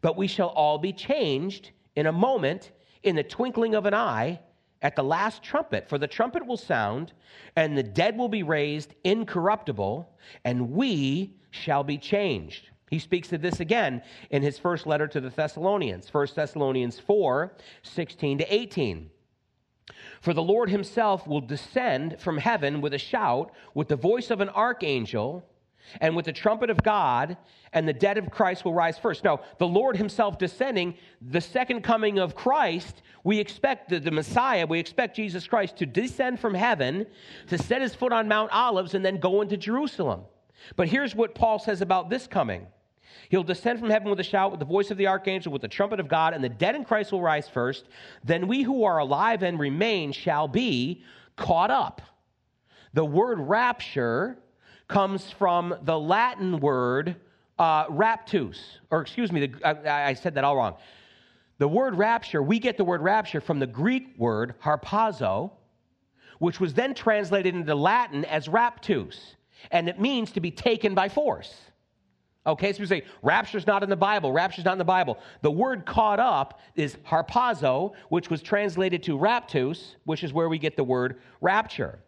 but 0.00 0.16
we 0.16 0.26
shall 0.26 0.48
all 0.48 0.78
be 0.78 0.94
changed 0.94 1.72
in 1.94 2.06
a 2.06 2.12
moment, 2.12 2.72
in 3.02 3.16
the 3.16 3.22
twinkling 3.22 3.74
of 3.74 3.84
an 3.84 3.92
eye, 3.92 4.40
at 4.80 4.96
the 4.96 5.04
last 5.04 5.42
trumpet. 5.42 5.86
For 5.90 5.98
the 5.98 6.08
trumpet 6.08 6.46
will 6.46 6.56
sound, 6.56 7.12
and 7.54 7.76
the 7.76 7.82
dead 7.82 8.16
will 8.16 8.30
be 8.30 8.42
raised 8.42 8.94
incorruptible, 9.04 10.08
and 10.46 10.70
we 10.70 11.34
shall 11.50 11.84
be 11.84 11.98
changed. 11.98 12.70
He 12.92 12.98
speaks 12.98 13.32
of 13.32 13.40
this 13.40 13.58
again 13.58 14.02
in 14.28 14.42
his 14.42 14.58
first 14.58 14.86
letter 14.86 15.06
to 15.06 15.18
the 15.18 15.30
Thessalonians, 15.30 16.12
1 16.12 16.26
Thessalonians 16.34 16.98
4 16.98 17.56
16 17.82 18.36
to 18.36 18.54
18. 18.54 19.10
For 20.20 20.34
the 20.34 20.42
Lord 20.42 20.68
himself 20.68 21.26
will 21.26 21.40
descend 21.40 22.20
from 22.20 22.36
heaven 22.36 22.82
with 22.82 22.92
a 22.92 22.98
shout, 22.98 23.50
with 23.72 23.88
the 23.88 23.96
voice 23.96 24.30
of 24.30 24.42
an 24.42 24.50
archangel, 24.50 25.42
and 26.02 26.14
with 26.14 26.26
the 26.26 26.34
trumpet 26.34 26.68
of 26.68 26.82
God, 26.82 27.38
and 27.72 27.88
the 27.88 27.94
dead 27.94 28.18
of 28.18 28.30
Christ 28.30 28.62
will 28.62 28.74
rise 28.74 28.98
first. 28.98 29.24
Now, 29.24 29.40
the 29.56 29.66
Lord 29.66 29.96
himself 29.96 30.36
descending, 30.36 30.94
the 31.22 31.40
second 31.40 31.80
coming 31.80 32.18
of 32.18 32.34
Christ, 32.34 33.00
we 33.24 33.38
expect 33.38 33.88
the, 33.88 34.00
the 34.00 34.10
Messiah, 34.10 34.66
we 34.66 34.78
expect 34.78 35.16
Jesus 35.16 35.46
Christ 35.46 35.78
to 35.78 35.86
descend 35.86 36.40
from 36.40 36.52
heaven, 36.52 37.06
to 37.46 37.56
set 37.56 37.80
his 37.80 37.94
foot 37.94 38.12
on 38.12 38.28
Mount 38.28 38.52
Olives, 38.52 38.92
and 38.92 39.02
then 39.02 39.16
go 39.16 39.40
into 39.40 39.56
Jerusalem. 39.56 40.24
But 40.76 40.88
here's 40.88 41.14
what 41.14 41.34
Paul 41.34 41.58
says 41.58 41.80
about 41.80 42.10
this 42.10 42.26
coming. 42.26 42.66
He'll 43.28 43.42
descend 43.42 43.78
from 43.78 43.90
heaven 43.90 44.10
with 44.10 44.20
a 44.20 44.24
shout, 44.24 44.50
with 44.50 44.60
the 44.60 44.66
voice 44.66 44.90
of 44.90 44.96
the 44.96 45.06
archangel, 45.06 45.52
with 45.52 45.62
the 45.62 45.68
trumpet 45.68 46.00
of 46.00 46.08
God, 46.08 46.34
and 46.34 46.42
the 46.42 46.48
dead 46.48 46.74
in 46.74 46.84
Christ 46.84 47.12
will 47.12 47.22
rise 47.22 47.48
first. 47.48 47.84
Then 48.24 48.48
we 48.48 48.62
who 48.62 48.84
are 48.84 48.98
alive 48.98 49.42
and 49.42 49.58
remain 49.58 50.12
shall 50.12 50.48
be 50.48 51.02
caught 51.36 51.70
up. 51.70 52.02
The 52.94 53.04
word 53.04 53.38
rapture 53.40 54.38
comes 54.88 55.30
from 55.30 55.74
the 55.82 55.98
Latin 55.98 56.60
word 56.60 57.16
uh, 57.58 57.86
raptus, 57.86 58.58
or 58.90 59.00
excuse 59.00 59.32
me, 59.32 59.46
the, 59.46 59.66
I, 59.88 60.10
I 60.10 60.14
said 60.14 60.34
that 60.34 60.44
all 60.44 60.56
wrong. 60.56 60.76
The 61.58 61.68
word 61.68 61.94
rapture, 61.94 62.42
we 62.42 62.58
get 62.58 62.76
the 62.76 62.84
word 62.84 63.02
rapture 63.02 63.40
from 63.40 63.58
the 63.58 63.66
Greek 63.66 64.14
word 64.18 64.54
harpazo, 64.60 65.52
which 66.38 66.58
was 66.58 66.74
then 66.74 66.92
translated 66.92 67.54
into 67.54 67.74
Latin 67.74 68.24
as 68.24 68.48
raptus, 68.48 69.36
and 69.70 69.88
it 69.88 70.00
means 70.00 70.32
to 70.32 70.40
be 70.40 70.50
taken 70.50 70.94
by 70.94 71.08
force. 71.08 71.54
Okay, 72.44 72.72
so 72.72 72.80
we 72.80 72.86
say 72.86 73.04
rapture's 73.22 73.66
not 73.68 73.84
in 73.84 73.90
the 73.90 73.96
Bible, 73.96 74.32
rapture's 74.32 74.64
not 74.64 74.72
in 74.72 74.78
the 74.78 74.84
Bible. 74.84 75.18
The 75.42 75.50
word 75.50 75.86
caught 75.86 76.18
up 76.18 76.60
is 76.74 76.96
harpazo, 77.06 77.92
which 78.08 78.30
was 78.30 78.42
translated 78.42 79.02
to 79.04 79.16
raptus, 79.16 79.94
which 80.04 80.24
is 80.24 80.32
where 80.32 80.48
we 80.48 80.58
get 80.58 80.76
the 80.76 80.82
word 80.82 81.20
rapture. 81.40 82.00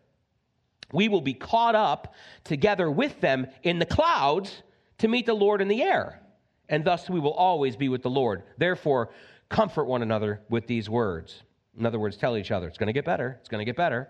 We 0.93 1.09
will 1.09 1.21
be 1.21 1.35
caught 1.35 1.77
up 1.77 2.15
together 2.43 2.91
with 2.91 3.21
them 3.21 3.47
in 3.63 3.79
the 3.79 3.87
clouds 3.87 4.63
to 4.99 5.09
meet 5.09 5.27
the 5.27 5.35
Lord 5.35 5.61
in 5.61 5.69
the 5.69 5.83
air, 5.83 6.21
and 6.69 6.85
thus 6.85 7.09
we 7.09 7.21
will 7.21 7.33
always 7.33 7.77
be 7.77 7.89
with 7.89 8.03
the 8.03 8.11
Lord. 8.11 8.43
Therefore, 8.59 9.11
comfort 9.49 9.85
one 9.85 10.03
another 10.03 10.41
with 10.49 10.67
these 10.67 10.91
words. 10.91 11.43
In 11.79 11.87
other 11.87 12.01
words, 12.01 12.17
tell 12.17 12.37
each 12.37 12.51
other, 12.51 12.67
it's 12.67 12.79
going 12.79 12.89
to 12.89 12.93
get 12.93 13.05
better, 13.05 13.37
it's 13.41 13.49
going 13.49 13.61
to 13.61 13.65
get 13.65 13.77
better. 13.77 14.09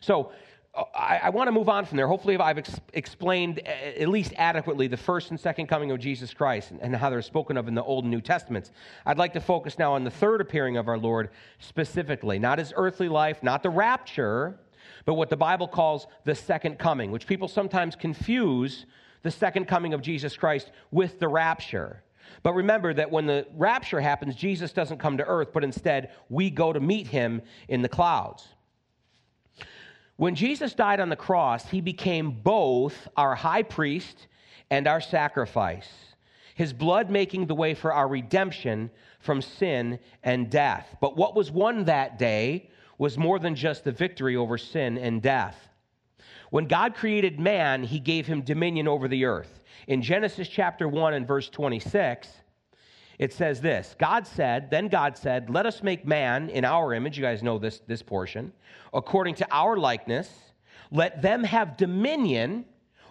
So, 0.00 0.32
I, 0.76 1.20
I 1.24 1.30
want 1.30 1.46
to 1.46 1.52
move 1.52 1.68
on 1.68 1.84
from 1.84 1.96
there. 1.96 2.08
Hopefully, 2.08 2.36
I've 2.36 2.58
ex- 2.58 2.80
explained 2.94 3.60
uh, 3.64 3.68
at 3.68 4.08
least 4.08 4.32
adequately 4.36 4.88
the 4.88 4.96
first 4.96 5.30
and 5.30 5.38
second 5.38 5.68
coming 5.68 5.92
of 5.92 6.00
Jesus 6.00 6.34
Christ 6.34 6.72
and, 6.72 6.80
and 6.80 6.96
how 6.96 7.10
they're 7.10 7.22
spoken 7.22 7.56
of 7.56 7.68
in 7.68 7.74
the 7.74 7.82
Old 7.82 8.04
and 8.04 8.10
New 8.10 8.20
Testaments. 8.20 8.72
I'd 9.06 9.18
like 9.18 9.32
to 9.34 9.40
focus 9.40 9.78
now 9.78 9.94
on 9.94 10.02
the 10.02 10.10
third 10.10 10.40
appearing 10.40 10.76
of 10.76 10.88
our 10.88 10.98
Lord 10.98 11.30
specifically, 11.60 12.40
not 12.40 12.58
his 12.58 12.72
earthly 12.76 13.08
life, 13.08 13.42
not 13.42 13.62
the 13.62 13.70
rapture, 13.70 14.58
but 15.04 15.14
what 15.14 15.30
the 15.30 15.36
Bible 15.36 15.68
calls 15.68 16.08
the 16.24 16.34
second 16.34 16.78
coming, 16.78 17.12
which 17.12 17.26
people 17.26 17.46
sometimes 17.46 17.94
confuse 17.94 18.86
the 19.22 19.30
second 19.30 19.66
coming 19.66 19.94
of 19.94 20.02
Jesus 20.02 20.36
Christ 20.36 20.72
with 20.90 21.20
the 21.20 21.28
rapture. 21.28 22.02
But 22.42 22.54
remember 22.54 22.92
that 22.94 23.10
when 23.10 23.26
the 23.26 23.46
rapture 23.54 24.00
happens, 24.00 24.34
Jesus 24.34 24.72
doesn't 24.72 24.98
come 24.98 25.18
to 25.18 25.24
earth, 25.24 25.48
but 25.52 25.62
instead 25.62 26.12
we 26.28 26.50
go 26.50 26.72
to 26.72 26.80
meet 26.80 27.06
him 27.06 27.42
in 27.68 27.80
the 27.80 27.88
clouds. 27.88 28.48
When 30.16 30.34
Jesus 30.34 30.74
died 30.74 31.00
on 31.00 31.08
the 31.08 31.16
cross, 31.16 31.68
he 31.68 31.80
became 31.80 32.30
both 32.30 33.08
our 33.16 33.34
high 33.34 33.64
priest 33.64 34.28
and 34.70 34.86
our 34.86 35.00
sacrifice, 35.00 35.88
his 36.54 36.72
blood 36.72 37.10
making 37.10 37.46
the 37.46 37.54
way 37.54 37.74
for 37.74 37.92
our 37.92 38.06
redemption 38.06 38.90
from 39.18 39.42
sin 39.42 39.98
and 40.22 40.50
death. 40.50 40.96
But 41.00 41.16
what 41.16 41.34
was 41.34 41.50
won 41.50 41.84
that 41.84 42.18
day 42.18 42.70
was 42.96 43.18
more 43.18 43.40
than 43.40 43.56
just 43.56 43.82
the 43.82 43.92
victory 43.92 44.36
over 44.36 44.56
sin 44.56 44.98
and 44.98 45.20
death. 45.20 45.56
When 46.50 46.68
God 46.68 46.94
created 46.94 47.40
man, 47.40 47.82
he 47.82 47.98
gave 47.98 48.26
him 48.26 48.42
dominion 48.42 48.86
over 48.86 49.08
the 49.08 49.24
earth. 49.24 49.64
In 49.88 50.00
Genesis 50.00 50.48
chapter 50.48 50.88
1 50.88 51.14
and 51.14 51.26
verse 51.26 51.48
26, 51.48 52.28
it 53.18 53.32
says 53.32 53.60
this 53.60 53.94
God 53.98 54.26
said, 54.26 54.70
then 54.70 54.88
God 54.88 55.16
said, 55.16 55.50
Let 55.50 55.66
us 55.66 55.82
make 55.82 56.06
man 56.06 56.50
in 56.50 56.64
our 56.64 56.94
image. 56.94 57.16
You 57.16 57.22
guys 57.22 57.42
know 57.42 57.58
this, 57.58 57.80
this 57.86 58.02
portion. 58.02 58.52
According 58.92 59.36
to 59.36 59.46
our 59.50 59.76
likeness, 59.76 60.30
let 60.90 61.22
them 61.22 61.44
have 61.44 61.76
dominion 61.76 62.64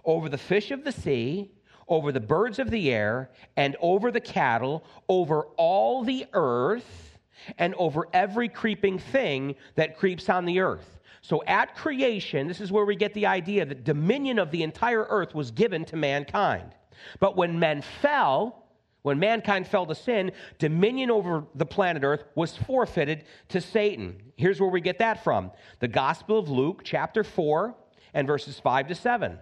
over 0.06 0.30
the 0.30 0.38
fish 0.38 0.72
of 0.72 0.84
the 0.84 0.92
sea, 0.92 1.52
over 1.88 2.12
the 2.12 2.20
birds 2.20 2.60
of 2.60 2.70
the 2.70 2.92
air, 2.92 3.32
and 3.58 3.76
over 3.82 4.12
the 4.12 4.22
cattle, 4.22 4.86
over 5.10 5.44
all 5.58 6.04
the 6.04 6.26
earth, 6.34 7.18
and 7.58 7.74
over 7.76 8.08
every 8.14 8.48
creeping 8.48 9.00
thing 9.00 9.56
that 9.76 9.98
creeps 9.98 10.30
on 10.30 10.46
the 10.46 10.60
earth. 10.60 11.00
So 11.22 11.42
at 11.48 11.76
creation, 11.76 12.48
this 12.48 12.60
is 12.60 12.72
where 12.72 12.86
we 12.86 12.96
get 12.96 13.14
the 13.14 13.26
idea 13.26 13.66
that 13.66 13.84
dominion 13.84 14.40
of 14.40 14.52
the 14.52 14.64
entire 14.64 15.06
earth 15.10 15.34
was 15.34 15.52
given 15.52 15.86
to 15.86 15.96
mankind. 15.96 16.76
But 17.20 17.38
when 17.38 17.60
men 17.60 17.82
fell, 17.82 18.63
when 19.04 19.20
mankind 19.20 19.68
fell 19.68 19.86
to 19.86 19.96
sin, 19.96 20.32
dominion 20.58 21.12
over 21.12 21.46
the 21.54 21.66
planet 21.66 22.04
Earth 22.04 22.24
was 22.36 22.56
forfeited 22.56 23.26
to 23.50 23.62
Satan. 23.62 24.22
Here's 24.38 24.60
where 24.60 24.70
we 24.70 24.82
get 24.82 25.00
that 25.00 25.24
from 25.24 25.52
the 25.80 25.88
Gospel 25.88 26.40
of 26.40 26.50
Luke, 26.50 26.82
chapter 26.84 27.24
4, 27.24 27.76
and 28.14 28.26
verses 28.26 28.60
5 28.60 28.88
to 28.88 28.96
7. 28.96 29.38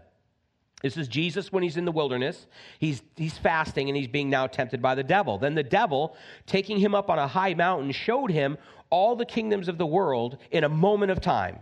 This 0.81 0.97
is 0.97 1.07
Jesus 1.07 1.51
when 1.51 1.61
he's 1.61 1.77
in 1.77 1.85
the 1.85 1.91
wilderness. 1.91 2.47
He's, 2.79 3.03
he's 3.15 3.37
fasting 3.37 3.87
and 3.87 3.95
he's 3.95 4.07
being 4.07 4.31
now 4.31 4.47
tempted 4.47 4.81
by 4.81 4.95
the 4.95 5.03
devil. 5.03 5.37
Then 5.37 5.53
the 5.53 5.63
devil, 5.63 6.17
taking 6.47 6.79
him 6.79 6.95
up 6.95 7.09
on 7.11 7.19
a 7.19 7.27
high 7.27 7.53
mountain, 7.53 7.91
showed 7.91 8.31
him 8.31 8.57
all 8.89 9.15
the 9.15 9.25
kingdoms 9.25 9.67
of 9.67 9.77
the 9.77 9.85
world 9.85 10.37
in 10.49 10.63
a 10.63 10.69
moment 10.69 11.11
of 11.11 11.21
time. 11.21 11.59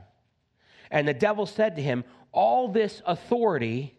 And 0.89 1.05
the 1.05 1.13
devil 1.13 1.45
said 1.45 1.75
to 1.75 1.81
him, 1.81 2.05
All 2.31 2.69
this 2.69 3.01
authority 3.05 3.98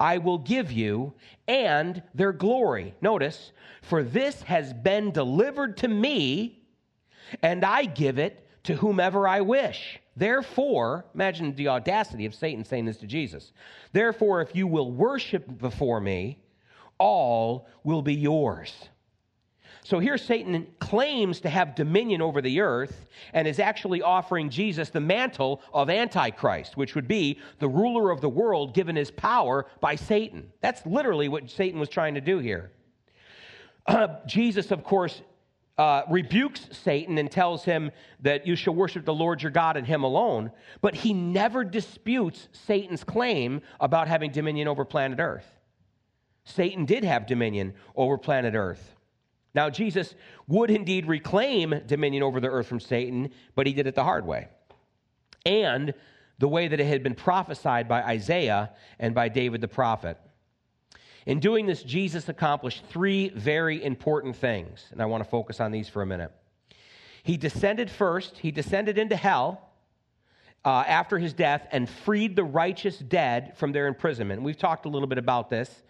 I 0.00 0.18
will 0.18 0.38
give 0.38 0.72
you, 0.72 1.14
and 1.46 2.02
their 2.14 2.32
glory. 2.32 2.94
Notice, 3.00 3.52
for 3.82 4.02
this 4.02 4.42
has 4.42 4.72
been 4.72 5.12
delivered 5.12 5.76
to 5.78 5.88
me, 5.88 6.62
and 7.42 7.64
I 7.64 7.84
give 7.84 8.18
it 8.18 8.46
to 8.64 8.74
whomever 8.74 9.28
I 9.28 9.40
wish. 9.40 10.00
Therefore, 10.16 11.04
imagine 11.14 11.54
the 11.54 11.68
audacity 11.68 12.26
of 12.26 12.34
Satan 12.34 12.64
saying 12.64 12.86
this 12.86 12.98
to 12.98 13.06
Jesus. 13.06 13.52
Therefore, 13.92 14.40
if 14.40 14.54
you 14.54 14.66
will 14.66 14.90
worship 14.90 15.58
before 15.58 16.00
me, 16.00 16.38
all 16.98 17.68
will 17.82 18.02
be 18.02 18.14
yours. 18.14 18.72
So 19.84 19.98
here 19.98 20.16
Satan 20.16 20.66
claims 20.78 21.40
to 21.40 21.50
have 21.50 21.74
dominion 21.74 22.22
over 22.22 22.40
the 22.40 22.62
earth 22.62 23.06
and 23.34 23.46
is 23.46 23.58
actually 23.58 24.00
offering 24.00 24.48
Jesus 24.48 24.88
the 24.88 25.00
mantle 25.00 25.60
of 25.74 25.90
Antichrist, 25.90 26.78
which 26.78 26.94
would 26.94 27.06
be 27.06 27.38
the 27.58 27.68
ruler 27.68 28.10
of 28.10 28.22
the 28.22 28.28
world 28.28 28.72
given 28.72 28.96
his 28.96 29.10
power 29.10 29.66
by 29.80 29.94
Satan. 29.94 30.50
That's 30.62 30.84
literally 30.86 31.28
what 31.28 31.50
Satan 31.50 31.78
was 31.78 31.90
trying 31.90 32.14
to 32.14 32.22
do 32.22 32.38
here. 32.38 32.72
Uh, 33.86 34.08
Jesus, 34.26 34.70
of 34.70 34.84
course, 34.84 35.20
uh, 35.76 36.02
rebukes 36.08 36.66
Satan 36.72 37.18
and 37.18 37.30
tells 37.30 37.62
him 37.62 37.90
that 38.20 38.46
you 38.46 38.56
shall 38.56 38.74
worship 38.74 39.04
the 39.04 39.12
Lord 39.12 39.42
your 39.42 39.50
God 39.50 39.76
and 39.76 39.86
him 39.86 40.02
alone, 40.02 40.50
but 40.80 40.94
he 40.94 41.12
never 41.12 41.62
disputes 41.62 42.48
Satan's 42.52 43.04
claim 43.04 43.60
about 43.80 44.08
having 44.08 44.30
dominion 44.30 44.66
over 44.66 44.86
planet 44.86 45.18
Earth. 45.20 45.46
Satan 46.44 46.86
did 46.86 47.04
have 47.04 47.26
dominion 47.26 47.74
over 47.94 48.16
planet 48.16 48.54
Earth. 48.54 48.94
Now, 49.54 49.70
Jesus 49.70 50.14
would 50.48 50.70
indeed 50.70 51.06
reclaim 51.06 51.82
dominion 51.86 52.22
over 52.22 52.40
the 52.40 52.48
earth 52.48 52.66
from 52.66 52.80
Satan, 52.80 53.30
but 53.54 53.66
he 53.66 53.72
did 53.72 53.86
it 53.86 53.94
the 53.94 54.04
hard 54.04 54.26
way. 54.26 54.48
And 55.46 55.94
the 56.38 56.48
way 56.48 56.66
that 56.66 56.80
it 56.80 56.86
had 56.86 57.02
been 57.02 57.14
prophesied 57.14 57.88
by 57.88 58.02
Isaiah 58.02 58.70
and 58.98 59.14
by 59.14 59.28
David 59.28 59.60
the 59.60 59.68
prophet. 59.68 60.18
In 61.26 61.40
doing 61.40 61.66
this, 61.66 61.82
Jesus 61.82 62.28
accomplished 62.28 62.84
three 62.90 63.30
very 63.30 63.82
important 63.82 64.36
things, 64.36 64.86
and 64.90 65.00
I 65.00 65.06
want 65.06 65.22
to 65.22 65.30
focus 65.30 65.60
on 65.60 65.72
these 65.72 65.88
for 65.88 66.02
a 66.02 66.06
minute. 66.06 66.32
He 67.22 67.36
descended 67.36 67.90
first, 67.90 68.38
he 68.38 68.50
descended 68.50 68.98
into 68.98 69.16
hell 69.16 69.70
uh, 70.64 70.84
after 70.86 71.18
his 71.18 71.32
death 71.32 71.66
and 71.72 71.88
freed 71.88 72.36
the 72.36 72.44
righteous 72.44 72.98
dead 72.98 73.56
from 73.56 73.72
their 73.72 73.86
imprisonment. 73.86 74.42
We've 74.42 74.58
talked 74.58 74.84
a 74.84 74.88
little 74.88 75.08
bit 75.08 75.18
about 75.18 75.48
this 75.48 75.82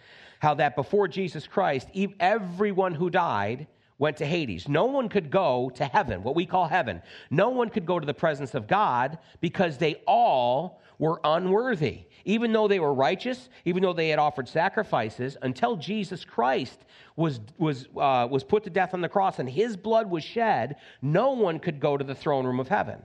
how 0.45 0.55
that 0.55 0.77
before 0.77 1.09
Jesus 1.09 1.47
Christ, 1.49 1.89
everyone 2.21 2.95
who 2.95 3.11
died 3.11 3.67
went 3.99 4.19
to 4.19 4.27
Hades. 4.27 4.69
No 4.69 4.85
one 4.85 5.09
could 5.09 5.31
go 5.31 5.71
to 5.77 5.85
heaven, 5.87 6.23
what 6.23 6.35
we 6.35 6.47
call 6.47 6.69
heaven. 6.69 7.01
No 7.31 7.49
one 7.49 7.71
could 7.71 7.87
go 7.87 7.99
to 7.99 8.07
the 8.07 8.15
presence 8.15 8.55
of 8.55 8.67
God 8.67 9.19
because 9.41 9.79
they 9.79 10.03
all 10.07 10.83
were 10.99 11.21
unworthy. 11.25 12.03
Even 12.25 12.53
though 12.53 12.69
they 12.69 12.81
were 12.81 12.93
righteous, 12.93 13.49
even 13.65 13.83
though 13.83 13.93
they 13.93 14.09
had 14.09 14.19
offered 14.19 14.49
sacrifices, 14.49 15.37
until 15.43 15.77
Jesus 15.77 16.25
Christ 16.25 16.79
was, 17.17 17.41
was, 17.59 17.89
uh, 17.97 18.27
was 18.31 18.45
put 18.45 18.65
to 18.65 18.71
death 18.71 18.95
on 18.95 19.01
the 19.01 19.09
cross 19.09 19.39
and 19.39 19.49
his 19.49 19.77
blood 19.77 20.11
was 20.11 20.25
shed, 20.25 20.77
no 21.01 21.33
one 21.33 21.59
could 21.59 21.81
go 21.81 21.97
to 21.97 22.05
the 22.05 22.15
throne 22.15 22.47
room 22.47 22.61
of 22.61 22.69
heaven. 22.69 23.01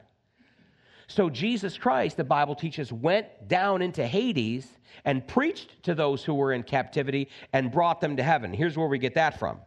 So 1.09 1.27
Jesus 1.27 1.75
Christ, 1.75 2.17
the 2.17 2.23
Bible 2.23 2.53
teaches, 2.53 2.93
went 2.93 3.47
down 3.47 3.81
into 3.81 4.05
Hades 4.05 4.67
and 5.05 5.27
preached 5.27 5.81
to 5.83 5.95
those 5.95 6.23
who 6.23 6.35
were 6.35 6.53
in 6.53 6.61
captivity 6.61 7.29
and 7.51 7.71
brought 7.71 7.99
them 7.99 8.15
to 8.17 8.23
heaven. 8.23 8.53
Here's 8.53 8.77
where 8.77 8.87
we 8.87 8.99
get 8.99 9.15
that 9.15 9.39
from. 9.39 9.59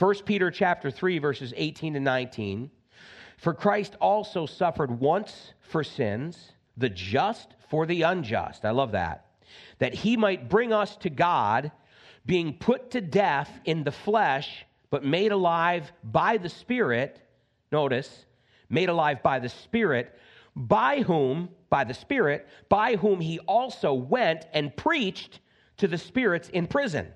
1 0.00 0.14
Peter 0.24 0.50
chapter 0.50 0.90
3 0.90 1.20
verses 1.20 1.54
18 1.56 1.94
to 1.94 2.00
19. 2.00 2.70
For 3.36 3.54
Christ 3.54 3.94
also 4.00 4.46
suffered 4.46 4.90
once 4.98 5.54
for 5.60 5.84
sins, 5.84 6.50
the 6.76 6.88
just 6.88 7.54
for 7.70 7.86
the 7.86 8.02
unjust. 8.02 8.64
I 8.64 8.70
love 8.70 8.92
that. 8.92 9.26
That 9.78 9.94
he 9.94 10.16
might 10.16 10.48
bring 10.48 10.72
us 10.72 10.96
to 10.98 11.10
God, 11.10 11.70
being 12.26 12.54
put 12.54 12.90
to 12.92 13.00
death 13.00 13.60
in 13.64 13.84
the 13.84 13.92
flesh, 13.92 14.66
but 14.90 15.04
made 15.04 15.30
alive 15.30 15.92
by 16.02 16.36
the 16.38 16.48
Spirit. 16.48 17.20
Notice, 17.70 18.26
made 18.68 18.88
alive 18.88 19.22
by 19.22 19.38
the 19.38 19.48
Spirit, 19.48 20.18
by 20.56 21.02
whom, 21.02 21.48
by 21.70 21.84
the 21.84 21.94
Spirit, 21.94 22.48
by 22.68 22.96
whom 22.96 23.20
he 23.20 23.38
also 23.40 23.92
went 23.92 24.46
and 24.52 24.76
preached 24.76 25.40
to 25.78 25.88
the 25.88 25.98
spirits 25.98 26.48
in 26.50 26.66
prison. 26.66 27.08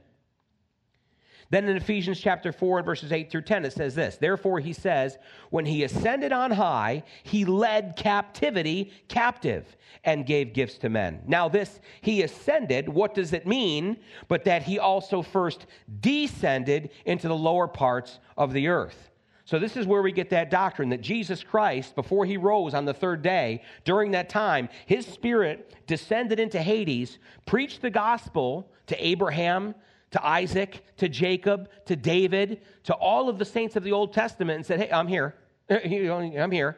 Then 1.50 1.66
in 1.66 1.76
Ephesians 1.76 2.20
chapter 2.20 2.52
4 2.52 2.78
and 2.78 2.86
verses 2.86 3.10
8 3.10 3.30
through 3.30 3.42
10, 3.42 3.64
it 3.64 3.72
says 3.72 3.94
this 3.94 4.16
Therefore, 4.16 4.60
he 4.60 4.74
says, 4.74 5.16
When 5.50 5.64
he 5.64 5.82
ascended 5.82 6.30
on 6.30 6.50
high, 6.50 7.04
he 7.22 7.44
led 7.46 7.96
captivity 7.96 8.92
captive 9.08 9.76
and 10.04 10.26
gave 10.26 10.52
gifts 10.52 10.76
to 10.78 10.90
men. 10.90 11.22
Now, 11.26 11.48
this 11.48 11.80
he 12.02 12.22
ascended, 12.22 12.88
what 12.88 13.14
does 13.14 13.32
it 13.32 13.46
mean? 13.46 13.96
But 14.28 14.44
that 14.44 14.62
he 14.62 14.78
also 14.78 15.22
first 15.22 15.66
descended 16.00 16.90
into 17.06 17.28
the 17.28 17.36
lower 17.36 17.66
parts 17.66 18.18
of 18.36 18.52
the 18.52 18.68
earth. 18.68 19.07
So, 19.48 19.58
this 19.58 19.78
is 19.78 19.86
where 19.86 20.02
we 20.02 20.12
get 20.12 20.28
that 20.28 20.50
doctrine 20.50 20.90
that 20.90 21.00
Jesus 21.00 21.42
Christ, 21.42 21.94
before 21.94 22.26
he 22.26 22.36
rose 22.36 22.74
on 22.74 22.84
the 22.84 22.92
third 22.92 23.22
day, 23.22 23.62
during 23.82 24.10
that 24.10 24.28
time, 24.28 24.68
his 24.84 25.06
spirit 25.06 25.74
descended 25.86 26.38
into 26.38 26.60
Hades, 26.60 27.18
preached 27.46 27.80
the 27.80 27.88
gospel 27.88 28.70
to 28.88 29.06
Abraham, 29.06 29.74
to 30.10 30.22
Isaac, 30.22 30.84
to 30.98 31.08
Jacob, 31.08 31.70
to 31.86 31.96
David, 31.96 32.60
to 32.84 32.92
all 32.92 33.30
of 33.30 33.38
the 33.38 33.44
saints 33.46 33.74
of 33.74 33.84
the 33.84 33.92
Old 33.92 34.12
Testament, 34.12 34.56
and 34.56 34.66
said, 34.66 34.80
Hey, 34.80 34.92
I'm 34.92 35.08
here. 35.08 35.34
I'm 35.70 36.50
here. 36.50 36.76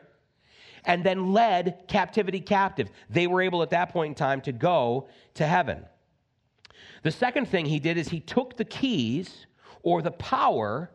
And 0.84 1.02
then 1.02 1.32
led 1.32 1.88
captivity 1.88 2.40
captive. 2.40 2.88
They 3.08 3.26
were 3.26 3.42
able 3.42 3.64
at 3.64 3.70
that 3.70 3.92
point 3.92 4.10
in 4.10 4.14
time 4.14 4.40
to 4.42 4.52
go 4.52 5.08
to 5.34 5.44
heaven. 5.44 5.86
The 7.02 7.10
second 7.10 7.48
thing 7.48 7.66
he 7.66 7.80
did 7.80 7.98
is 7.98 8.10
he 8.10 8.20
took 8.20 8.56
the 8.56 8.64
keys 8.64 9.46
or 9.82 10.02
the 10.02 10.12
power 10.12 10.92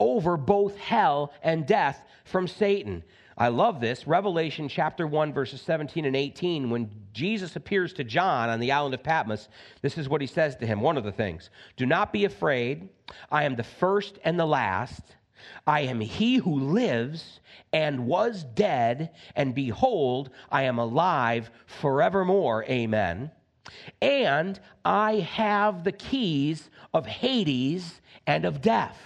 over 0.00 0.36
both 0.36 0.76
hell 0.76 1.32
and 1.42 1.66
death 1.66 2.02
from 2.24 2.48
Satan. 2.48 3.04
I 3.38 3.48
love 3.48 3.80
this. 3.80 4.06
Revelation 4.06 4.68
chapter 4.68 5.06
1, 5.06 5.32
verses 5.32 5.62
17 5.62 6.04
and 6.04 6.16
18, 6.16 6.68
when 6.68 6.90
Jesus 7.12 7.56
appears 7.56 7.92
to 7.94 8.04
John 8.04 8.48
on 8.48 8.60
the 8.60 8.72
island 8.72 8.94
of 8.94 9.02
Patmos, 9.02 9.48
this 9.80 9.96
is 9.96 10.08
what 10.08 10.20
he 10.20 10.26
says 10.26 10.56
to 10.56 10.66
him. 10.66 10.80
One 10.80 10.98
of 10.98 11.04
the 11.04 11.12
things 11.12 11.48
Do 11.76 11.86
not 11.86 12.12
be 12.12 12.24
afraid. 12.24 12.88
I 13.30 13.44
am 13.44 13.56
the 13.56 13.64
first 13.64 14.18
and 14.24 14.38
the 14.38 14.46
last. 14.46 15.02
I 15.66 15.80
am 15.80 16.00
he 16.00 16.36
who 16.36 16.54
lives 16.54 17.40
and 17.72 18.06
was 18.06 18.44
dead, 18.44 19.10
and 19.34 19.54
behold, 19.54 20.30
I 20.50 20.64
am 20.64 20.78
alive 20.78 21.50
forevermore. 21.66 22.64
Amen. 22.64 23.30
And 24.02 24.60
I 24.84 25.20
have 25.20 25.84
the 25.84 25.92
keys 25.92 26.68
of 26.92 27.06
Hades 27.06 28.00
and 28.26 28.44
of 28.44 28.60
death. 28.60 28.98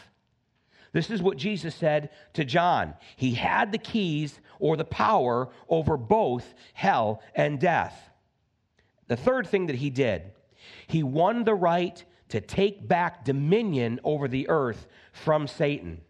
This 0.95 1.11
is 1.11 1.21
what 1.21 1.37
Jesus 1.37 1.75
said 1.75 2.11
to 2.35 2.45
John. 2.45 2.95
He 3.17 3.35
had 3.35 3.73
the 3.73 3.79
keys 3.79 4.41
or 4.61 4.77
the 4.77 4.85
power 4.85 5.49
over 5.69 5.97
both 5.97 6.55
hell 6.73 7.21
and 7.35 7.59
death. 7.59 8.11
The 9.09 9.17
third 9.17 9.49
thing 9.49 9.67
that 9.67 9.77
he 9.77 9.91
did, 9.91 10.23
he 10.87 11.03
won 11.03 11.43
the 11.43 11.55
right 11.55 12.03
to 12.29 12.41
take 12.41 12.87
back 12.87 13.25
dominion 13.25 13.99
over 14.05 14.29
the 14.29 14.49
earth 14.49 14.87
from 15.13 15.49
Satan. 15.49 16.01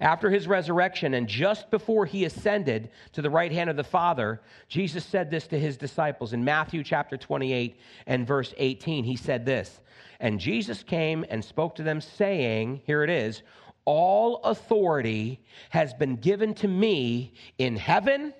After 0.00 0.28
his 0.28 0.48
resurrection 0.48 1.14
and 1.14 1.28
just 1.28 1.70
before 1.70 2.04
he 2.04 2.24
ascended 2.24 2.90
to 3.12 3.22
the 3.22 3.30
right 3.30 3.52
hand 3.52 3.70
of 3.70 3.76
the 3.76 3.84
Father, 3.84 4.40
Jesus 4.68 5.04
said 5.04 5.30
this 5.30 5.46
to 5.48 5.58
his 5.58 5.76
disciples 5.76 6.32
in 6.32 6.42
Matthew 6.42 6.82
chapter 6.82 7.16
28 7.16 7.78
and 8.08 8.26
verse 8.26 8.52
18. 8.56 9.04
He 9.04 9.14
said 9.14 9.46
this, 9.46 9.80
and 10.20 10.40
Jesus 10.40 10.82
came 10.82 11.24
and 11.28 11.44
spoke 11.44 11.76
to 11.76 11.82
them, 11.82 12.00
saying, 12.00 12.80
Here 12.84 13.04
it 13.04 13.10
is, 13.10 13.42
all 13.88 14.42
authority 14.44 15.40
has 15.70 15.94
been 15.94 16.16
given 16.16 16.52
to 16.52 16.68
me 16.68 17.32
in 17.56 17.74
heaven 17.74 18.34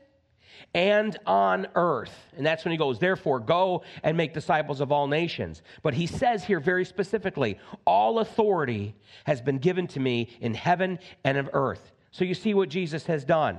and 0.75 1.19
on 1.25 1.67
earth. 1.75 2.13
And 2.37 2.45
that's 2.45 2.67
when 2.67 2.73
he 2.73 2.77
goes, 2.77 2.99
therefore, 2.99 3.41
go 3.41 3.83
and 4.03 4.15
make 4.15 4.35
disciples 4.35 4.83
of 4.83 4.93
all 4.93 5.07
nations. 5.07 5.63
But 5.83 5.95
he 5.95 6.07
says 6.07 6.45
here 6.45 6.61
very 6.61 6.85
specifically, 6.85 7.59
all 7.87 8.19
authority 8.19 8.95
has 9.25 9.41
been 9.41 9.57
given 9.57 9.87
to 9.87 10.01
me 10.01 10.37
in 10.43 10.53
heaven 10.53 10.99
and 11.25 11.39
of 11.39 11.49
earth. 11.55 11.93
So 12.11 12.27
you 12.27 12.35
see 12.35 12.53
what 12.53 12.69
Jesus 12.69 13.07
has 13.07 13.25
done. 13.25 13.57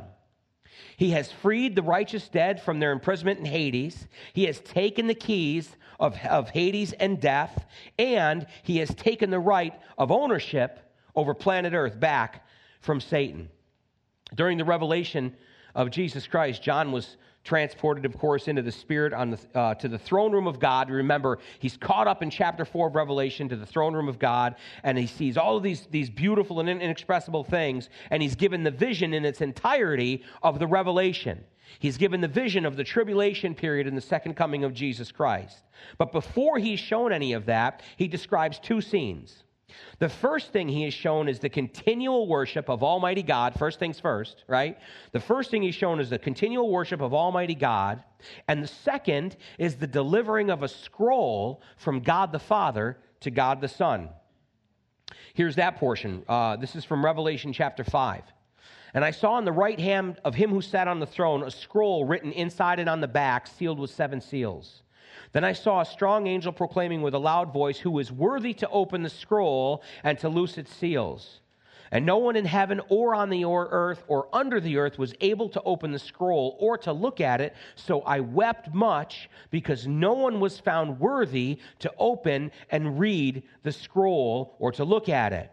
He 0.95 1.09
has 1.09 1.31
freed 1.31 1.75
the 1.75 1.81
righteous 1.81 2.29
dead 2.29 2.61
from 2.61 2.79
their 2.79 2.91
imprisonment 2.91 3.39
in 3.39 3.45
Hades. 3.45 4.07
He 4.33 4.45
has 4.45 4.59
taken 4.59 5.07
the 5.07 5.15
keys 5.15 5.75
of, 5.99 6.15
of 6.23 6.51
Hades 6.51 6.93
and 6.93 7.19
death, 7.19 7.65
and 7.97 8.45
he 8.61 8.77
has 8.77 8.93
taken 8.93 9.31
the 9.31 9.39
right 9.39 9.73
of 9.97 10.11
ownership 10.11 10.85
over 11.16 11.34
planet 11.34 11.74
Earth 11.74 11.99
back 11.99 12.45
from 12.82 12.99
Satan. 13.01 13.49
During 14.36 14.57
the 14.57 14.66
revelation 14.66 15.36
of 15.76 15.89
Jesus 15.89 16.28
Christ, 16.28 16.62
John 16.62 16.91
was 16.91 17.18
transported, 17.43 18.05
of 18.05 18.18
course, 18.18 18.47
into 18.47 18.62
the 18.62 18.72
Spirit 18.72 19.14
on 19.14 19.32
the, 19.32 19.39
uh, 19.55 19.74
to 19.76 19.88
the 19.88 19.97
throne 19.97 20.32
room 20.32 20.47
of 20.47 20.60
God. 20.60 20.89
Remember, 20.89 21.39
he's 21.60 21.78
caught 21.78 22.07
up 22.07 22.22
in 22.22 22.30
chapter 22.30 22.66
4 22.66 22.88
of 22.88 22.95
Revelation 22.95 23.49
to 23.49 23.55
the 23.55 23.66
throne 23.66 23.95
room 23.95 24.07
of 24.07 24.20
God, 24.20 24.55
and 24.84 24.97
he 24.97 25.07
sees 25.07 25.38
all 25.38 25.57
of 25.57 25.64
these, 25.64 25.88
these 25.89 26.10
beautiful 26.10 26.60
and 26.60 26.70
inexpressible 26.70 27.43
things, 27.43 27.89
and 28.12 28.22
he's 28.22 28.36
given 28.36 28.64
the 28.64 28.72
vision 28.72 29.14
in 29.14 29.26
its 29.26 29.41
entirety 29.41 30.24
of 30.43 30.60
the 30.60 30.68
revelation. 30.68 31.43
He's 31.80 31.97
given 31.97 32.22
the 32.22 32.28
vision 32.28 32.66
of 32.66 32.76
the 32.76 32.84
tribulation 32.84 33.53
period 33.53 33.88
and 33.88 33.95
the 33.95 34.01
second 34.01 34.36
coming 34.36 34.64
of 34.64 34.74
Jesus 34.74 35.12
Christ. 35.12 35.64
But 35.97 36.12
before 36.12 36.57
he's 36.57 36.80
shown 36.80 37.14
any 37.14 37.34
of 37.34 37.45
that, 37.45 37.84
he 37.95 38.07
describes 38.07 38.60
two 38.60 38.82
scenes. 38.82 39.43
The 39.99 40.09
first 40.09 40.51
thing 40.51 40.67
he 40.67 40.84
has 40.84 40.93
shown 40.93 41.28
is 41.28 41.39
the 41.39 41.49
continual 41.49 42.28
worship 42.28 42.70
of 42.70 42.84
Almighty 42.84 43.24
God. 43.24 43.53
First 43.57 43.80
things 43.80 43.99
first, 43.99 44.43
right? 44.47 44.78
The 45.11 45.20
first 45.20 45.51
thing 45.51 45.61
he's 45.61 45.76
shown 45.76 45.99
is 45.99 46.09
the 46.09 46.20
continual 46.20 46.72
worship 46.72 47.01
of 47.01 47.13
Almighty 47.13 47.55
God. 47.55 48.03
And 48.47 48.63
the 48.63 48.67
second 48.67 49.38
is 49.57 49.76
the 49.76 49.88
delivering 49.88 50.49
of 50.49 50.63
a 50.63 50.67
scroll 50.67 51.61
from 51.78 52.01
God 52.01 52.32
the 52.32 52.39
Father 52.39 52.97
to 53.22 53.32
God 53.32 53.61
the 53.61 53.67
Son. 53.67 54.09
Here's 55.34 55.55
that 55.55 55.78
portion. 55.78 56.24
Uh, 56.28 56.55
this 56.55 56.76
is 56.76 56.86
from 56.86 57.03
Revelation 57.03 57.53
chapter 57.53 57.84
5. 57.84 58.24
And 58.93 59.05
I 59.05 59.11
saw 59.11 59.34
on 59.34 59.45
the 59.45 59.51
right 59.51 59.80
hand 59.80 60.20
of 60.26 60.36
him 60.36 60.49
who 60.49 60.61
sat 60.61 60.88
on 60.88 60.99
the 60.99 61.05
throne 61.05 61.43
a 61.43 61.51
scroll 61.51 62.05
written 62.05 62.32
inside 62.32 62.80
and 62.80 62.89
on 62.89 63.01
the 63.01 63.07
back, 63.07 63.47
sealed 63.47 63.80
with 63.80 63.91
seven 63.91 64.20
seals. 64.20 64.82
Then 65.32 65.43
I 65.43 65.53
saw 65.53 65.82
a 65.82 65.86
strong 65.86 66.27
angel 66.27 66.51
proclaiming 66.51 67.01
with 67.01 67.13
a 67.13 67.19
loud 67.19 67.53
voice, 67.53 67.80
Who 67.80 67.99
is 67.99 68.11
worthy 68.11 68.53
to 68.55 68.69
open 68.69 69.03
the 69.03 69.09
scroll 69.09 69.84
and 70.03 70.17
to 70.19 70.30
loose 70.30 70.57
its 70.57 70.73
seals? 70.73 71.41
And 71.91 72.05
no 72.05 72.17
one 72.17 72.36
in 72.36 72.45
heaven 72.45 72.82
or 72.89 73.15
on 73.15 73.30
the 73.30 73.45
earth 73.45 74.03
or 74.07 74.27
under 74.32 74.59
the 74.59 74.77
earth 74.77 74.99
was 74.99 75.13
able 75.21 75.49
to 75.49 75.61
open 75.63 75.91
the 75.91 75.99
scroll 75.99 76.55
or 76.59 76.77
to 76.80 76.93
look 76.93 77.19
at 77.19 77.41
it. 77.41 77.55
So 77.75 78.01
I 78.01 78.19
wept 78.19 78.73
much 78.73 79.30
because 79.49 79.88
no 79.88 80.13
one 80.13 80.39
was 80.39 80.59
found 80.59 80.99
worthy 80.99 81.59
to 81.80 81.91
open 81.97 82.51
and 82.69 82.99
read 82.99 83.43
the 83.63 83.71
scroll 83.71 84.55
or 84.59 84.71
to 84.73 84.84
look 84.84 85.09
at 85.09 85.34
it. 85.34 85.51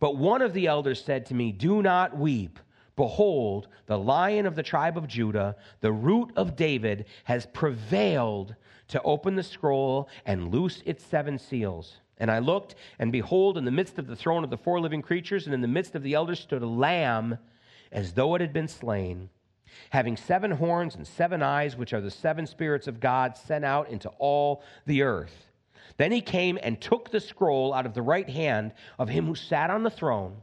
But 0.00 0.16
one 0.16 0.40
of 0.40 0.54
the 0.54 0.66
elders 0.66 1.04
said 1.04 1.26
to 1.26 1.34
me, 1.34 1.52
Do 1.52 1.82
not 1.82 2.16
weep. 2.16 2.58
Behold, 2.96 3.68
the 3.86 3.98
lion 3.98 4.46
of 4.46 4.54
the 4.54 4.62
tribe 4.62 4.96
of 4.96 5.08
Judah, 5.08 5.56
the 5.80 5.92
root 5.92 6.30
of 6.36 6.56
David, 6.56 7.06
has 7.24 7.46
prevailed 7.46 8.54
to 8.88 9.02
open 9.02 9.36
the 9.36 9.42
scroll 9.42 10.08
and 10.26 10.52
loose 10.52 10.82
its 10.84 11.04
seven 11.04 11.38
seals. 11.38 11.96
And 12.18 12.30
I 12.30 12.38
looked, 12.38 12.74
and 12.98 13.10
behold, 13.10 13.58
in 13.58 13.64
the 13.64 13.70
midst 13.70 13.98
of 13.98 14.06
the 14.06 14.16
throne 14.16 14.44
of 14.44 14.50
the 14.50 14.56
four 14.56 14.80
living 14.80 15.02
creatures, 15.02 15.46
and 15.46 15.54
in 15.54 15.60
the 15.60 15.68
midst 15.68 15.94
of 15.94 16.02
the 16.02 16.14
elders, 16.14 16.40
stood 16.40 16.62
a 16.62 16.66
lamb 16.66 17.38
as 17.90 18.12
though 18.12 18.34
it 18.34 18.40
had 18.40 18.52
been 18.52 18.68
slain, 18.68 19.28
having 19.90 20.16
seven 20.16 20.52
horns 20.52 20.94
and 20.94 21.06
seven 21.06 21.42
eyes, 21.42 21.76
which 21.76 21.92
are 21.92 22.00
the 22.00 22.10
seven 22.10 22.46
spirits 22.46 22.86
of 22.86 23.00
God 23.00 23.36
sent 23.36 23.64
out 23.64 23.88
into 23.88 24.08
all 24.18 24.62
the 24.86 25.02
earth. 25.02 25.48
Then 25.96 26.12
he 26.12 26.20
came 26.20 26.58
and 26.62 26.80
took 26.80 27.10
the 27.10 27.20
scroll 27.20 27.74
out 27.74 27.86
of 27.86 27.94
the 27.94 28.02
right 28.02 28.28
hand 28.28 28.72
of 28.98 29.08
him 29.08 29.26
who 29.26 29.34
sat 29.34 29.70
on 29.70 29.82
the 29.82 29.90
throne. 29.90 30.42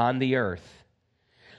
on 0.00 0.18
the 0.18 0.34
earth. 0.34 0.82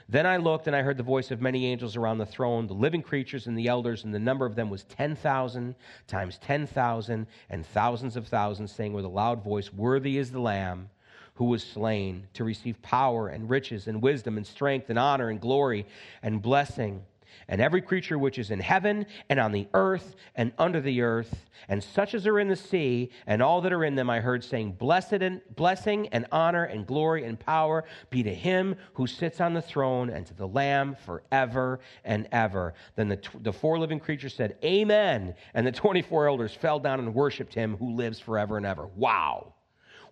Then 0.08 0.26
I 0.26 0.36
looked 0.36 0.66
and 0.66 0.74
I 0.74 0.82
heard 0.82 0.96
the 0.96 1.04
voice 1.04 1.30
of 1.30 1.40
many 1.40 1.66
angels 1.66 1.94
around 1.94 2.18
the 2.18 2.26
throne, 2.26 2.66
the 2.66 2.74
living 2.74 3.00
creatures 3.00 3.46
and 3.46 3.56
the 3.56 3.68
elders, 3.68 4.02
and 4.02 4.12
the 4.12 4.18
number 4.18 4.44
of 4.44 4.56
them 4.56 4.68
was 4.68 4.82
10,000 4.82 5.76
times 6.08 6.38
10,000 6.38 7.26
and 7.50 7.66
thousands 7.66 8.16
of 8.16 8.26
thousands, 8.26 8.72
saying 8.72 8.94
with 8.94 9.04
a 9.04 9.08
loud 9.08 9.44
voice, 9.44 9.72
Worthy 9.72 10.18
is 10.18 10.32
the 10.32 10.40
Lamb 10.40 10.90
who 11.34 11.44
was 11.44 11.62
slain 11.62 12.26
to 12.34 12.42
receive 12.42 12.82
power 12.82 13.28
and 13.28 13.48
riches 13.48 13.86
and 13.86 14.02
wisdom 14.02 14.36
and 14.36 14.46
strength 14.46 14.90
and 14.90 14.98
honor 14.98 15.30
and 15.30 15.40
glory 15.40 15.86
and 16.20 16.42
blessing. 16.42 17.04
And 17.48 17.60
every 17.60 17.82
creature 17.82 18.18
which 18.18 18.38
is 18.38 18.50
in 18.50 18.60
heaven 18.60 19.06
and 19.28 19.38
on 19.38 19.52
the 19.52 19.68
earth 19.74 20.14
and 20.34 20.52
under 20.58 20.80
the 20.80 21.02
earth, 21.02 21.46
and 21.68 21.82
such 21.82 22.14
as 22.14 22.26
are 22.26 22.40
in 22.40 22.48
the 22.48 22.56
sea, 22.56 23.10
and 23.26 23.42
all 23.42 23.60
that 23.60 23.72
are 23.72 23.84
in 23.84 23.94
them, 23.94 24.10
I 24.10 24.20
heard 24.20 24.42
saying, 24.42 24.72
Blessed 24.72 25.14
and 25.14 25.40
blessing 25.54 26.08
and 26.08 26.26
honor 26.32 26.64
and 26.64 26.86
glory 26.86 27.24
and 27.24 27.38
power 27.38 27.84
be 28.10 28.22
to 28.22 28.34
him 28.34 28.76
who 28.94 29.06
sits 29.06 29.40
on 29.40 29.54
the 29.54 29.62
throne 29.62 30.10
and 30.10 30.26
to 30.26 30.34
the 30.34 30.48
Lamb 30.48 30.96
forever 31.06 31.80
and 32.04 32.28
ever. 32.32 32.74
Then 32.96 33.08
the, 33.08 33.20
the 33.40 33.52
four 33.52 33.78
living 33.78 34.00
creatures 34.00 34.34
said, 34.34 34.56
Amen. 34.64 35.34
And 35.54 35.66
the 35.66 35.72
24 35.72 36.28
elders 36.28 36.54
fell 36.54 36.78
down 36.78 37.00
and 37.00 37.14
worshiped 37.14 37.54
him 37.54 37.76
who 37.76 37.94
lives 37.94 38.18
forever 38.18 38.56
and 38.56 38.66
ever. 38.66 38.86
Wow. 38.86 39.54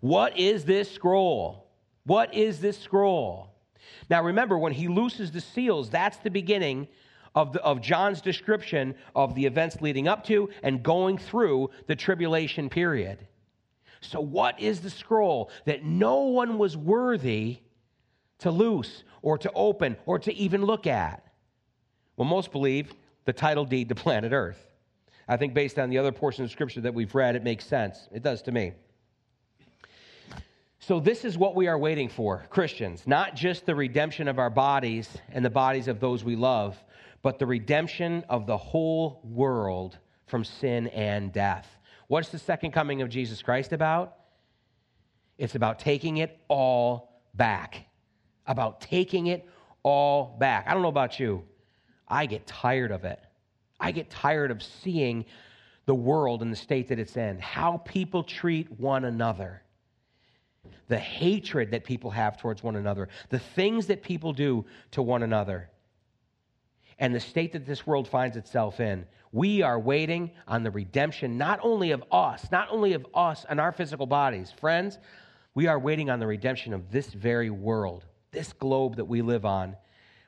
What 0.00 0.38
is 0.38 0.64
this 0.64 0.90
scroll? 0.90 1.66
What 2.04 2.34
is 2.34 2.60
this 2.60 2.78
scroll? 2.78 3.50
Now 4.08 4.22
remember, 4.22 4.58
when 4.58 4.72
he 4.72 4.88
looses 4.88 5.30
the 5.30 5.40
seals, 5.40 5.90
that's 5.90 6.18
the 6.18 6.30
beginning 6.30 6.88
of, 7.34 7.52
the, 7.52 7.62
of 7.62 7.80
John's 7.80 8.20
description 8.20 8.94
of 9.14 9.34
the 9.34 9.46
events 9.46 9.80
leading 9.80 10.08
up 10.08 10.24
to 10.24 10.50
and 10.62 10.82
going 10.82 11.18
through 11.18 11.70
the 11.86 11.96
tribulation 11.96 12.68
period. 12.68 13.26
So, 14.00 14.20
what 14.20 14.58
is 14.58 14.80
the 14.80 14.90
scroll 14.90 15.50
that 15.66 15.84
no 15.84 16.22
one 16.22 16.58
was 16.58 16.76
worthy 16.76 17.58
to 18.38 18.50
loose 18.50 19.04
or 19.22 19.36
to 19.38 19.52
open 19.52 19.96
or 20.06 20.18
to 20.20 20.34
even 20.34 20.64
look 20.64 20.86
at? 20.86 21.24
Well, 22.16 22.26
most 22.26 22.50
believe 22.50 22.92
the 23.26 23.32
title 23.32 23.64
deed 23.64 23.90
to 23.90 23.94
planet 23.94 24.32
Earth. 24.32 24.66
I 25.28 25.36
think 25.36 25.54
based 25.54 25.78
on 25.78 25.90
the 25.90 25.98
other 25.98 26.12
portion 26.12 26.44
of 26.44 26.50
Scripture 26.50 26.80
that 26.80 26.94
we've 26.94 27.14
read, 27.14 27.36
it 27.36 27.44
makes 27.44 27.64
sense. 27.64 28.08
It 28.10 28.22
does 28.22 28.42
to 28.42 28.52
me. 28.52 28.72
So, 30.78 30.98
this 30.98 31.26
is 31.26 31.36
what 31.36 31.54
we 31.54 31.68
are 31.68 31.78
waiting 31.78 32.08
for, 32.08 32.46
Christians, 32.48 33.06
not 33.06 33.36
just 33.36 33.66
the 33.66 33.74
redemption 33.74 34.28
of 34.28 34.38
our 34.38 34.48
bodies 34.48 35.10
and 35.30 35.44
the 35.44 35.50
bodies 35.50 35.88
of 35.88 36.00
those 36.00 36.24
we 36.24 36.36
love, 36.36 36.82
but 37.22 37.38
the 37.38 37.46
redemption 37.46 38.24
of 38.28 38.46
the 38.46 38.56
whole 38.56 39.20
world 39.24 39.98
from 40.26 40.44
sin 40.44 40.86
and 40.88 41.32
death. 41.32 41.68
What's 42.08 42.30
the 42.30 42.38
second 42.38 42.72
coming 42.72 43.02
of 43.02 43.08
Jesus 43.08 43.42
Christ 43.42 43.72
about? 43.72 44.16
It's 45.38 45.54
about 45.54 45.78
taking 45.78 46.18
it 46.18 46.38
all 46.48 47.22
back. 47.34 47.86
About 48.46 48.80
taking 48.80 49.26
it 49.26 49.48
all 49.82 50.36
back. 50.38 50.66
I 50.66 50.72
don't 50.72 50.82
know 50.82 50.88
about 50.88 51.20
you. 51.20 51.44
I 52.08 52.26
get 52.26 52.46
tired 52.46 52.90
of 52.90 53.04
it. 53.04 53.20
I 53.78 53.92
get 53.92 54.10
tired 54.10 54.50
of 54.50 54.62
seeing 54.62 55.24
the 55.86 55.94
world 55.94 56.42
in 56.42 56.50
the 56.50 56.56
state 56.56 56.88
that 56.88 56.98
it's 56.98 57.16
in, 57.16 57.38
how 57.38 57.78
people 57.78 58.22
treat 58.22 58.70
one 58.78 59.04
another, 59.04 59.62
the 60.88 60.98
hatred 60.98 61.70
that 61.70 61.84
people 61.84 62.10
have 62.10 62.38
towards 62.38 62.62
one 62.62 62.76
another, 62.76 63.08
the 63.30 63.38
things 63.38 63.86
that 63.86 64.02
people 64.02 64.32
do 64.32 64.64
to 64.92 65.02
one 65.02 65.22
another 65.22 65.70
and 67.00 67.14
the 67.14 67.20
state 67.20 67.52
that 67.52 67.66
this 67.66 67.86
world 67.86 68.06
finds 68.06 68.36
itself 68.36 68.78
in. 68.78 69.06
We 69.32 69.62
are 69.62 69.80
waiting 69.80 70.30
on 70.46 70.62
the 70.62 70.70
redemption 70.70 71.38
not 71.38 71.58
only 71.62 71.92
of 71.92 72.04
us, 72.12 72.46
not 72.52 72.68
only 72.70 72.92
of 72.92 73.06
us 73.14 73.46
and 73.48 73.58
our 73.58 73.72
physical 73.72 74.06
bodies. 74.06 74.52
Friends, 74.60 74.98
we 75.54 75.66
are 75.66 75.78
waiting 75.78 76.10
on 76.10 76.20
the 76.20 76.26
redemption 76.26 76.74
of 76.74 76.92
this 76.92 77.08
very 77.08 77.50
world, 77.50 78.04
this 78.30 78.52
globe 78.52 78.96
that 78.96 79.06
we 79.06 79.22
live 79.22 79.44
on 79.44 79.76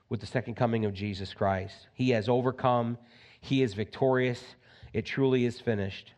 with 0.08 0.20
the 0.20 0.26
second 0.26 0.54
coming 0.54 0.84
of 0.84 0.94
Jesus 0.94 1.34
Christ. 1.34 1.88
He 1.94 2.10
has 2.10 2.28
overcome, 2.28 2.98
He 3.40 3.62
is 3.62 3.74
victorious. 3.74 4.42
It 4.92 5.06
truly 5.06 5.46
is 5.46 5.60
finished. 5.60 6.12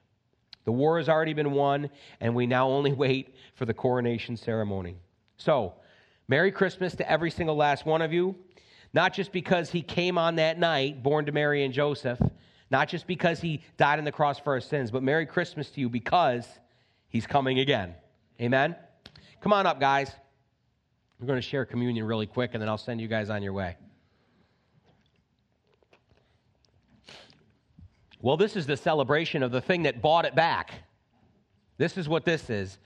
The 0.64 0.72
war 0.72 0.98
has 0.98 1.09
already 1.09 1.32
been 1.34 1.52
won, 1.52 1.90
and 2.20 2.34
we 2.34 2.46
now 2.46 2.68
only 2.68 2.92
wait 3.05 3.34
for 3.55 3.66
the 3.66 3.74
coronation 3.74 4.36
ceremony. 4.36 4.96
So, 5.36 5.74
Merry 6.26 6.50
Christmas 6.50 6.94
to 6.96 7.11
every 7.11 7.30
single 7.30 7.55
last 7.57 7.84
one 7.84 8.02
of 8.02 8.12
you. 8.12 8.34
Not 8.95 9.12
just 9.12 9.32
because 9.32 9.70
he 9.70 9.82
came 9.82 10.16
on 10.16 10.36
that 10.36 10.57
night, 10.57 11.03
born 11.03 11.26
to 11.26 11.32
Mary 11.32 11.64
and 11.64 11.74
Joseph, 11.74 12.20
not 12.70 12.88
just 12.88 13.09
because 13.09 13.40
he 13.40 13.61
died 13.76 13.99
on 13.99 14.05
the 14.05 14.12
cross 14.12 14.38
for 14.38 14.53
our 14.53 14.61
sins, 14.61 14.92
but 14.92 15.03
Merry 15.03 15.26
Christmas 15.26 15.68
to 15.70 15.80
you 15.80 15.88
because 15.88 16.47
he's 17.09 17.26
coming 17.26 17.59
again. 17.59 17.95
Amen? 18.40 18.76
Come 19.40 19.53
on 19.53 19.66
up, 19.66 19.80
guys. 19.80 20.12
We're 21.18 21.26
going 21.26 21.38
to 21.38 21.47
share 21.47 21.64
communion 21.64 22.07
really 22.07 22.26
quick, 22.26 22.51
and 22.55 22.62
then 22.62 22.68
I'll 22.68 22.78
send 22.78 23.01
you 23.01 23.09
guys 23.09 23.30
on 23.30 23.42
your 23.42 23.53
way. 23.53 23.76
Well, 28.20 28.36
this 28.36 28.57
is 28.57 28.64
the 28.64 28.76
celebration 28.76 29.42
of 29.42 29.51
the 29.51 29.61
thing 29.61 29.82
that 29.82 30.01
bought 30.01 30.24
it 30.24 30.36
back. 30.36 30.72
This 31.78 31.99
is 31.99 32.09
what 32.09 32.24
this 32.24 32.49
is. 32.49 32.78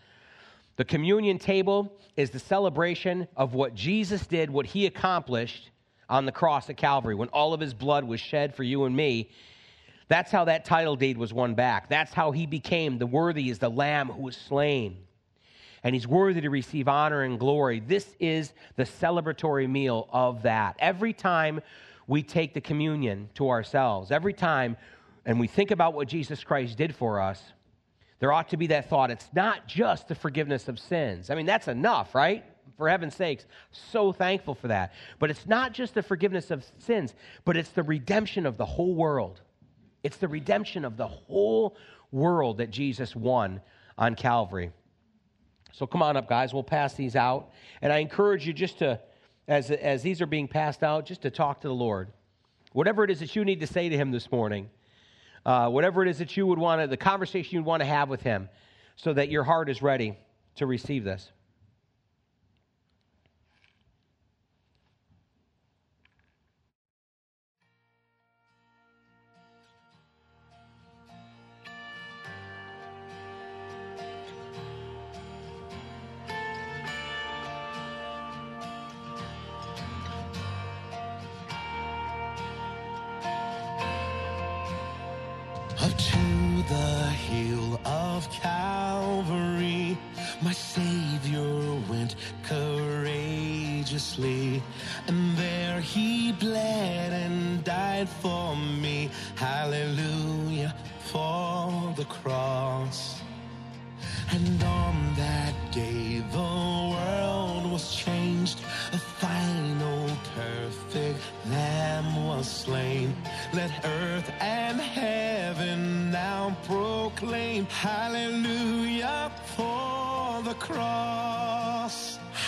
The 0.77 0.85
communion 0.85 1.39
table 1.39 1.93
is 2.17 2.31
the 2.31 2.39
celebration 2.39 3.29
of 3.37 3.53
what 3.53 3.75
Jesus 3.75 4.27
did, 4.27 4.51
what 4.51 4.67
he 4.67 4.87
accomplished 4.87 5.71
on 6.09 6.27
the 6.27 6.33
cross 6.33 6.71
at 6.71 6.77
Calvary 6.77 7.15
when 7.15 7.29
all 7.29 7.53
of 7.53 7.61
his 7.61 7.75
blood 7.75 8.05
was 8.05 8.21
shed 8.21 8.55
for 8.55 8.63
you 8.63 8.85
and 8.85 8.97
me. 8.97 9.31
That's 10.09 10.31
how 10.31 10.47
that 10.47 10.65
title 10.65 10.97
deed 10.97 11.19
was 11.19 11.33
won 11.33 11.55
back. 11.55 11.89
That's 11.89 12.13
how 12.13 12.31
he 12.31 12.47
became 12.47 12.99
the 12.99 13.07
worthy 13.07 13.51
is 13.51 13.59
the 13.59 13.69
lamb 13.69 14.09
who 14.09 14.23
was 14.23 14.37
slain. 14.37 14.97
And 15.85 15.95
he's 15.95 16.09
worthy 16.09 16.41
to 16.41 16.51
receive 16.51 16.89
honor 16.89 17.23
and 17.23 17.39
glory. 17.39 17.81
This 17.81 18.17
is 18.19 18.53
the 18.77 18.85
celebratory 18.85 19.69
meal 19.69 20.09
of 20.13 20.43
that. 20.43 20.77
Every 20.79 21.13
time 21.13 21.61
we 22.07 22.23
take 22.23 22.55
the 22.55 22.61
communion 22.61 23.29
to 23.35 23.51
ourselves, 23.51 24.11
every 24.11 24.33
time 24.33 24.77
and 25.27 25.39
we 25.39 25.47
think 25.47 25.71
about 25.71 25.93
what 25.93 26.09
Jesus 26.09 26.43
Christ 26.43 26.79
did 26.79 26.95
for 26.95 27.21
us, 27.21 27.43
there 28.19 28.33
ought 28.33 28.49
to 28.49 28.57
be 28.57 28.69
that 28.69 28.89
thought 28.89 29.11
it's 29.11 29.29
not 29.35 29.69
just 29.69 30.09
the 30.09 30.15
forgiveness 30.15 30.69
of 30.69 30.79
sins. 30.79 31.29
I 31.31 31.35
mean, 31.35 31.47
that's 31.47 31.69
enough, 31.69 32.15
right? 32.15 32.45
For 32.79 32.89
heaven's 32.89 33.17
sakes, 33.17 33.45
so 33.73 34.13
thankful 34.13 34.55
for 34.55 34.69
that. 34.69 34.95
But 35.19 35.31
it's 35.31 35.47
not 35.47 35.73
just 35.73 35.95
the 35.95 36.03
forgiveness 36.03 36.51
of 36.53 36.65
sins, 36.79 37.13
but 37.45 37.57
it's 37.57 37.71
the 37.71 37.83
redemption 37.83 38.47
of 38.47 38.57
the 38.57 38.65
whole 38.65 38.95
world. 38.95 39.41
It's 40.05 40.17
the 40.17 40.29
redemption 40.29 40.85
of 40.85 40.97
the 40.97 41.09
whole 41.09 41.77
world 42.13 42.59
that 42.59 42.71
Jesus 42.71 43.15
won 43.17 43.61
on 43.99 44.15
Calvary. 44.15 44.71
So 45.73 45.87
come 45.87 46.03
on 46.03 46.17
up, 46.17 46.29
guys. 46.29 46.55
We'll 46.55 46.63
pass 46.63 46.95
these 46.95 47.17
out. 47.17 47.51
And 47.83 47.93
I 47.93 47.99
encourage 47.99 48.47
you 48.47 48.53
just 48.53 48.79
to, 48.79 49.01
as, 49.49 49.73
as 49.73 50.03
these 50.03 50.23
are 50.23 50.27
being 50.27 50.49
passed 50.49 50.85
out, 50.85 51.05
just 51.05 51.23
to 51.23 51.31
talk 51.31 51.61
to 51.63 51.69
the 51.69 51.75
Lord. 51.75 52.13
Whatever 52.73 53.03
it 53.03 53.11
is 53.11 53.19
that 53.21 53.35
you 53.35 53.45
need 53.45 53.61
to 53.61 53.67
say 53.67 53.89
to 53.89 53.97
Him 53.97 54.13
this 54.13 54.31
morning, 54.31 54.71
uh, 55.45 55.69
whatever 55.69 56.03
it 56.03 56.09
is 56.09 56.19
that 56.19 56.37
you 56.37 56.47
would 56.47 56.59
want 56.59 56.81
to, 56.81 56.87
the 56.87 56.97
conversation 56.97 57.57
you'd 57.57 57.65
want 57.65 57.81
to 57.81 57.87
have 57.87 58.09
with 58.09 58.23
Him, 58.23 58.49
so 58.95 59.13
that 59.13 59.31
your 59.31 59.43
heart 59.43 59.69
is 59.69 59.83
ready 59.83 60.17
to 60.57 60.67
receive 60.67 61.03
this. 61.03 61.31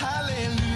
Debt 0.01 0.70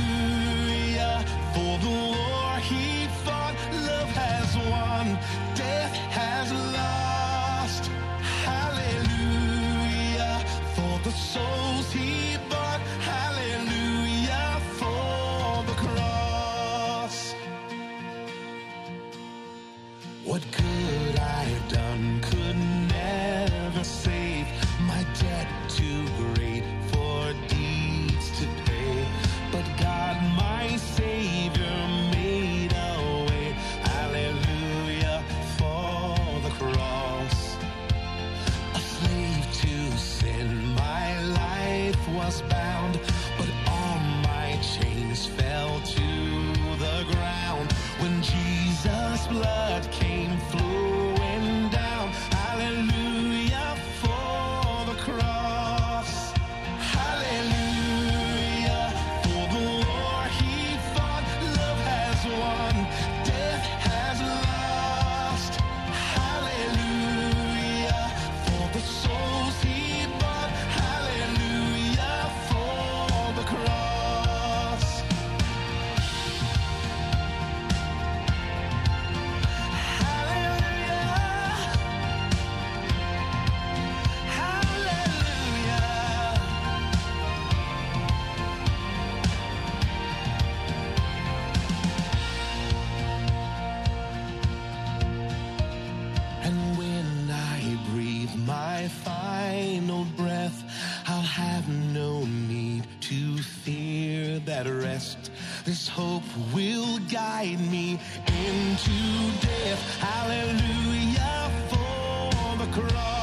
rest. 104.95 105.31
This 105.65 105.89
hope 105.89 106.23
will 106.55 106.99
guide 107.11 107.61
me 107.75 107.99
into 108.27 108.99
death. 109.41 109.83
Hallelujah 109.99 111.51
for 111.69 112.65
the 112.65 112.71
cross. 112.73 113.14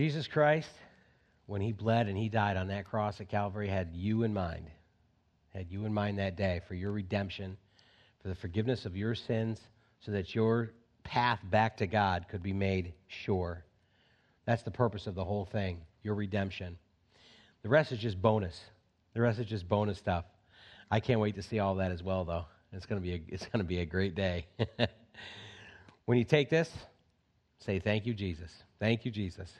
Jesus 0.00 0.26
Christ, 0.26 0.70
when 1.44 1.60
he 1.60 1.72
bled 1.72 2.08
and 2.08 2.16
he 2.16 2.30
died 2.30 2.56
on 2.56 2.68
that 2.68 2.86
cross 2.86 3.20
at 3.20 3.28
Calvary, 3.28 3.68
had 3.68 3.90
you 3.92 4.22
in 4.22 4.32
mind. 4.32 4.70
Had 5.52 5.70
you 5.70 5.84
in 5.84 5.92
mind 5.92 6.18
that 6.18 6.36
day 6.36 6.62
for 6.66 6.74
your 6.74 6.90
redemption, 6.90 7.58
for 8.22 8.28
the 8.28 8.34
forgiveness 8.34 8.86
of 8.86 8.96
your 8.96 9.14
sins, 9.14 9.60
so 10.00 10.12
that 10.12 10.34
your 10.34 10.72
path 11.04 11.38
back 11.50 11.76
to 11.76 11.86
God 11.86 12.24
could 12.30 12.42
be 12.42 12.54
made 12.54 12.94
sure. 13.08 13.62
That's 14.46 14.62
the 14.62 14.70
purpose 14.70 15.06
of 15.06 15.14
the 15.14 15.22
whole 15.22 15.44
thing, 15.44 15.82
your 16.02 16.14
redemption. 16.14 16.78
The 17.62 17.68
rest 17.68 17.92
is 17.92 17.98
just 17.98 18.22
bonus. 18.22 18.58
The 19.12 19.20
rest 19.20 19.38
is 19.38 19.44
just 19.44 19.68
bonus 19.68 19.98
stuff. 19.98 20.24
I 20.90 21.00
can't 21.00 21.20
wait 21.20 21.34
to 21.34 21.42
see 21.42 21.58
all 21.58 21.74
that 21.74 21.92
as 21.92 22.02
well, 22.02 22.24
though. 22.24 22.46
It's 22.72 22.86
to 22.86 23.06
be 23.06 23.12
a, 23.12 23.20
it's 23.28 23.44
to 23.54 23.64
be 23.64 23.80
a 23.80 23.84
great 23.84 24.14
day. 24.14 24.46
when 26.06 26.16
you 26.16 26.24
take 26.24 26.48
this, 26.48 26.70
say 27.58 27.80
thank 27.80 28.06
you, 28.06 28.14
Jesus. 28.14 28.50
Thank 28.78 29.04
you, 29.04 29.10
Jesus. 29.10 29.52